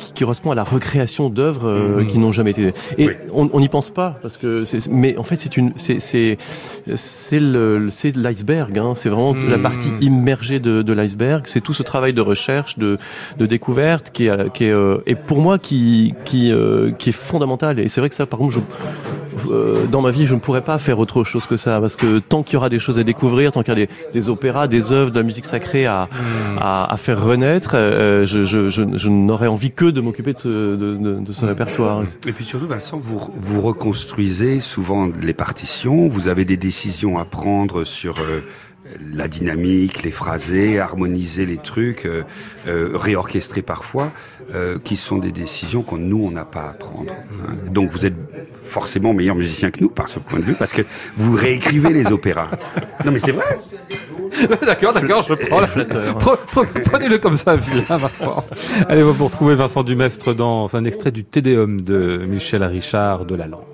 qui, 0.00 0.12
qui 0.12 0.24
correspond 0.24 0.50
à 0.50 0.54
la 0.54 0.64
recréation 0.64 1.28
d'œuvres 1.30 1.68
euh, 1.68 2.00
Mhm. 2.00 2.06
qui 2.08 2.18
n'ont 2.18 2.32
jamais 2.32 2.50
été. 2.50 2.72
Et 2.98 3.06
Oui. 3.08 3.14
on 3.52 3.60
n'y 3.60 3.68
pense 3.68 3.90
pas 3.90 4.18
parce 4.22 4.36
que, 4.36 4.64
mais 4.90 5.16
en 5.18 5.22
fait 5.22 5.36
c'est 5.36 5.56
une, 5.56 5.72
c'est 5.76 5.98
c'est 6.00 7.40
l'iceberg. 7.40 8.78
Hein. 8.78 8.92
C'est 8.96 9.08
vraiment 9.08 9.34
la 9.48 9.56
Mhm. 9.56 9.62
partie 9.62 9.90
immergée 10.00 10.58
de, 10.60 10.82
de 10.82 10.92
l'iceberg. 10.92 11.42
C'est 11.46 11.60
tout 11.60 11.74
ce 11.74 11.82
travail 11.82 12.12
de 12.12 12.20
recherche, 12.20 12.78
de 12.78 12.98
de 13.38 13.46
découverte 13.46 14.10
qui 14.12 14.26
est, 14.26 14.52
qui 14.52 14.64
est 14.64 14.70
euh, 14.72 14.98
et 15.06 15.14
pour 15.14 15.40
moi 15.40 15.58
qui 15.58 16.14
qui 16.24 16.52
euh, 16.52 16.90
qui 16.92 17.10
est 17.10 17.12
fondamental. 17.30 17.78
Et 17.78 17.88
c'est 17.88 18.00
vrai 18.00 18.08
que 18.08 18.14
ça, 18.14 18.26
par 18.26 18.38
contre, 18.38 18.54
je, 18.54 18.60
dans 19.90 20.00
ma 20.02 20.10
vie, 20.10 20.26
je 20.26 20.34
ne 20.34 20.40
pourrais 20.40 20.60
pas 20.62 20.78
faire 20.78 20.98
autre 20.98 21.24
chose 21.24 21.46
que 21.46 21.56
ça 21.56 21.80
parce 21.80 21.96
que 21.96 22.18
tant 22.18 22.42
qu'il 22.42 22.54
y 22.54 22.56
aura 22.56 22.68
des 22.68 22.78
choses 22.78 22.98
à 22.98 23.04
découvrir, 23.04 23.52
tant 23.52 23.62
qu'il 23.62 23.76
y 23.78 23.82
a 23.82 23.86
des, 23.86 23.92
des 24.12 24.28
opéras, 24.28 24.66
des 24.68 24.92
œuvres 24.92 25.10
de 25.12 25.16
la 25.16 25.22
musique 25.22 25.44
sacrée 25.44 25.86
à 25.86 26.08
à, 26.58 26.92
à 26.92 26.96
faire 26.96 27.22
renaître, 27.22 27.70
je, 27.74 28.24
je, 28.44 28.68
je, 28.68 28.82
je 28.94 29.08
n'aurais 29.08 29.46
envie 29.46 29.70
que 29.70 29.86
de 29.92 30.00
m'occuper 30.00 30.32
de 30.32 30.38
ce 30.38 30.48
de, 30.48 30.96
de, 30.96 31.20
de 31.20 31.32
ce 31.32 31.44
répertoire. 31.44 32.02
Et 32.26 32.32
puis 32.32 32.44
surtout, 32.44 32.66
Vincent, 32.66 32.98
vous, 32.98 33.20
vous 33.36 33.60
reconstruisez 33.60 34.60
souvent 34.60 35.08
les 35.20 35.34
partitions, 35.34 36.08
vous 36.08 36.28
avez 36.28 36.44
des 36.44 36.56
décisions 36.56 37.18
à 37.18 37.24
prendre 37.24 37.84
sur 37.84 38.18
euh, 38.20 38.40
la 39.14 39.28
dynamique, 39.28 40.02
les 40.02 40.10
phrasés, 40.10 40.78
harmoniser 40.78 41.46
les 41.46 41.56
trucs, 41.58 42.06
euh, 42.06 42.24
euh, 42.68 42.90
réorchestrer 42.94 43.62
parfois, 43.62 44.12
euh, 44.54 44.78
qui 44.82 44.96
sont 44.96 45.18
des 45.18 45.32
décisions 45.32 45.82
que 45.82 45.96
nous, 45.96 46.24
on 46.24 46.30
n'a 46.30 46.44
pas 46.44 46.68
à 46.70 46.72
prendre. 46.72 47.12
hein. 47.12 47.54
Donc 47.70 47.90
vous 47.92 48.06
êtes 48.06 48.14
forcément 48.64 49.12
meilleur 49.14 49.34
musicien 49.36 49.70
que 49.70 49.80
nous 49.80 49.90
par 49.90 50.08
ce 50.08 50.18
point 50.18 50.38
de 50.38 50.44
vue, 50.44 50.54
parce 50.54 50.72
que 50.72 50.82
vous 51.16 51.34
réécrivez 51.34 51.92
les 51.92 52.12
opéras. 52.12 52.48
Non 53.04 53.12
mais 53.12 53.18
c'est 53.18 53.32
vrai 53.32 53.58
d'accord, 54.66 54.92
d'accord, 54.92 55.22
je 55.22 55.34
prends 55.34 55.60
la 55.60 55.66
flatteur. 55.66 56.18
Prenez-le 56.84 57.18
comme 57.18 57.36
ça, 57.36 57.56
viens, 57.56 57.82
Vincent. 57.88 58.44
Allez, 58.88 59.02
on 59.02 59.06
va 59.06 59.12
vous 59.12 59.24
retrouver 59.24 59.54
Vincent 59.54 59.82
Dumestre 59.82 60.34
dans 60.34 60.76
un 60.76 60.84
extrait 60.84 61.10
du 61.10 61.24
Tédéum 61.24 61.80
de 61.80 62.18
Michel 62.28 62.62
Richard 62.62 63.24
de 63.24 63.34
la 63.34 63.46
Lande. 63.46 63.64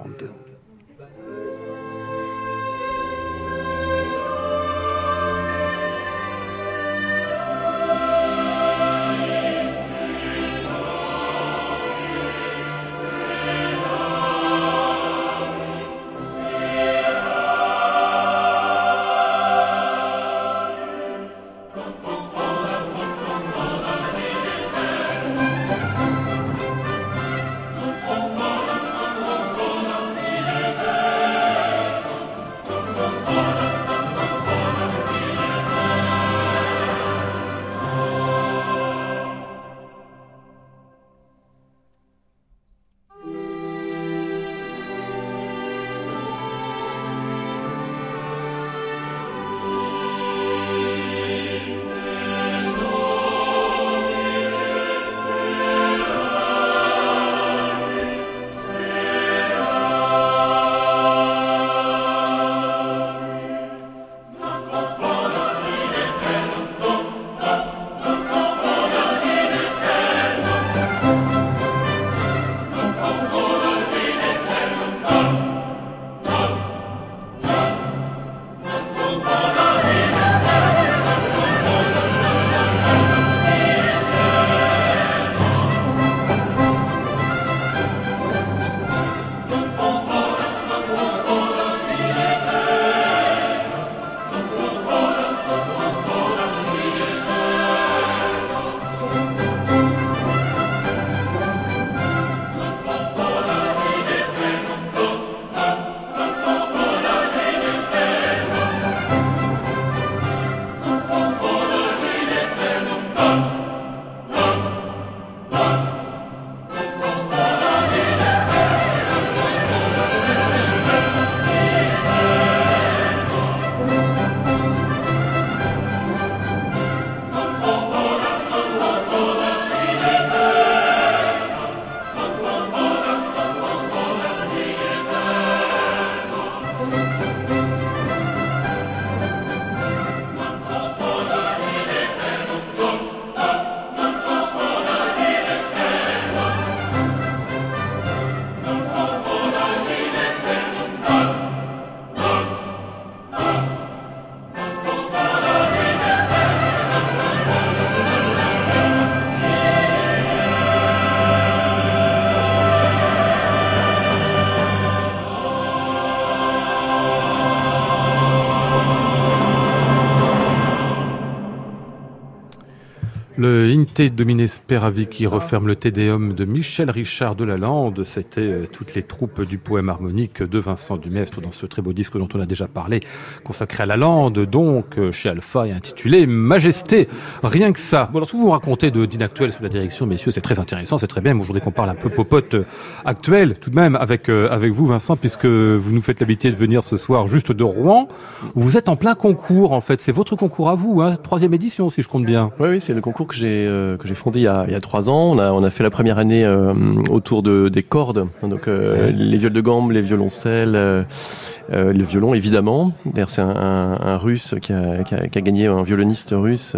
Inte 173.68 174.10
Domine 174.10 174.46
Speravi 174.48 175.06
qui 175.06 175.26
referme 175.26 175.66
le 175.66 175.76
Tédéum 175.76 176.34
de 176.34 176.44
Michel 176.44 176.90
Richard 176.90 177.34
de 177.34 177.44
Lalande, 177.44 178.04
c'était 178.04 178.40
euh, 178.40 178.66
toutes 178.70 178.94
les 178.94 179.02
troupes 179.02 179.42
du 179.42 179.58
poème 179.58 179.88
harmonique 179.88 180.42
de 180.42 180.58
Vincent 180.58 180.96
Dumestre 180.96 181.40
dans 181.40 181.52
ce 181.52 181.66
très 181.66 181.82
beau 181.82 181.92
disque 181.92 182.16
dont 182.18 182.28
on 182.34 182.40
a 182.40 182.46
déjà 182.46 182.68
parlé, 182.68 183.00
consacré 183.44 183.82
à 183.82 183.86
Lalande, 183.86 184.38
donc 184.40 184.98
euh, 184.98 185.10
chez 185.10 185.28
Alpha 185.28 185.66
et 185.66 185.72
intitulé 185.72 186.26
Majesté. 186.26 187.08
Rien 187.42 187.72
que 187.72 187.78
ça. 187.78 188.10
Alors, 188.14 188.26
ce 188.26 188.32
que 188.32 188.36
vous 188.36 188.50
racontez 188.50 188.90
de 188.90 189.04
d'Inactuel 189.06 189.50
sous 189.50 189.62
la 189.62 189.68
direction, 189.68 190.06
messieurs, 190.06 190.32
c'est 190.32 190.40
très 190.40 190.60
intéressant, 190.60 190.98
c'est 190.98 191.06
très 191.06 191.20
bien. 191.20 191.38
Aujourd'hui 191.38 191.62
qu'on 191.62 191.72
parle 191.72 191.90
un 191.90 191.94
peu 191.94 192.10
popote 192.10 192.54
euh, 192.54 192.64
actuel, 193.04 193.56
tout 193.60 193.70
de 193.70 193.76
même, 193.76 193.96
avec, 193.96 194.28
avec 194.28 194.72
vous, 194.72 194.86
Vincent, 194.86 195.16
puisque 195.16 195.46
vous 195.46 195.92
nous 195.92 196.02
faites 196.02 196.20
l'habitude 196.20 196.52
de 196.52 196.56
venir 196.56 196.84
ce 196.84 196.96
soir 196.96 197.26
juste 197.26 197.52
de 197.52 197.64
Rouen. 197.64 198.08
Vous 198.54 198.76
êtes 198.76 198.88
en 198.88 198.96
plein 198.96 199.14
concours, 199.14 199.72
en 199.72 199.80
fait. 199.80 200.00
C'est 200.00 200.12
votre 200.12 200.36
concours 200.36 200.68
à 200.68 200.74
vous, 200.74 201.00
hein. 201.00 201.16
Troisième 201.22 201.54
édition, 201.54 201.90
si 201.90 202.02
je 202.02 202.08
compte 202.08 202.24
bien. 202.24 202.50
Oui, 202.60 202.68
oui, 202.68 202.80
c'est 202.80 202.94
le 202.94 203.00
concours 203.00 203.26
que 203.26 203.34
j'ai 203.34 203.55
euh, 203.64 203.96
que 203.96 204.06
j'ai 204.06 204.14
fondé 204.14 204.40
il 204.40 204.42
y, 204.42 204.48
a, 204.48 204.64
il 204.66 204.72
y 204.72 204.76
a 204.76 204.80
trois 204.80 205.08
ans. 205.08 205.32
On 205.32 205.38
a 205.38 205.52
on 205.52 205.62
a 205.62 205.70
fait 205.70 205.82
la 205.82 205.90
première 205.90 206.18
année 206.18 206.44
euh, 206.44 206.74
autour 207.10 207.42
de 207.42 207.68
des 207.68 207.82
cordes, 207.82 208.26
donc 208.42 208.68
euh, 208.68 209.10
les 209.10 209.36
viols 209.36 209.52
de 209.52 209.60
gambe, 209.60 209.90
les 209.92 210.02
violoncelles, 210.02 210.72
le 210.72 212.02
violon 212.02 212.34
évidemment. 212.34 212.92
D'ailleurs, 213.06 213.30
c'est 213.30 213.42
un, 213.42 213.48
un, 213.48 214.00
un, 214.00 214.16
russe 214.18 214.54
qui 214.60 214.72
a, 214.72 215.02
qui, 215.04 215.14
a, 215.14 215.28
qui 215.28 215.38
a, 215.38 215.40
gagné 215.40 215.66
un 215.66 215.82
violoniste 215.82 216.34
russe, 216.36 216.76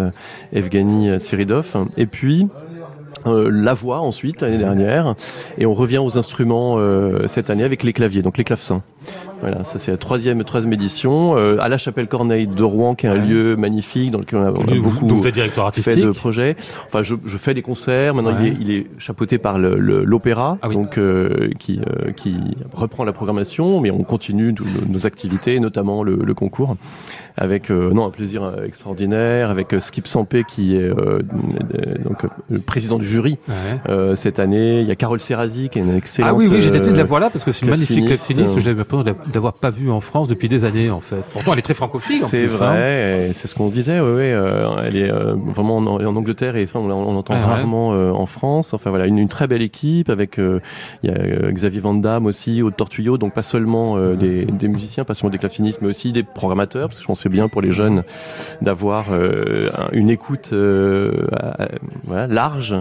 Evgeny 0.53 1.19
Tsiridov. 1.19 1.75
Et 1.97 2.05
puis 2.05 2.47
euh, 3.25 3.49
la 3.51 3.73
voix 3.73 3.99
ensuite 3.99 4.41
l'année 4.41 4.57
dernière 4.57 5.13
et 5.57 5.65
on 5.65 5.73
revient 5.73 5.97
aux 5.97 6.17
instruments 6.17 6.75
euh, 6.77 7.27
cette 7.27 7.49
année 7.49 7.65
avec 7.65 7.83
les 7.83 7.91
claviers 7.91 8.21
donc 8.21 8.37
les 8.37 8.45
clavecins 8.45 8.81
voilà 9.41 9.63
ça 9.63 9.79
c'est 9.79 9.91
la 9.91 9.97
troisième 9.97 10.43
troisième 10.43 10.73
édition 10.73 11.37
euh, 11.37 11.57
à 11.59 11.67
la 11.69 11.77
chapelle 11.77 12.07
Corneille 12.07 12.47
de 12.47 12.63
Rouen 12.63 12.95
qui 12.95 13.05
est 13.05 13.09
un 13.09 13.13
ouais. 13.13 13.27
lieu 13.27 13.55
magnifique 13.55 14.11
dans 14.11 14.19
lequel 14.19 14.39
on 14.39 14.45
a, 14.45 14.51
on 14.51 14.67
a 14.67 14.75
beaucoup 14.79 15.07
vous 15.07 15.27
êtes 15.27 15.33
directeur 15.33 15.65
artistique. 15.65 15.93
fait 15.93 16.01
de 16.01 16.11
projets 16.11 16.55
enfin 16.87 17.03
je, 17.03 17.15
je 17.25 17.37
fais 17.37 17.53
des 17.53 17.61
concerts 17.61 18.13
maintenant 18.13 18.33
ouais. 18.33 18.55
il, 18.59 18.71
est, 18.71 18.71
il 18.71 18.71
est 18.71 18.87
chapeauté 18.99 19.37
par 19.37 19.57
l'opéra 19.59 20.57
ah 20.61 20.67
oui. 20.67 20.75
donc 20.75 20.97
euh, 20.97 21.49
qui 21.59 21.79
qui 22.15 22.35
reprend 22.73 23.03
la 23.03 23.13
programmation 23.13 23.79
mais 23.79 23.91
on 23.91 24.03
continue 24.03 24.53
nos 24.87 25.05
activités 25.05 25.59
notamment 25.59 26.03
le, 26.03 26.17
le 26.23 26.33
concours 26.33 26.75
avec 27.37 27.69
non 27.69 28.05
un 28.05 28.09
plaisir 28.09 28.51
extraordinaire 28.65 29.49
avec 29.49 29.73
Skip 29.79 30.07
Sampé 30.07 30.43
qui 30.43 30.75
est 30.75 30.91
donc 32.03 32.25
le 32.49 32.59
président 32.59 32.97
du 32.97 33.07
jury 33.07 33.37
ouais. 33.47 33.55
euh, 33.89 34.15
cette 34.15 34.39
année. 34.39 34.81
Il 34.81 34.87
y 34.87 34.91
a 34.91 34.95
Carole 34.95 35.19
Serrazi 35.19 35.69
qui 35.69 35.79
est 35.79 35.81
une 35.81 35.95
excellente. 35.95 36.31
Ah 36.31 36.35
oui, 36.35 36.47
oui, 36.49 36.65
tenté 36.65 36.91
de 36.91 36.97
la 36.97 37.03
voir 37.03 37.19
là 37.19 37.29
parce 37.29 37.43
que 37.43 37.51
c'est 37.51 37.65
une 37.65 37.71
magnifique 37.71 38.05
claveciniste 38.05 38.59
l'impression 38.97 39.31
d'avoir 39.31 39.53
pas 39.53 39.69
vu 39.69 39.91
en 39.91 40.01
France 40.01 40.27
depuis 40.27 40.49
des 40.49 40.63
années 40.63 40.89
en 40.89 40.99
fait. 40.99 41.23
Pourtant, 41.31 41.53
elle 41.53 41.59
est 41.59 41.63
très 41.63 41.73
francophile. 41.73 42.21
C'est 42.21 42.45
vrai, 42.45 43.29
hein. 43.29 43.31
c'est 43.33 43.47
ce 43.47 43.55
qu'on 43.55 43.69
se 43.69 43.73
disait. 43.73 43.99
Oui, 43.99 44.11
oui, 44.11 44.23
euh, 44.23 44.83
elle 44.83 44.95
est 44.95 45.11
euh, 45.11 45.35
vraiment 45.35 45.77
en, 45.77 45.85
en, 45.85 46.15
Angleterre 46.15 46.55
et 46.55 46.63
enfin, 46.63 46.79
on, 46.79 46.89
on 46.89 47.13
l'entend 47.13 47.35
ah, 47.35 47.45
rarement 47.45 47.91
ouais. 47.91 48.09
en 48.09 48.25
France. 48.25 48.73
Enfin 48.73 48.89
voilà, 48.89 49.07
une, 49.07 49.17
une, 49.17 49.27
très 49.29 49.47
belle 49.47 49.61
équipe 49.61 50.09
avec 50.09 50.37
il 50.37 51.09
y 51.09 51.09
a 51.09 51.51
Xavier 51.51 51.79
Van 51.79 51.93
Damme 51.93 52.25
aussi 52.25 52.61
au 52.61 52.71
Tortuyo, 52.71 53.17
donc 53.17 53.33
pas 53.33 53.43
seulement 53.43 53.97
des, 54.15 54.45
des, 54.45 54.67
musiciens, 54.67 55.03
pas 55.03 55.13
seulement 55.13 55.31
des 55.31 55.37
clavecistes, 55.37 55.81
mais 55.81 55.87
aussi 55.87 56.11
des 56.11 56.23
programmateurs 56.23 56.87
parce 56.87 56.97
que 56.97 57.03
je 57.03 57.07
pense 57.07 57.21
c'est 57.21 57.29
bien 57.29 57.47
pour 57.47 57.61
les 57.61 57.71
jeunes 57.71 58.03
d'avoir 58.61 59.05
une 59.91 60.09
écoute 60.09 60.53
voilà, 62.03 62.27
large 62.27 62.75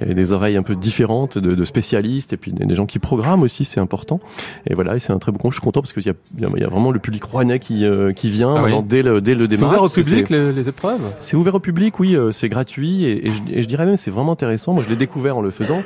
et 0.00 0.14
des 0.14 0.32
oreilles 0.32 0.56
un 0.56 0.62
peu 0.62 0.74
différentes 0.74 1.38
de, 1.38 1.54
de 1.54 1.64
spécialistes 1.64 2.32
et 2.32 2.36
puis 2.36 2.52
des, 2.52 2.64
des, 2.64 2.74
gens 2.74 2.86
qui 2.86 2.98
programment 2.98 3.42
aussi, 3.42 3.64
c'est 3.64 3.80
important. 3.80 4.20
Et 4.66 4.74
voilà, 4.74 4.96
et 4.96 4.98
c'est 4.98 5.12
un 5.12 5.18
très 5.18 5.32
beau. 5.32 5.38
Je 5.52 5.56
suis 5.56 5.64
content 5.64 5.80
parce 5.80 5.92
qu'il 5.92 6.02
y, 6.04 6.44
a, 6.44 6.68
vraiment 6.68 6.90
le 6.90 6.98
public 6.98 7.22
rouennais 7.24 7.58
qui, 7.58 7.84
euh, 7.84 8.12
qui 8.12 8.30
vient 8.30 8.54
ah 8.56 8.64
oui. 8.64 8.72
dès, 8.84 9.02
le, 9.02 9.20
dès 9.20 9.34
le 9.34 9.46
démarrage. 9.46 9.76
C'est 9.76 9.76
ouvert 9.76 9.84
au 9.84 9.88
public 9.88 10.30
les, 10.30 10.52
les, 10.52 10.68
épreuves? 10.68 11.00
C'est 11.18 11.36
ouvert 11.36 11.54
au 11.54 11.60
public, 11.60 12.00
oui, 12.00 12.16
euh, 12.16 12.32
c'est 12.32 12.48
gratuit 12.48 13.04
et, 13.04 13.28
et, 13.28 13.32
je, 13.32 13.42
et, 13.50 13.62
je, 13.62 13.68
dirais 13.68 13.86
même 13.86 13.96
c'est 13.96 14.10
vraiment 14.10 14.32
intéressant. 14.32 14.72
Moi, 14.72 14.82
je 14.84 14.90
l'ai 14.90 14.96
découvert 14.96 15.36
en 15.36 15.42
le 15.42 15.50
faisant 15.50 15.82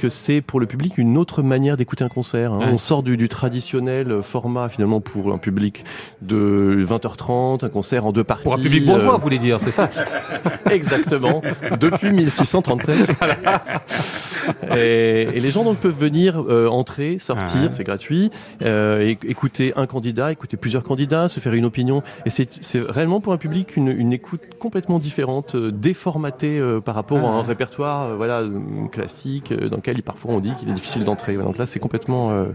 que 0.00 0.08
c'est 0.08 0.40
pour 0.40 0.58
le 0.58 0.66
public 0.66 0.96
une 0.98 1.18
autre 1.18 1.42
manière 1.42 1.76
d'écouter 1.76 2.02
un 2.02 2.08
concert. 2.08 2.54
Hein. 2.54 2.58
Ouais. 2.60 2.70
On 2.72 2.78
sort 2.78 3.02
du, 3.02 3.16
du, 3.16 3.28
traditionnel 3.28 4.22
format 4.22 4.68
finalement 4.68 5.00
pour 5.00 5.32
un 5.32 5.38
public 5.38 5.84
de 6.22 6.84
20h30, 6.88 7.64
un 7.64 7.68
concert 7.68 8.06
en 8.06 8.12
deux 8.12 8.24
parties. 8.24 8.44
Pour 8.44 8.54
un 8.54 8.62
public 8.62 8.84
bourgeois, 8.86 9.14
euh... 9.14 9.16
vous 9.16 9.22
voulez 9.22 9.38
dire, 9.38 9.58
c'est 9.60 9.70
ça? 9.70 9.88
Exactement. 10.70 11.42
Depuis 11.78 12.12
1637. 12.12 13.10
et, 14.74 15.22
et, 15.34 15.40
les 15.40 15.50
gens 15.50 15.64
donc 15.64 15.78
peuvent 15.78 15.96
venir 15.96 16.42
euh, 16.48 16.66
entrer, 16.68 17.18
sortir, 17.18 17.72
c'est 17.72 17.84
gratuit, 17.84 18.30
euh, 18.62 19.06
et, 19.06 19.09
écouter 19.10 19.72
un 19.76 19.86
candidat, 19.86 20.32
écouter 20.32 20.56
plusieurs 20.56 20.82
candidats, 20.82 21.28
se 21.28 21.40
faire 21.40 21.54
une 21.54 21.64
opinion. 21.64 22.02
Et 22.26 22.30
c'est 22.30 22.48
réellement 22.74 23.20
pour 23.20 23.32
un 23.32 23.36
public 23.36 23.76
une, 23.76 23.88
une 23.88 24.12
écoute 24.12 24.40
complètement 24.58 24.98
différente, 24.98 25.54
euh, 25.54 25.70
déformatée 25.70 26.58
euh, 26.58 26.80
par 26.80 26.94
rapport 26.94 27.20
ah. 27.22 27.28
à 27.28 27.30
un 27.30 27.42
répertoire 27.42 28.08
euh, 28.08 28.16
voilà 28.16 28.42
classique 28.90 29.52
dans 29.52 29.76
lequel 29.76 30.02
parfois 30.02 30.32
on 30.32 30.40
dit 30.40 30.52
qu'il 30.58 30.68
est 30.68 30.74
difficile 30.74 31.04
d'entrer. 31.04 31.36
Donc 31.36 31.58
là, 31.58 31.66
c'est 31.66 31.80
complètement 31.80 32.46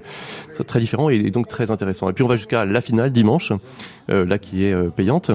très 0.68 0.80
différent 0.80 1.10
et, 1.10 1.32
donc 1.32 1.48
très 1.48 1.72
intéressant. 1.72 2.10
Et 2.10 2.14
puis 2.14 2.24
on 2.24 2.28
va 2.28 2.36
jusqu'à 2.36 2.66
la 2.66 2.82
finale 2.82 3.12
dimanche, 3.12 3.52
là 4.08 4.38
qui 4.38 4.66
est 4.66 4.90
payante 4.92 5.32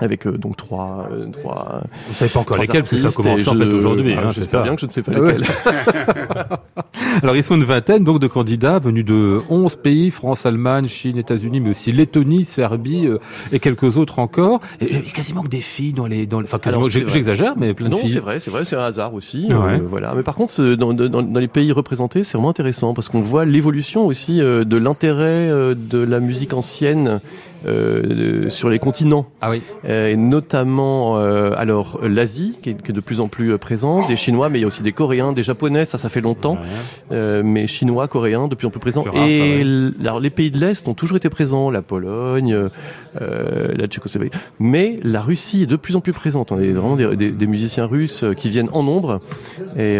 avec 0.00 0.26
euh, 0.26 0.36
donc 0.36 0.56
trois, 0.56 1.08
euh, 1.10 1.26
trois. 1.30 1.82
Vous 2.08 2.14
savez 2.14 2.30
pas 2.30 2.40
encore 2.40 2.58
lesquels, 2.58 2.82
parce 2.82 2.90
que 2.90 2.96
ça 2.98 3.10
commence 3.10 3.48
en 3.48 3.56
fait 3.56 3.64
aujourd'hui. 3.64 4.14
Ah, 4.16 4.26
hein, 4.26 4.30
J'espère 4.30 4.62
bien 4.62 4.74
que 4.74 4.80
je 4.80 4.86
ne 4.86 4.90
sais 4.90 5.02
pas 5.02 5.12
lesquels. 5.12 5.44
Alors 7.22 7.36
ils 7.36 7.42
sont 7.42 7.56
une 7.56 7.64
vingtaine 7.64 8.04
donc 8.04 8.20
de 8.20 8.26
candidats 8.26 8.78
venus 8.78 9.04
de 9.04 9.40
11 9.48 9.76
pays 9.76 10.10
France, 10.10 10.46
Allemagne, 10.46 10.88
Chine, 10.88 11.18
États-Unis, 11.18 11.60
mais 11.60 11.70
aussi 11.70 11.92
Lettonie, 11.92 12.44
Serbie 12.44 13.06
euh, 13.06 13.18
et 13.52 13.58
quelques 13.58 13.96
autres 13.96 14.18
encore. 14.18 14.60
Et 14.80 14.86
il 14.90 14.96
y 14.96 15.08
a 15.08 15.12
quasiment 15.12 15.42
que 15.42 15.48
des 15.48 15.60
filles 15.60 15.92
dans 15.92 16.06
les, 16.06 16.26
dans, 16.26 16.42
enfin 16.42 16.58
j'exagère, 16.86 17.54
mais 17.56 17.74
plein 17.74 17.88
non, 17.88 17.96
de 17.96 18.02
filles. 18.02 18.10
Non, 18.10 18.14
c'est 18.14 18.20
vrai, 18.20 18.40
c'est 18.40 18.50
vrai, 18.50 18.64
c'est 18.64 18.76
un 18.76 18.84
hasard 18.84 19.14
aussi. 19.14 19.46
Ouais. 19.48 19.54
Euh, 19.54 19.78
voilà. 19.86 20.14
Mais 20.14 20.22
par 20.22 20.34
contre, 20.34 20.62
dans, 20.74 20.92
dans, 20.92 21.22
dans, 21.22 21.40
les 21.40 21.48
pays 21.48 21.72
représentés, 21.72 22.24
c'est 22.24 22.36
vraiment 22.36 22.50
intéressant 22.50 22.94
parce 22.94 23.08
qu'on 23.08 23.20
voit 23.20 23.44
l'évolution 23.44 24.06
aussi 24.06 24.40
euh, 24.40 24.64
de 24.64 24.76
l'intérêt 24.76 25.48
de 25.74 25.98
la 25.98 26.20
musique 26.20 26.52
ancienne 26.52 27.20
euh, 27.66 28.48
sur 28.48 28.68
les 28.68 28.78
continents. 28.78 29.26
Ah 29.40 29.50
oui. 29.50 29.60
Euh, 29.88 30.10
et 30.10 30.16
notamment, 30.16 31.18
euh, 31.18 31.50
alors 31.56 31.98
l'Asie 32.02 32.54
qui, 32.62 32.76
qui 32.76 32.90
est, 32.90 32.94
de 32.94 33.00
plus 33.00 33.18
en 33.18 33.26
plus 33.26 33.58
présente, 33.58 34.06
des 34.06 34.16
Chinois, 34.16 34.48
mais 34.50 34.58
il 34.58 34.62
y 34.62 34.64
a 34.64 34.68
aussi 34.68 34.82
des 34.82 34.92
Coréens, 34.92 35.32
des 35.32 35.42
Japonais, 35.42 35.84
ça, 35.84 35.98
ça 35.98 36.08
fait 36.08 36.20
longtemps, 36.20 36.58
ouais. 37.10 37.42
mais 37.42 37.66
Chinois, 37.66 38.08
Coréens, 38.08 38.48
de 38.48 38.54
plus 38.54 38.66
en 38.66 38.70
plus 38.70 38.80
présents. 38.80 39.02
Rare, 39.02 39.26
et 39.26 39.62
ça, 39.62 40.00
alors 40.00 40.20
les 40.20 40.30
pays 40.30 40.50
de 40.50 40.58
l'Est 40.58 40.86
ont 40.88 40.94
toujours 40.94 41.16
été 41.16 41.28
présents, 41.28 41.70
la 41.70 41.82
Pologne, 41.82 42.68
la 43.18 43.86
Tchécoslovaquie, 43.86 44.36
mais 44.58 44.98
la 45.02 45.20
Russie 45.20 45.62
est 45.62 45.66
de 45.66 45.76
plus 45.76 45.96
en 45.96 46.00
plus 46.00 46.12
présente. 46.12 46.52
On 46.52 46.56
a 46.56 46.60
vraiment 46.60 46.96
des, 46.96 47.16
des, 47.16 47.30
des 47.30 47.46
musiciens 47.46 47.86
russes 47.86 48.24
qui 48.36 48.50
viennent 48.50 48.70
en 48.72 48.82
nombre 48.82 49.20
et 49.78 49.98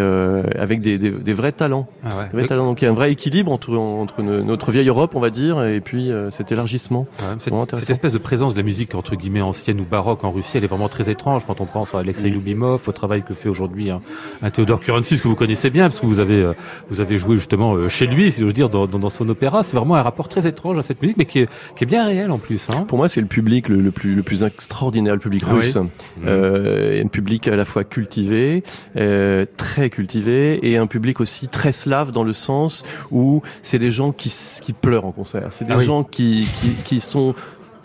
avec 0.59 0.80
des, 0.80 0.99
des 0.99 1.32
vrais 1.32 1.53
talents. 1.53 1.89
Ah 2.05 2.18
ouais. 2.18 2.28
vrais 2.32 2.47
talents. 2.47 2.66
Donc 2.66 2.82
il 2.82 2.84
y 2.84 2.89
a 2.89 2.91
un 2.91 2.95
vrai 2.95 3.12
équilibre 3.12 3.51
entre, 3.53 3.74
entre 3.76 4.22
notre 4.22 4.70
vieille 4.70 4.89
Europe, 4.89 5.14
on 5.14 5.20
va 5.20 5.30
dire, 5.30 5.64
et 5.64 5.80
puis 5.80 6.11
cet 6.30 6.53
élargissement. 6.53 7.07
Ouais, 7.20 7.37
cette, 7.39 7.55
cette, 7.78 7.91
espèce 7.91 8.12
de 8.12 8.18
présence 8.18 8.53
de 8.53 8.59
la 8.59 8.64
musique 8.64 8.95
entre 8.95 9.16
guillemets 9.16 9.43
ancienne 9.43 9.80
ou 9.80 9.84
baroque 9.84 10.24
en 10.24 10.30
Russie, 10.30 10.57
elle 10.59 10.64
est 10.64 10.68
vraiment 10.68 10.89
très 10.89 11.11
étrange 11.11 11.45
quand 11.47 11.61
on 11.61 11.66
pense 11.66 11.95
à 11.95 12.01
Alexei 12.01 12.28
Lubimov, 12.28 12.82
au 12.87 12.93
travail 12.93 13.22
que 13.22 13.34
fait 13.34 13.49
aujourd'hui 13.49 13.91
un, 13.91 14.01
un 14.43 14.51
Théodore 14.51 14.80
Kurensis 14.80 15.20
que 15.20 15.28
vous 15.28 15.34
connaissez 15.34 15.70
bien 15.70 15.89
parce 15.89 16.01
que 16.01 16.07
vous 16.07 16.18
avez 16.18 16.43
euh, 16.43 16.53
vous 16.91 17.01
avez 17.01 17.18
joué 17.18 17.37
justement 17.37 17.74
euh, 17.74 17.89
chez 17.89 18.07
lui, 18.07 18.31
si 18.31 18.41
je 18.41 18.45
veux 18.45 18.53
dire, 18.53 18.68
dans, 18.68 19.09
son 19.09 19.29
opéra. 19.29 19.62
C'est 19.62 19.77
vraiment 19.77 19.95
un 19.95 20.03
rapport 20.03 20.29
très 20.29 20.47
étrange 20.47 20.79
à 20.79 20.83
cette 20.83 21.01
musique, 21.01 21.16
mais 21.16 21.27
qui 21.27 21.41
est, 21.41 21.49
qui 21.77 21.85
est 21.85 21.87
bien 21.87 22.05
réel 22.05 22.31
en 22.31 22.39
plus. 22.39 22.68
Hein. 22.70 22.85
Pour 22.89 22.99
moi, 22.99 23.09
c'est 23.09 23.20
le 23.20 23.27
public 23.27 23.68
le, 23.68 23.81
le, 23.81 23.91
plus 23.91 24.14
le 24.14 24.22
plus 24.22 24.43
extraordinaire, 24.43 25.14
le 25.14 25.20
public 25.20 25.45
ah 25.47 25.53
russe, 25.53 25.77
oui. 25.77 25.89
euh, 26.27 27.03
un 27.03 27.09
public 27.09 27.49
à 27.49 27.57
la 27.57 27.64
fois 27.64 27.85
cultivé, 27.85 28.62
euh, 28.97 29.47
très 29.57 29.91
cultivé, 29.91 30.59
et 30.68 30.77
un 30.77 30.87
public 30.87 31.20
aussi 31.20 31.49
très 31.49 31.72
slave 31.72 32.12
dans 32.12 32.24
le 32.24 32.33
sens 32.33 32.85
où 33.11 33.43
c'est 33.62 33.79
des 33.79 33.91
gens 33.91 34.12
qui 34.12 34.33
qui 34.62 34.72
pleurent 34.72 35.05
en 35.05 35.12
concert, 35.12 35.49
c'est 35.51 35.64
des 35.64 35.72
ah 35.72 35.79
oui. 35.79 35.85
gens 35.85 36.05
qui, 36.05 36.49
qui 36.61 36.70
qui 36.85 37.01
sont 37.01 37.35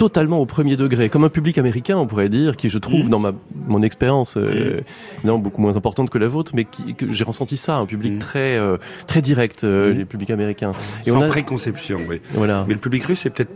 totalement 0.01 0.39
au 0.39 0.47
premier 0.47 0.77
degré, 0.77 1.09
comme 1.09 1.25
un 1.25 1.29
public 1.29 1.59
américain, 1.59 1.95
on 1.95 2.07
pourrait 2.07 2.27
dire, 2.27 2.57
qui 2.57 2.69
je 2.69 2.79
trouve 2.79 3.05
mmh. 3.05 3.09
dans 3.09 3.19
ma 3.19 3.33
mon 3.67 3.83
expérience 3.83 4.35
euh, 4.35 4.81
non 5.23 5.37
beaucoup 5.37 5.61
moins 5.61 5.77
importante 5.77 6.09
que 6.09 6.17
la 6.17 6.27
vôtre, 6.27 6.53
mais 6.55 6.65
qui, 6.65 6.95
que 6.95 7.11
j'ai 7.11 7.23
ressenti 7.23 7.55
ça, 7.55 7.75
un 7.75 7.85
public 7.85 8.13
mmh. 8.13 8.17
très 8.17 8.57
euh, 8.57 8.77
très 9.05 9.21
direct, 9.21 9.63
euh, 9.63 9.93
les 9.93 10.05
publics 10.05 10.31
américains. 10.31 10.71
Et 11.05 11.11
Sans 11.11 11.17
on 11.17 11.21
a 11.21 11.27
préconception, 11.27 11.99
oui. 12.09 12.19
Voilà. 12.33 12.65
Mais 12.67 12.73
le 12.73 12.79
public 12.79 13.03
russe 13.03 13.27
est 13.27 13.29
peut-être 13.29 13.51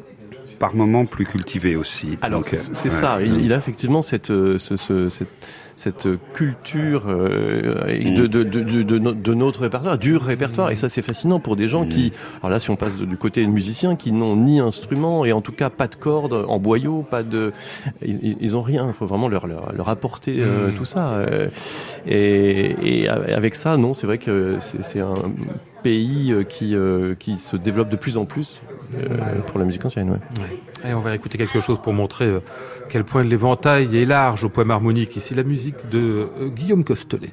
par 0.60 0.76
moments 0.76 1.08
plus 1.08 1.26
cultivé 1.26 1.76
aussi. 1.76 2.20
Alors 2.22 2.44
c'est 2.46 2.60
ouais. 2.60 2.92
ça, 2.92 3.18
il, 3.24 3.44
il, 3.44 3.52
a 3.52 3.58
effectivement 3.58 4.04
cette, 4.04 4.28
ce, 4.28 4.58
ce, 4.60 5.10
cette 5.10 5.28
cette 5.76 6.08
culture 6.34 7.04
euh, 7.08 7.86
de, 8.16 8.28
de, 8.28 8.44
de, 8.44 8.84
de, 8.84 8.98
de 8.98 9.34
notre 9.34 9.62
répertoire, 9.62 9.98
du 9.98 10.16
répertoire. 10.16 10.72
Et 10.72 10.76
ça, 10.76 10.88
c'est 10.88 11.02
fascinant 11.02 11.40
pour 11.40 11.56
des 11.56 11.68
gens 11.68 11.86
qui, 11.86 12.14
alors 12.40 12.50
là, 12.50 12.60
si 12.60 12.70
on 12.70 12.76
passe 12.76 12.98
du 12.98 13.18
côté 13.18 13.46
musicien, 13.46 13.96
qui 13.96 14.12
n'ont 14.12 14.36
ni 14.36 14.60
instrument 14.60 15.26
et 15.26 15.34
en 15.34 15.42
tout 15.42 15.52
cas 15.52 15.70
pas 15.70 15.88
de 15.88 15.96
cordes 15.96 16.46
en 16.48 16.60
boyau, 16.60 17.02
pas 17.04 17.24
de, 17.24 17.52
ils, 18.02 18.38
ils 18.40 18.56
ont 18.56 18.62
rien. 18.62 18.88
Il 18.88 18.94
faut 18.94 19.06
vraiment 19.06 19.28
leur, 19.28 19.48
leur, 19.48 19.74
leur 19.74 19.90
apporter 19.90 20.38
euh, 20.40 20.70
tout 20.76 20.86
ça. 20.86 21.26
Et, 22.08 23.02
et 23.04 23.10
avec 23.10 23.56
ça, 23.56 23.78
non, 23.78 23.94
c'est 23.94 24.08
vrai 24.08 24.18
que 24.18 24.58
c'est 24.60 25.02
un 25.02 25.14
pays 25.84 26.34
qui, 26.50 26.76
qui 27.20 27.38
se 27.38 27.58
développe 27.58 27.90
de 27.90 27.98
plus 27.98 28.18
en 28.18 28.26
plus 28.26 28.62
pour 29.48 29.60
la 29.60 29.66
musique 29.66 29.86
ancienne. 29.86 30.10
Ouais. 30.10 30.58
Et 30.88 30.94
on 30.94 31.02
va 31.02 31.16
écouter 31.16 31.38
quelque 31.38 31.60
chose 31.62 31.80
pour 31.82 31.94
montrer 31.94 32.26
euh, 32.26 32.42
quel 32.90 33.04
point 33.04 33.24
l'éventail 33.24 33.96
est 33.98 34.06
large 34.06 34.44
au 34.44 34.50
poème 34.50 34.72
harmonique. 34.72 35.16
Ici 35.16 35.34
la 35.34 35.44
musique 35.44 35.90
de 35.90 36.30
euh, 36.40 36.50
Guillaume 36.50 36.84
Costelet. 36.84 37.32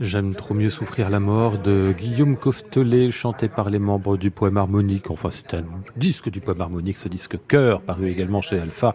J'aime 0.00 0.34
trop 0.34 0.54
mieux 0.54 0.70
souffrir 0.70 1.10
la 1.10 1.20
mort 1.20 1.58
de 1.58 1.92
Guillaume 1.92 2.38
Costelet, 2.38 3.10
chanté 3.10 3.48
par 3.48 3.68
les 3.68 3.78
membres 3.78 4.16
du 4.16 4.30
poème 4.30 4.56
harmonique. 4.56 5.10
Enfin, 5.10 5.28
c'est 5.30 5.54
un 5.54 5.62
disque 5.94 6.30
du 6.30 6.40
poème 6.40 6.62
harmonique, 6.62 6.96
ce 6.96 7.06
disque 7.06 7.36
cœur, 7.46 7.82
paru 7.82 8.08
également 8.10 8.40
chez 8.40 8.58
Alpha, 8.58 8.94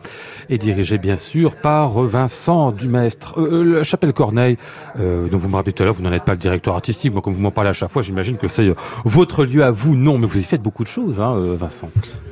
et 0.50 0.58
dirigé 0.58 0.98
bien 0.98 1.16
sûr 1.16 1.58
par 1.58 2.02
Vincent 2.02 2.72
Dumestre. 2.72 3.40
Euh, 3.40 3.52
euh 3.52 3.76
la 3.76 3.84
Chapelle 3.84 4.14
Corneille, 4.14 4.58
euh, 5.00 5.28
dont 5.28 5.38
vous 5.38 5.48
me 5.48 5.56
rappelez 5.56 5.74
tout 5.74 5.84
à 5.84 5.86
l'heure, 5.86 5.94
vous 5.94 6.02
n'en 6.02 6.12
êtes 6.12 6.26
pas 6.26 6.34
le 6.34 6.40
directeur 6.40 6.74
artistique. 6.74 7.14
Moi, 7.14 7.22
comme 7.22 7.34
vous 7.34 7.42
m'en 7.42 7.52
parlez 7.52 7.70
à 7.70 7.74
chaque 7.74 7.92
fois, 7.92 8.02
j'imagine 8.02 8.38
que 8.38 8.48
c'est 8.48 8.70
euh, 8.70 8.76
votre 9.04 9.46
lieu 9.46 9.64
à 9.64 9.70
vous. 9.70 9.96
Non, 9.96 10.18
mais 10.18 10.26
vous 10.26 10.40
y 10.40 10.44
faites 10.44 10.64
beaucoup 10.64 10.84
de 10.84 10.90
choses, 10.90 11.22
hein, 11.22 11.36
Vincent. 11.56 11.92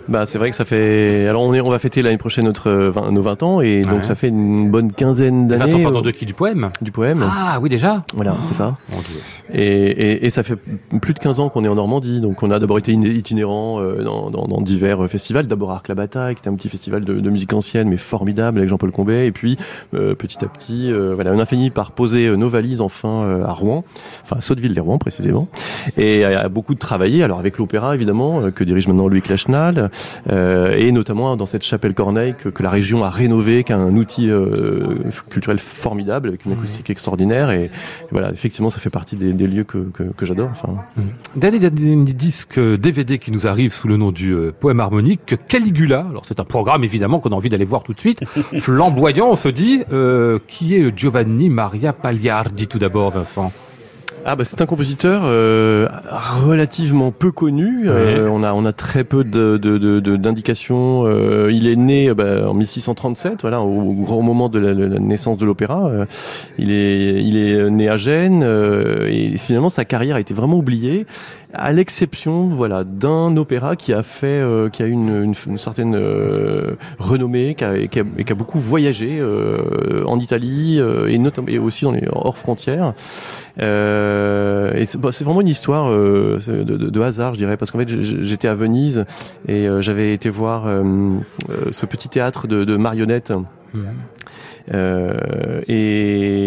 Bah, 0.09 0.25
c'est 0.25 0.37
vrai 0.37 0.49
que 0.49 0.55
ça 0.55 0.65
fait. 0.65 1.27
Alors, 1.27 1.43
on 1.43 1.53
est, 1.53 1.61
on 1.61 1.69
va 1.69 1.79
fêter 1.79 2.01
l'année 2.01 2.17
prochaine 2.17 2.45
notre 2.45 2.69
20, 2.71 3.11
nos 3.11 3.21
20 3.21 3.43
ans, 3.43 3.61
et 3.61 3.81
donc 3.83 3.97
Ouais. 3.99 4.03
ça 4.03 4.15
fait 4.15 4.27
une 4.27 4.69
bonne 4.69 4.91
quinzaine 4.91 5.47
20 5.47 5.57
d'années. 5.57 5.73
ans, 5.75 5.83
pardon, 5.83 5.99
euh, 5.99 6.03
de 6.03 6.11
qui 6.11 6.25
Du 6.25 6.33
poème? 6.33 6.71
Du 6.81 6.91
poème. 6.91 7.23
Ah 7.25 7.59
oui, 7.61 7.69
déjà? 7.69 8.03
Voilà, 8.13 8.35
c'est 8.47 8.53
ça. 8.55 8.75
Mon 8.91 8.99
Dieu. 8.99 9.19
Et, 9.53 9.61
et, 9.63 10.25
et 10.25 10.29
ça 10.29 10.41
fait 10.43 10.57
plus 11.01 11.13
de 11.13 11.19
15 11.19 11.39
ans 11.39 11.49
qu'on 11.49 11.63
est 11.63 11.67
en 11.67 11.75
Normandie, 11.75 12.21
donc 12.21 12.41
on 12.41 12.49
a 12.49 12.59
d'abord 12.59 12.79
été 12.79 12.91
iné- 12.91 13.11
itinérant 13.11 13.81
euh, 13.81 14.03
dans, 14.03 14.31
dans, 14.31 14.47
dans 14.47 14.61
divers 14.61 15.03
euh, 15.03 15.07
festivals. 15.07 15.47
D'abord 15.47 15.71
Arc 15.71 15.87
la 15.87 15.95
qui 16.07 16.39
était 16.39 16.49
un 16.49 16.55
petit 16.55 16.69
festival 16.69 17.05
de, 17.05 17.19
de 17.19 17.29
musique 17.29 17.53
ancienne, 17.53 17.87
mais 17.87 17.97
formidable 17.97 18.57
avec 18.57 18.69
Jean-Paul 18.69 18.91
Combet. 18.91 19.27
Et 19.27 19.31
puis 19.31 19.57
euh, 19.93 20.15
petit 20.15 20.43
à 20.43 20.47
petit, 20.47 20.91
euh, 20.91 21.13
voilà, 21.13 21.31
on 21.33 21.39
a 21.39 21.45
fini 21.45 21.69
par 21.69 21.91
poser 21.91 22.27
euh, 22.27 22.35
nos 22.35 22.49
valises 22.49 22.81
enfin 22.81 23.23
euh, 23.23 23.45
à 23.45 23.53
Rouen, 23.53 23.83
enfin 24.23 24.37
à 24.37 24.41
Sotteville-les-Rouen 24.41 24.97
précisément, 24.97 25.47
et 25.97 26.23
a 26.25 26.49
beaucoup 26.49 26.73
de 26.73 26.79
travailler. 26.79 27.23
Alors 27.23 27.39
avec 27.39 27.57
l'opéra 27.57 27.95
évidemment 27.95 28.51
que 28.51 28.63
dirige 28.63 28.87
maintenant 28.87 29.07
Louis 29.07 29.21
Clachenal, 29.21 29.91
et 30.29 30.91
notamment 30.91 31.35
dans 31.35 31.45
cette 31.45 31.63
chapelle 31.63 31.93
Corneille 31.93 32.33
que, 32.35 32.49
que 32.49 32.63
la 32.63 32.69
région 32.69 33.03
a 33.03 33.09
rénové, 33.09 33.63
qui 33.63 33.71
est 33.71 33.75
un 33.75 33.95
outil 33.95 34.29
culturel 35.29 35.59
formidable 35.59 36.29
avec 36.29 36.45
une 36.45 36.53
acoustique 36.53 36.89
extraordinaire. 36.89 37.51
Et, 37.51 37.69
voilà, 38.11 38.31
effectivement, 38.31 38.69
ça 38.69 38.79
fait 38.79 38.89
partie 38.89 39.15
des 39.15 39.42
lieux 39.47 39.63
que, 39.63 39.77
que, 39.91 40.03
que 40.03 40.25
j'adore. 40.25 40.49
Enfin, 40.51 40.75
Dernier, 41.35 41.59
dernier 41.59 42.13
disque 42.13 42.59
DVD 42.59 43.19
qui 43.19 43.31
nous 43.31 43.47
arrive 43.47 43.73
sous 43.73 43.87
le 43.87 43.97
nom 43.97 44.11
du 44.11 44.33
euh, 44.33 44.51
poème 44.57 44.79
harmonique, 44.79 45.35
Caligula. 45.47 46.05
Alors 46.09 46.25
c'est 46.25 46.39
un 46.39 46.45
programme 46.45 46.83
évidemment 46.83 47.19
qu'on 47.19 47.31
a 47.31 47.35
envie 47.35 47.49
d'aller 47.49 47.65
voir 47.65 47.83
tout 47.83 47.93
de 47.93 47.99
suite. 47.99 48.23
Flamboyant, 48.59 49.29
on 49.29 49.35
se 49.35 49.49
dit, 49.49 49.83
euh, 49.91 50.39
qui 50.47 50.75
est 50.75 50.97
Giovanni 50.97 51.49
Maria 51.49 51.93
Pagliardi 51.93 52.67
tout 52.67 52.79
d'abord, 52.79 53.11
Vincent? 53.11 53.51
Ah 54.25 54.37
bah 54.37 54.45
c'est 54.45 54.61
un 54.61 54.65
compositeur 54.65 55.23
euh, 55.25 55.87
relativement 56.45 57.11
peu 57.11 57.31
connu. 57.31 57.89
Euh, 57.89 58.29
on 58.31 58.41
a 58.41 58.53
on 58.53 58.63
a 58.65 58.71
très 58.71 59.03
peu 59.03 59.25
de 59.25 59.57
de- 59.57 59.77
de- 59.77 59.99
de- 59.99 60.15
d'indications. 60.15 61.03
Euh, 61.05 61.49
il 61.51 61.67
est 61.67 61.75
né 61.75 62.07
euh, 62.07 62.13
bah, 62.13 62.49
en 62.49 62.53
1637, 62.53 63.41
voilà, 63.41 63.61
au, 63.61 63.81
au 63.81 63.93
grand 63.93 64.21
moment 64.21 64.47
de 64.47 64.59
la, 64.59 64.73
la 64.73 64.99
naissance 64.99 65.37
de 65.37 65.45
l'opéra. 65.45 65.87
Euh, 65.87 66.05
il 66.57 66.71
est 66.71 67.21
il 67.21 67.35
est 67.35 67.69
né 67.69 67.89
à 67.89 67.97
Gênes 67.97 68.43
euh, 68.45 69.09
et 69.09 69.35
finalement 69.35 69.67
sa 69.69 69.83
carrière 69.83 70.15
a 70.15 70.21
été 70.21 70.33
vraiment 70.33 70.57
oubliée, 70.57 71.05
à 71.53 71.71
l'exception 71.71 72.47
voilà 72.49 72.83
d'un 72.83 73.37
opéra 73.37 73.75
qui 73.75 73.93
a 73.93 74.01
fait 74.03 74.25
euh, 74.27 74.69
qui 74.69 74.81
a 74.81 74.87
une 74.87 75.23
une, 75.23 75.33
une 75.47 75.57
certaine 75.57 75.95
euh, 75.95 76.71
renommée, 76.99 77.53
qui 77.55 77.63
a, 77.63 77.77
et 77.77 77.87
qui 77.87 77.99
a, 77.99 78.03
qui 78.03 78.31
a 78.31 78.35
beaucoup 78.35 78.59
voyagé 78.59 79.19
euh, 79.19 80.03
en 80.05 80.19
Italie 80.19 80.77
euh, 80.79 81.07
et 81.07 81.17
notamment 81.19 81.47
et 81.49 81.59
aussi 81.59 81.85
dans 81.85 81.91
les 81.91 82.07
hors 82.11 82.37
frontières. 82.37 82.93
Euh, 83.61 84.73
et 84.73 84.85
c'est 84.85 84.97
c'est 85.11 85.23
vraiment 85.23 85.41
une 85.41 85.47
histoire 85.47 85.89
euh, 85.89 86.39
de, 86.47 86.63
de- 86.63 86.89
de 86.89 87.01
hasard, 87.01 87.33
je 87.33 87.39
dirais, 87.39 87.57
parce 87.57 87.71
qu'en 87.71 87.79
fait, 87.79 87.89
j'étais 87.89 88.47
à 88.47 88.55
Venise 88.55 89.05
et 89.47 89.67
j'avais 89.79 90.13
été 90.13 90.29
voir 90.29 90.65
ce 91.71 91.85
petit 91.85 92.09
théâtre 92.09 92.47
de, 92.47 92.63
de 92.63 92.77
marionnettes. 92.77 93.31
Euh, 93.75 93.79
et, 95.67 96.43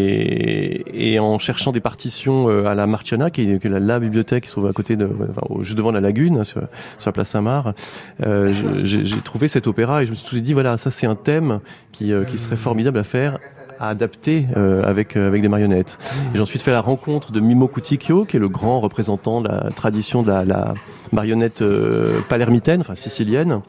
et 0.97 1.19
en 1.19 1.39
cherchant 1.39 1.73
des 1.73 1.81
partitions 1.81 2.49
euh, 2.49 2.67
à 2.67 2.75
la 2.75 2.87
Marciana, 2.87 3.31
qui 3.31 3.43
est, 3.43 3.59
qui 3.59 3.67
est 3.67 3.71
la, 3.71 3.81
la 3.81 4.01
bibliothèque 4.01 4.45
qui 4.45 4.49
se 4.49 4.55
trouve 4.55 4.67
à 4.67 4.73
côté 4.73 4.97
de, 4.97 5.09
enfin, 5.31 5.63
juste 5.63 5.77
devant 5.77 5.93
la 5.93 6.01
lagune, 6.01 6.45
sur, 6.45 6.63
sur 6.99 7.09
la 7.09 7.13
place 7.13 7.31
Saint-Marc, 7.31 7.77
euh, 8.25 8.83
j'ai 8.85 9.21
trouvé 9.21 9.49
cet 9.49 9.67
opéra 9.67 10.03
et 10.03 10.07
je 10.07 10.11
me 10.13 10.17
suis 10.17 10.43
dit 10.43 10.53
voilà, 10.53 10.77
ça 10.77 10.91
c'est 10.91 11.07
un 11.07 11.15
thème 11.15 11.61
qui, 11.93 12.13
euh, 12.13 12.25
qui 12.25 12.39
serait 12.39 12.57
formidable 12.57 12.99
à 12.99 13.05
faire 13.05 13.39
à 13.79 13.89
adapter 13.89 14.47
euh, 14.57 14.83
avec 14.85 15.17
euh, 15.17 15.29
avec 15.29 15.43
des 15.43 15.49
marionnettes. 15.49 15.99
Et 16.33 16.37
j'ai 16.37 16.43
ensuite 16.43 16.63
fait 16.63 16.71
la 16.71 16.81
rencontre 16.81 17.33
de 17.33 17.41
Mimo 17.41 17.69
Cuticchio, 17.69 18.25
qui 18.25 18.37
est 18.37 18.41
le 18.41 18.49
grand 18.49 18.81
représentant 18.81 19.41
de 19.41 19.49
la 19.49 19.71
tradition 19.75 20.23
de 20.23 20.31
la, 20.31 20.45
la 20.45 20.75
marionnette 21.13 21.63
euh, 21.63 22.21
palermitaine, 22.29 22.81
enfin 22.81 22.95
sicilienne, 22.95 23.61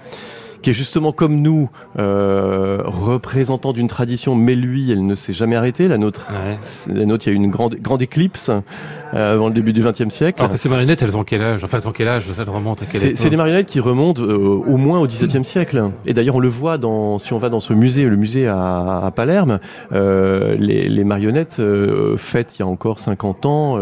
qui 0.61 0.69
est 0.71 0.73
justement 0.73 1.11
comme 1.11 1.41
nous 1.41 1.69
euh, 1.99 2.81
re- 2.83 3.17
représentant 3.17 3.73
d'une 3.73 3.87
tradition, 3.87 4.35
mais 4.35 4.55
lui, 4.55 4.91
elle 4.91 5.05
ne 5.05 5.15
s'est 5.15 5.33
jamais 5.33 5.55
arrêtée. 5.55 5.87
La 5.87 5.97
nôtre, 5.97 6.27
la 6.93 7.05
nôtre, 7.05 7.27
il 7.27 7.29
y 7.29 7.33
a 7.33 7.39
eu 7.39 7.43
une 7.43 7.49
grande, 7.49 7.75
grande 7.75 8.01
éclipse 8.01 8.49
euh, 9.13 9.33
avant 9.33 9.47
le 9.47 9.53
début 9.53 9.73
du 9.73 9.81
XXe 9.81 10.09
siècle. 10.09 10.39
Alors 10.39 10.51
que 10.51 10.57
ces 10.57 10.69
marionnettes, 10.69 11.01
elles 11.01 11.17
ont 11.17 11.23
quel 11.23 11.41
âge? 11.41 11.63
Enfin, 11.63 11.79
elles 11.81 11.87
ont 11.87 11.91
quel 11.91 12.07
âge? 12.07 12.25
Ça 12.35 12.43
remonte 12.43 12.81
à 12.81 12.85
C'est 12.85 13.29
des 13.29 13.37
marionnettes 13.37 13.67
qui 13.67 13.79
remontent 13.79 14.21
euh, 14.21 14.35
au 14.35 14.77
moins 14.77 14.99
au 14.99 15.07
XVIIe 15.07 15.43
siècle. 15.43 15.91
Et 16.05 16.13
d'ailleurs, 16.13 16.35
on 16.35 16.39
le 16.39 16.47
voit 16.47 16.77
dans, 16.77 17.17
si 17.17 17.33
on 17.33 17.37
va 17.37 17.49
dans 17.49 17.59
ce 17.59 17.73
musée, 17.73 18.05
le 18.05 18.15
musée 18.15 18.47
à, 18.47 19.01
à 19.05 19.11
Palerme, 19.11 19.59
euh, 19.93 20.55
les, 20.59 20.89
les, 20.89 21.03
marionnettes 21.03 21.57
euh, 21.59 22.17
faites 22.17 22.57
il 22.57 22.61
y 22.61 22.63
a 22.63 22.67
encore 22.67 22.99
50 22.99 23.45
ans, 23.45 23.79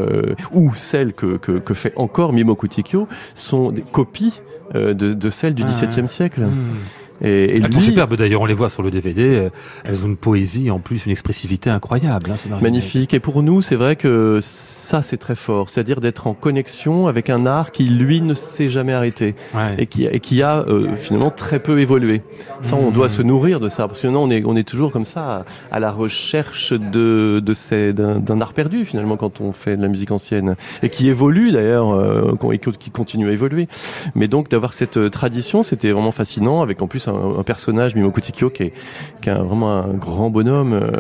ou 0.54 0.72
celles 0.76 1.14
que, 1.14 1.38
que, 1.38 1.54
que, 1.54 1.74
fait 1.74 1.94
encore 1.96 2.34
Mimo 2.34 2.56
Kutikyo, 2.56 3.08
sont 3.34 3.72
des 3.72 3.82
copies 3.82 4.42
de, 4.74 5.14
de, 5.14 5.30
celles 5.30 5.54
du 5.54 5.64
XVIIe 5.64 6.04
ah, 6.04 6.08
siècle. 6.08 6.42
Hmm. 6.44 6.76
Et, 7.22 7.28
et 7.28 7.58
elles 7.58 7.74
sont 7.74 7.80
superbes 7.80 8.16
d'ailleurs, 8.16 8.42
on 8.42 8.46
les 8.46 8.54
voit 8.54 8.70
sur 8.70 8.84
le 8.84 8.92
DVD. 8.92 9.24
Euh, 9.24 9.50
elles 9.84 10.04
ont 10.04 10.08
une 10.08 10.18
poésie, 10.18 10.70
en 10.72 10.80
plus 10.80 11.06
une 11.06 11.12
expressivité 11.12 11.70
incroyable. 11.70 12.32
Hein, 12.32 12.58
Magnifique. 12.62 13.14
Et 13.14 13.20
pour 13.20 13.44
nous, 13.44 13.62
c'est 13.62 13.76
vrai 13.76 13.96
que 13.96 14.40
ça, 14.42 15.02
c'est 15.02 15.18
très 15.18 15.36
fort. 15.36 15.70
C'est-à-dire 15.70 16.02
d'être 16.02 16.28
en 16.28 16.34
connexion 16.34 17.08
avec 17.08 17.30
un 17.30 17.46
art 17.46 17.72
qui, 17.72 17.86
lui, 17.86 18.22
ne 18.22 18.34
s'est 18.34 18.70
jamais 18.70 18.94
arrêté 18.94 19.36
ouais. 19.54 19.76
et, 19.78 19.86
qui, 19.86 20.06
et 20.06 20.20
qui 20.20 20.42
a 20.42 20.60
euh, 20.60 20.96
finalement 20.98 21.32
très 21.32 21.60
peu 21.60 21.80
évolué. 21.80 22.22
Ça, 22.62 22.76
on 22.76 22.92
doit 22.92 23.08
mmh. 23.08 23.10
se 23.10 23.22
nourrir 23.22 23.60
de 23.60 23.70
ça. 23.70 23.88
Parce 23.88 24.02
que 24.02 24.08
sinon, 24.08 24.24
on 24.24 24.30
est, 24.30 24.44
on 24.46 24.56
est 24.56 24.68
toujours 24.68 24.92
comme 24.92 25.06
ça 25.06 25.46
à, 25.72 25.80
la 25.80 25.92
recherche 25.92 26.74
de, 26.74 27.42
de 27.44 27.92
d'un 27.92 28.42
art 28.42 28.54
perdu 28.54 28.86
finalement 28.86 29.18
quand 29.18 29.42
on 29.42 29.52
fait 29.52 29.78
de 29.78 29.82
la 29.82 29.88
musique 29.88 30.12
ancienne 30.12 30.56
et 30.84 30.90
qui 30.90 31.10
évolue 31.10 31.52
d'ailleurs 31.52 31.94
euh, 31.94 32.36
et 32.52 32.60
qui 32.60 32.92
continue 32.92 33.30
à 33.30 33.32
évoluer. 33.32 33.68
Mais 34.14 34.28
donc 34.28 34.50
d'avoir 34.50 34.74
cette 34.74 34.98
euh, 34.98 35.10
tradition, 35.10 35.64
c'était 35.64 35.92
vraiment 35.92 36.12
fascinant 36.12 36.62
avec 36.62 36.82
en 36.82 36.88
plus 36.88 37.05
un, 37.08 37.44
personnage, 37.44 37.96
Mimo 37.96 38.12
Kutikyo, 38.12 38.50
qui 38.50 38.64
est, 38.64 38.74
qui 39.22 39.30
est 39.30 39.34
vraiment 39.34 39.72
un 39.74 39.94
grand 39.94 40.30
bonhomme, 40.30 40.74
euh, 40.74 40.92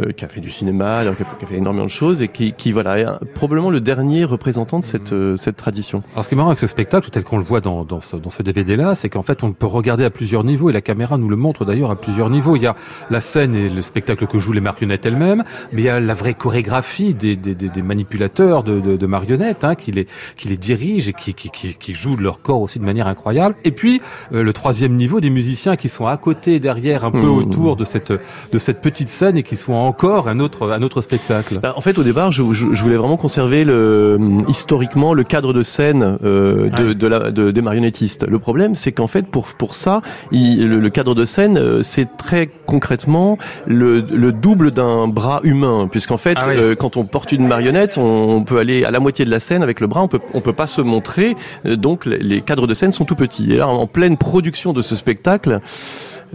euh, 0.00 0.12
qui 0.12 0.24
a 0.24 0.28
fait 0.28 0.40
du 0.40 0.50
cinéma, 0.50 1.02
qui, 1.14 1.22
a, 1.22 1.46
fait 1.46 1.56
énormément 1.56 1.84
de 1.84 1.90
choses, 1.90 2.22
et 2.22 2.28
qui, 2.28 2.52
qui 2.52 2.72
voilà, 2.72 2.98
est 2.98 3.06
probablement 3.34 3.70
le 3.70 3.80
dernier 3.80 4.24
représentant 4.24 4.78
de 4.78 4.84
cette, 4.84 5.12
euh, 5.12 5.36
cette 5.36 5.56
tradition. 5.56 6.02
Alors, 6.12 6.24
ce 6.24 6.28
qui 6.28 6.34
est 6.34 6.36
marrant 6.36 6.50
avec 6.50 6.58
ce 6.58 6.66
spectacle, 6.66 7.10
tel 7.10 7.24
qu'on 7.24 7.38
le 7.38 7.44
voit 7.44 7.60
dans, 7.60 7.84
dans 7.84 8.00
ce, 8.00 8.16
dans 8.16 8.30
ce 8.30 8.42
DVD-là, 8.42 8.94
c'est 8.94 9.08
qu'en 9.08 9.22
fait, 9.22 9.42
on 9.42 9.52
peut 9.52 9.66
regarder 9.66 10.04
à 10.04 10.10
plusieurs 10.10 10.44
niveaux, 10.44 10.70
et 10.70 10.72
la 10.72 10.80
caméra 10.80 11.18
nous 11.18 11.28
le 11.28 11.36
montre 11.36 11.64
d'ailleurs 11.64 11.90
à 11.90 11.96
plusieurs 11.96 12.30
niveaux. 12.30 12.56
Il 12.56 12.62
y 12.62 12.66
a 12.66 12.76
la 13.10 13.20
scène 13.20 13.54
et 13.54 13.68
le 13.68 13.82
spectacle 13.82 14.26
que 14.26 14.38
jouent 14.38 14.52
les 14.52 14.60
marionnettes 14.60 15.06
elles-mêmes, 15.06 15.44
mais 15.72 15.82
il 15.82 15.84
y 15.84 15.88
a 15.88 16.00
la 16.00 16.14
vraie 16.14 16.34
chorégraphie 16.34 17.14
des, 17.14 17.36
des, 17.36 17.54
des, 17.54 17.82
manipulateurs 17.82 18.62
de, 18.62 18.80
de, 18.80 18.96
de 18.96 19.06
marionnettes, 19.06 19.64
hein, 19.64 19.74
qui 19.74 19.92
les, 19.92 20.06
qui 20.36 20.48
les 20.48 20.56
dirigent 20.56 21.08
et 21.10 21.12
qui, 21.12 21.34
qui, 21.34 21.50
qui, 21.50 21.74
qui 21.74 21.94
jouent 21.94 22.16
leur 22.16 22.42
corps 22.42 22.60
aussi 22.60 22.78
de 22.78 22.84
manière 22.84 23.08
incroyable. 23.08 23.56
Et 23.64 23.72
puis, 23.72 24.00
le 24.30 24.52
troisième 24.52 24.94
niveau, 24.94 25.09
des 25.18 25.30
musiciens 25.30 25.74
qui 25.76 25.88
sont 25.88 26.06
à 26.06 26.16
côté, 26.16 26.60
derrière, 26.60 27.04
un 27.04 27.10
peu 27.10 27.18
mmh. 27.18 27.38
autour 27.38 27.76
de 27.76 27.84
cette 27.84 28.12
de 28.12 28.58
cette 28.58 28.80
petite 28.80 29.08
scène 29.08 29.36
et 29.36 29.42
qui 29.42 29.56
sont 29.56 29.72
encore 29.72 30.28
un 30.28 30.38
autre 30.38 30.70
un 30.70 30.82
autre 30.82 31.00
spectacle. 31.00 31.58
Bah, 31.60 31.74
en 31.76 31.80
fait, 31.80 31.98
au 31.98 32.02
départ, 32.02 32.30
je, 32.30 32.42
je, 32.52 32.82
voulais 32.82 32.96
vraiment 32.96 33.16
conserver 33.16 33.64
le 33.64 34.18
historiquement 34.48 35.14
le 35.14 35.24
cadre 35.24 35.52
de 35.52 35.62
scène 35.62 36.18
euh, 36.24 36.68
de, 36.70 36.92
de, 36.92 37.06
la 37.06 37.30
de, 37.30 37.50
des 37.50 37.62
marionnettistes. 37.62 38.26
Le 38.26 38.38
problème, 38.38 38.74
c'est 38.74 38.92
qu'en 38.92 39.06
fait, 39.06 39.26
pour 39.26 39.46
pour 39.46 39.74
ça, 39.74 40.02
il, 40.30 40.68
le, 40.68 40.90
cadre 40.90 41.14
de 41.14 41.24
scène, 41.24 41.56
euh, 41.58 41.82
c'est 41.82 42.16
très 42.16 42.50
concrètement 42.66 43.38
le, 43.66 44.00
le 44.00 44.32
double 44.32 44.70
d'un 44.70 45.08
bras 45.08 45.40
humain, 45.42 45.88
puisqu'en 45.90 46.16
fait, 46.16 46.36
ah 46.40 46.48
euh, 46.50 46.74
quand 46.74 46.96
on 46.96 47.04
porte 47.04 47.32
une 47.32 47.46
marionnette, 47.46 47.98
on, 47.98 48.44
peut 48.44 48.58
aller 48.58 48.84
à 48.84 48.90
la 48.90 49.00
moitié 49.00 49.24
de 49.24 49.30
la 49.30 49.40
scène 49.40 49.62
avec 49.62 49.80
le 49.80 49.86
bras, 49.86 50.02
on 50.02 50.08
peut 50.08 50.20
on 50.34 50.40
peut 50.40 50.52
pas 50.52 50.66
se 50.66 50.80
montrer, 50.80 51.36
donc 51.64 52.04
les 52.06 52.42
cadres 52.42 52.66
de 52.66 52.74
scène 52.74 52.92
sont 52.92 53.04
tout 53.04 53.14
petits. 53.14 53.52
Et 53.52 53.56
là, 53.56 53.68
en 53.68 53.86
pleine 53.86 54.16
production 54.16 54.72
de 54.72 54.82
ce 54.82 54.94
spectacle 55.00 55.60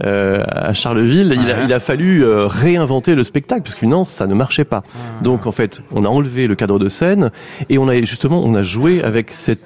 euh, 0.04 0.44
à 0.46 0.74
Charleville, 0.74 1.34
il, 1.40 1.50
a, 1.50 1.62
il, 1.62 1.72
a, 1.72 1.80
fallu 1.80 2.22
euh, 2.22 2.46
réinventer 2.46 3.14
le 3.14 3.22
spectacle 3.22 3.62
parce 3.62 3.74
que 3.74 3.86
non, 3.86 4.04
ça 4.04 4.26
ne 4.26 4.34
marchait 4.34 4.64
pas. 4.64 4.82
Donc 5.22 5.46
en 5.46 5.52
fait, 5.52 5.80
on 5.92 6.04
a 6.04 6.08
enlevé 6.08 6.46
le 6.46 6.54
cadre 6.54 6.78
de 6.78 6.88
scène 6.88 7.30
et 7.70 7.78
on 7.78 7.88
a 7.88 7.96
justement 8.02 8.42
on 8.44 8.54
a 8.54 8.62
joué 8.62 9.02
avec 9.02 9.32
cette 9.32 9.64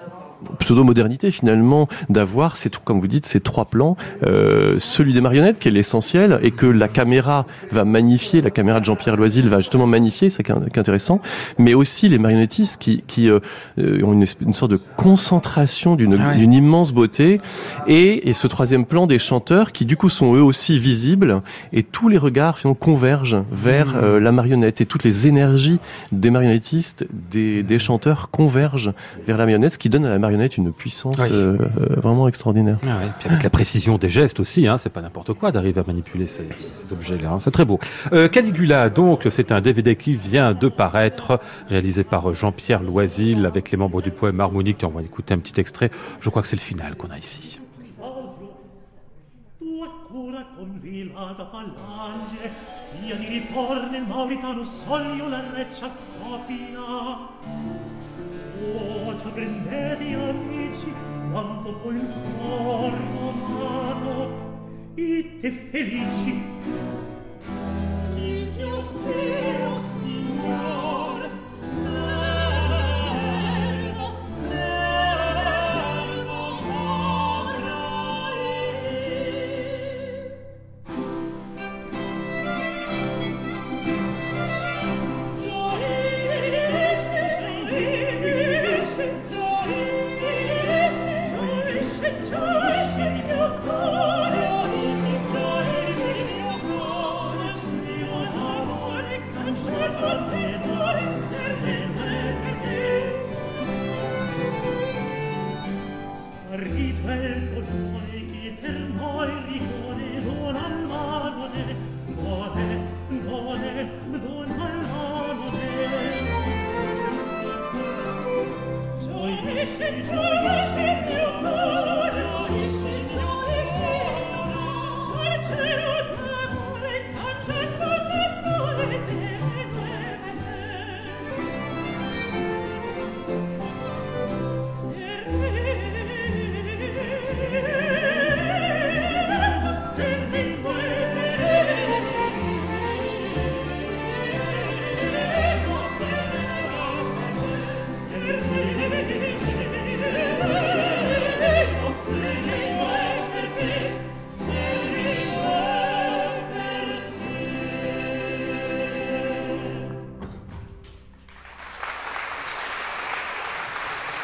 pseudo-modernité 0.59 1.31
finalement 1.31 1.89
d'avoir 2.09 2.57
ces 2.57 2.71
comme 2.85 3.01
vous 3.01 3.09
dites 3.09 3.27
ces 3.27 3.41
trois 3.41 3.65
plans 3.65 3.97
euh, 4.25 4.77
celui 4.79 5.13
des 5.13 5.21
marionnettes 5.21 5.59
qui 5.59 5.69
est 5.69 5.71
l'essentiel 5.71 6.39
et 6.43 6.51
que 6.51 6.67
la 6.67 6.89
caméra 6.89 7.47
va 7.71 7.85
magnifier 7.85 8.41
la 8.41 8.51
caméra 8.51 8.81
de 8.81 8.85
Jean-Pierre 8.85 9.17
Loisy 9.17 9.43
va 9.43 9.59
justement 9.59 9.87
magnifier 9.87 10.31
c'est 10.31 10.49
intéressant 10.51 11.21
mais 11.59 11.75
aussi 11.75 12.09
les 12.09 12.19
marionnettistes 12.19 12.81
qui, 12.81 13.03
qui 13.07 13.29
euh, 13.29 13.41
euh, 13.79 14.03
ont 14.03 14.13
une, 14.13 14.25
une, 14.41 14.55
sorte 14.55 14.71
de 14.71 14.81
concentration 14.97 15.97
d'une 15.97 16.17
ah 16.21 16.37
immense 16.37 16.93
beauté 16.93 17.39
et, 17.87 18.29
et 18.29 18.33
ce 18.33 18.47
troisième 18.47 18.87
plan 18.87 19.07
des 19.07 19.19
chanteurs 19.19 19.73
qui 19.73 19.85
du 19.85 19.97
coup 19.97 20.09
sont 20.09 20.35
eux 20.35 20.43
aussi 20.43 20.79
visibles 20.79 21.43
et 21.73 21.83
tous 21.83 22.09
les 22.09 22.19
regards 22.19 22.59
finalement 22.59 22.75
convergent 22.75 23.43
vers 23.51 23.89
mmh. 23.89 23.97
euh, 23.97 24.21
la 24.21 24.33
marionnette 24.33 24.81
et 24.81 24.87
toutes 24.87 25.05
les 25.05 25.27
énergies 25.27 25.79
des 26.13 26.31
marionnettistes 26.31 27.07
des, 27.31 27.63
des 27.63 27.79
chanteurs 27.79 28.31
convergent 28.31 28.93
vers 29.27 29.37
la 29.37 29.45
marionnette 29.45 29.75
ce 29.75 29.79
qui 29.79 29.89
donne 29.89 30.07
à 30.07 30.11
la 30.11 30.19
marionnette 30.19 30.40
une 30.47 30.73
puissance 30.73 31.17
euh, 31.21 31.57
vraiment 31.97 32.29
extraordinaire. 32.29 32.79
Ah 32.87 32.99
Puis 33.19 33.29
avec 33.29 33.43
la 33.43 33.51
précision 33.51 33.99
des 33.99 34.09
gestes 34.09 34.41
aussi, 34.41 34.67
hein, 34.67 34.79
c'est 34.79 34.91
pas 34.91 35.01
n'importe 35.01 35.33
quoi 35.35 35.53
d'arriver 35.53 35.81
à 35.81 35.85
manipuler 35.87 36.27
ces, 36.27 36.49
objets-là. 36.93 37.33
Hein. 37.33 37.39
C'est 37.43 37.51
très 37.51 37.65
beau. 37.65 37.79
Euh, 38.13 38.29
Caligula, 38.29 38.91
donc, 38.91 39.27
c'est 39.31 39.53
un 39.53 39.61
DVD 39.61 39.97
qui 39.97 40.15
vient 40.15 40.53
de 40.53 40.69
paraître, 40.69 41.41
réalisé 41.69 42.05
par 42.05 42.33
Jean-Pierre 42.35 42.83
Loisil 42.83 43.47
avec 43.47 43.71
les 43.71 43.77
membres 43.77 44.03
du 44.03 44.11
poème 44.11 44.41
harmonique. 44.41 44.79
On 44.83 44.89
va 44.89 45.03
écouter 45.03 45.35
un 45.35 45.39
petit 45.39 45.61
extrait. 45.61 45.91
Je 46.21 46.31
crois 46.31 46.43
que 46.43 46.49
c'est 46.49 46.57
le 46.57 46.61
final 46.61 46.97
qu'on 46.97 47.11
a 47.11 47.19
ici. 47.19 47.61
voce 58.61 59.29
prendete 59.29 60.15
amici 60.15 60.93
quanto 61.33 61.73
poi 61.75 61.95
il 61.95 62.07
cuor 62.39 62.93
romano 62.93 64.51
te 65.41 65.51
felici. 65.51 66.43
Si 68.13 68.51
ti 68.57 68.83
spero 68.83 69.81
signore. 69.99 70.90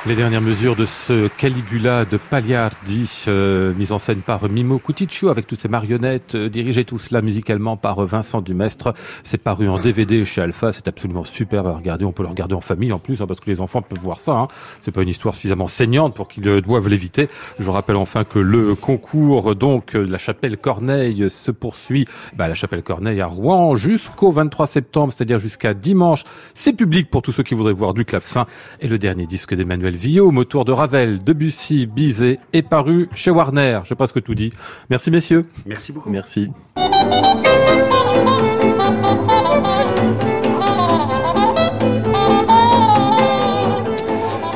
Les 0.07 0.15
dernières 0.15 0.41
mesures 0.41 0.77
de 0.77 0.85
ce 0.85 1.27
Caligula 1.27 2.05
de 2.05 2.17
Pagliardi, 2.17 3.25
euh, 3.27 3.75
mise 3.75 3.91
en 3.91 3.99
scène 3.99 4.21
par 4.21 4.49
Mimo 4.49 4.79
Couticcio 4.79 5.31
avec 5.31 5.49
toutes 5.49 5.59
ces 5.59 5.67
marionnettes, 5.67 6.37
euh, 6.37 6.49
dirigé 6.49 6.85
tout 6.85 6.97
cela 6.97 7.23
musicalement 7.23 7.77
par 7.77 8.07
Vincent 8.07 8.41
Dumestre. 8.41 8.95
C'est 9.25 9.43
paru 9.43 9.69
en 9.69 9.81
DVD 9.81 10.25
chez 10.25 10.41
Alpha, 10.43 10.73
c'est 10.73 10.87
absolument 10.87 11.25
super 11.25 11.67
à 11.67 11.73
regarder. 11.73 12.05
On 12.05 12.13
peut 12.13 12.23
le 12.23 12.29
regarder 12.29 12.55
en 12.55 12.61
famille 12.61 12.93
en 12.93 13.01
plus, 13.01 13.21
hein, 13.21 13.27
parce 13.27 13.41
que 13.41 13.51
les 13.51 13.61
enfants 13.61 13.83
peuvent 13.83 13.99
voir 13.99 14.21
ça. 14.21 14.35
Hein. 14.35 14.49
C'est 14.79 14.93
pas 14.93 15.03
une 15.03 15.09
histoire 15.09 15.35
suffisamment 15.35 15.67
saignante 15.67 16.15
pour 16.15 16.29
qu'ils 16.29 16.47
euh, 16.47 16.61
doivent 16.61 16.87
l'éviter. 16.87 17.27
Je 17.59 17.69
rappelle 17.69 17.97
enfin 17.97 18.23
que 18.23 18.39
le 18.39 18.77
concours 18.77 19.57
donc 19.57 19.95
de 19.95 19.99
la 19.99 20.19
chapelle 20.19 20.57
Corneille 20.57 21.29
se 21.29 21.51
poursuit 21.51 22.07
bah, 22.37 22.47
la 22.47 22.55
chapelle 22.55 22.85
Corneille 22.85 23.21
à 23.21 23.27
Rouen 23.27 23.75
jusqu'au 23.75 24.31
23 24.31 24.69
septembre, 24.69 25.13
c'est-à-dire 25.13 25.39
jusqu'à 25.39 25.75
dimanche. 25.75 26.23
C'est 26.55 26.75
public 26.75 27.11
pour 27.11 27.23
tous 27.23 27.33
ceux 27.33 27.43
qui 27.43 27.55
voudraient 27.55 27.73
voir 27.73 27.93
du 27.93 28.05
clavecin. 28.05 28.47
Et 28.79 28.87
le 28.87 28.99
dernier 28.99 29.27
disque 29.27 29.53
d'Emmanuel 29.53 29.96
Villaume 29.97 30.37
autour 30.37 30.65
de 30.65 30.73
Ravel, 30.73 31.25
Debussy, 31.25 31.87
Bizet 31.87 32.39
est 32.53 32.63
paru 32.63 33.09
chez 33.15 33.31
Warner. 33.31 33.81
Je 33.85 33.89
sais 33.89 34.13
que 34.13 34.21
tout 34.21 34.35
dit. 34.35 34.53
Merci 34.91 35.11
messieurs. 35.11 35.47
Merci 35.65 35.93
beaucoup. 35.93 36.11
Merci. 36.11 36.49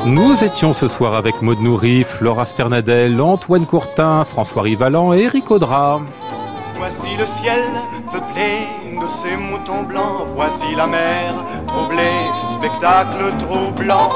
Nous 0.07 0.45
étions 0.45 0.73
ce 0.73 0.89
soir 0.89 1.15
avec 1.15 1.41
Maud 1.41 1.61
Nourri, 1.61 2.05
Flora 2.05 2.45
Sternadel, 2.45 3.21
Antoine 3.21 3.65
Courtin, 3.65 4.25
François 4.25 4.63
Rivalan 4.63 5.15
et 5.15 5.23
Eric 5.23 5.51
Audra. 5.51 6.03
Voici 6.77 7.17
le 7.19 7.27
ciel 7.41 7.65
peuplé 8.13 8.67
de 8.95 9.07
ces 9.23 9.37
moutons 9.37 9.85
blancs, 9.85 10.27
voici 10.35 10.75
la 10.77 10.87
mer 10.87 11.45
troublée, 11.67 12.27
spectacle 12.59 13.33
troublant. 13.39 14.11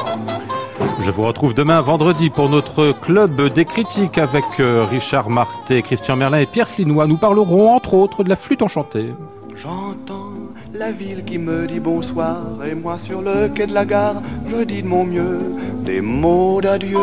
Je 1.01 1.11
vous 1.11 1.21
retrouve 1.23 1.53
demain 1.53 1.81
vendredi 1.81 2.29
pour 2.29 2.49
notre 2.49 2.91
club 2.91 3.53
des 3.53 3.65
critiques 3.65 4.17
avec 4.17 4.45
euh, 4.59 4.85
Richard 4.85 5.29
Marté, 5.29 5.81
Christian 5.81 6.15
Merlin 6.15 6.39
et 6.39 6.45
Pierre 6.45 6.67
Flinois. 6.67 7.07
Nous 7.07 7.17
parlerons 7.17 7.73
entre 7.73 7.93
autres 7.93 8.23
de 8.23 8.29
la 8.29 8.35
flûte 8.35 8.61
enchantée. 8.61 9.13
J'entends 9.55 10.33
la 10.73 10.91
ville 10.91 11.23
qui 11.23 11.37
me 11.37 11.67
dit 11.67 11.79
bonsoir 11.79 12.41
et 12.65 12.75
moi 12.75 12.99
sur 13.05 13.21
le 13.21 13.47
quai 13.47 13.67
de 13.67 13.73
la 13.73 13.85
gare, 13.85 14.21
je 14.47 14.57
dis 14.63 14.83
de 14.83 14.87
mon 14.87 15.05
mieux 15.05 15.39
des 15.85 16.01
mots 16.01 16.59
d'adieu. 16.61 16.97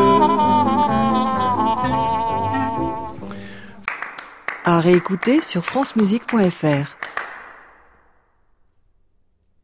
À 4.64 4.78
réécouter 4.80 5.40
sur 5.40 5.64
francemusique.fr. 5.64 6.96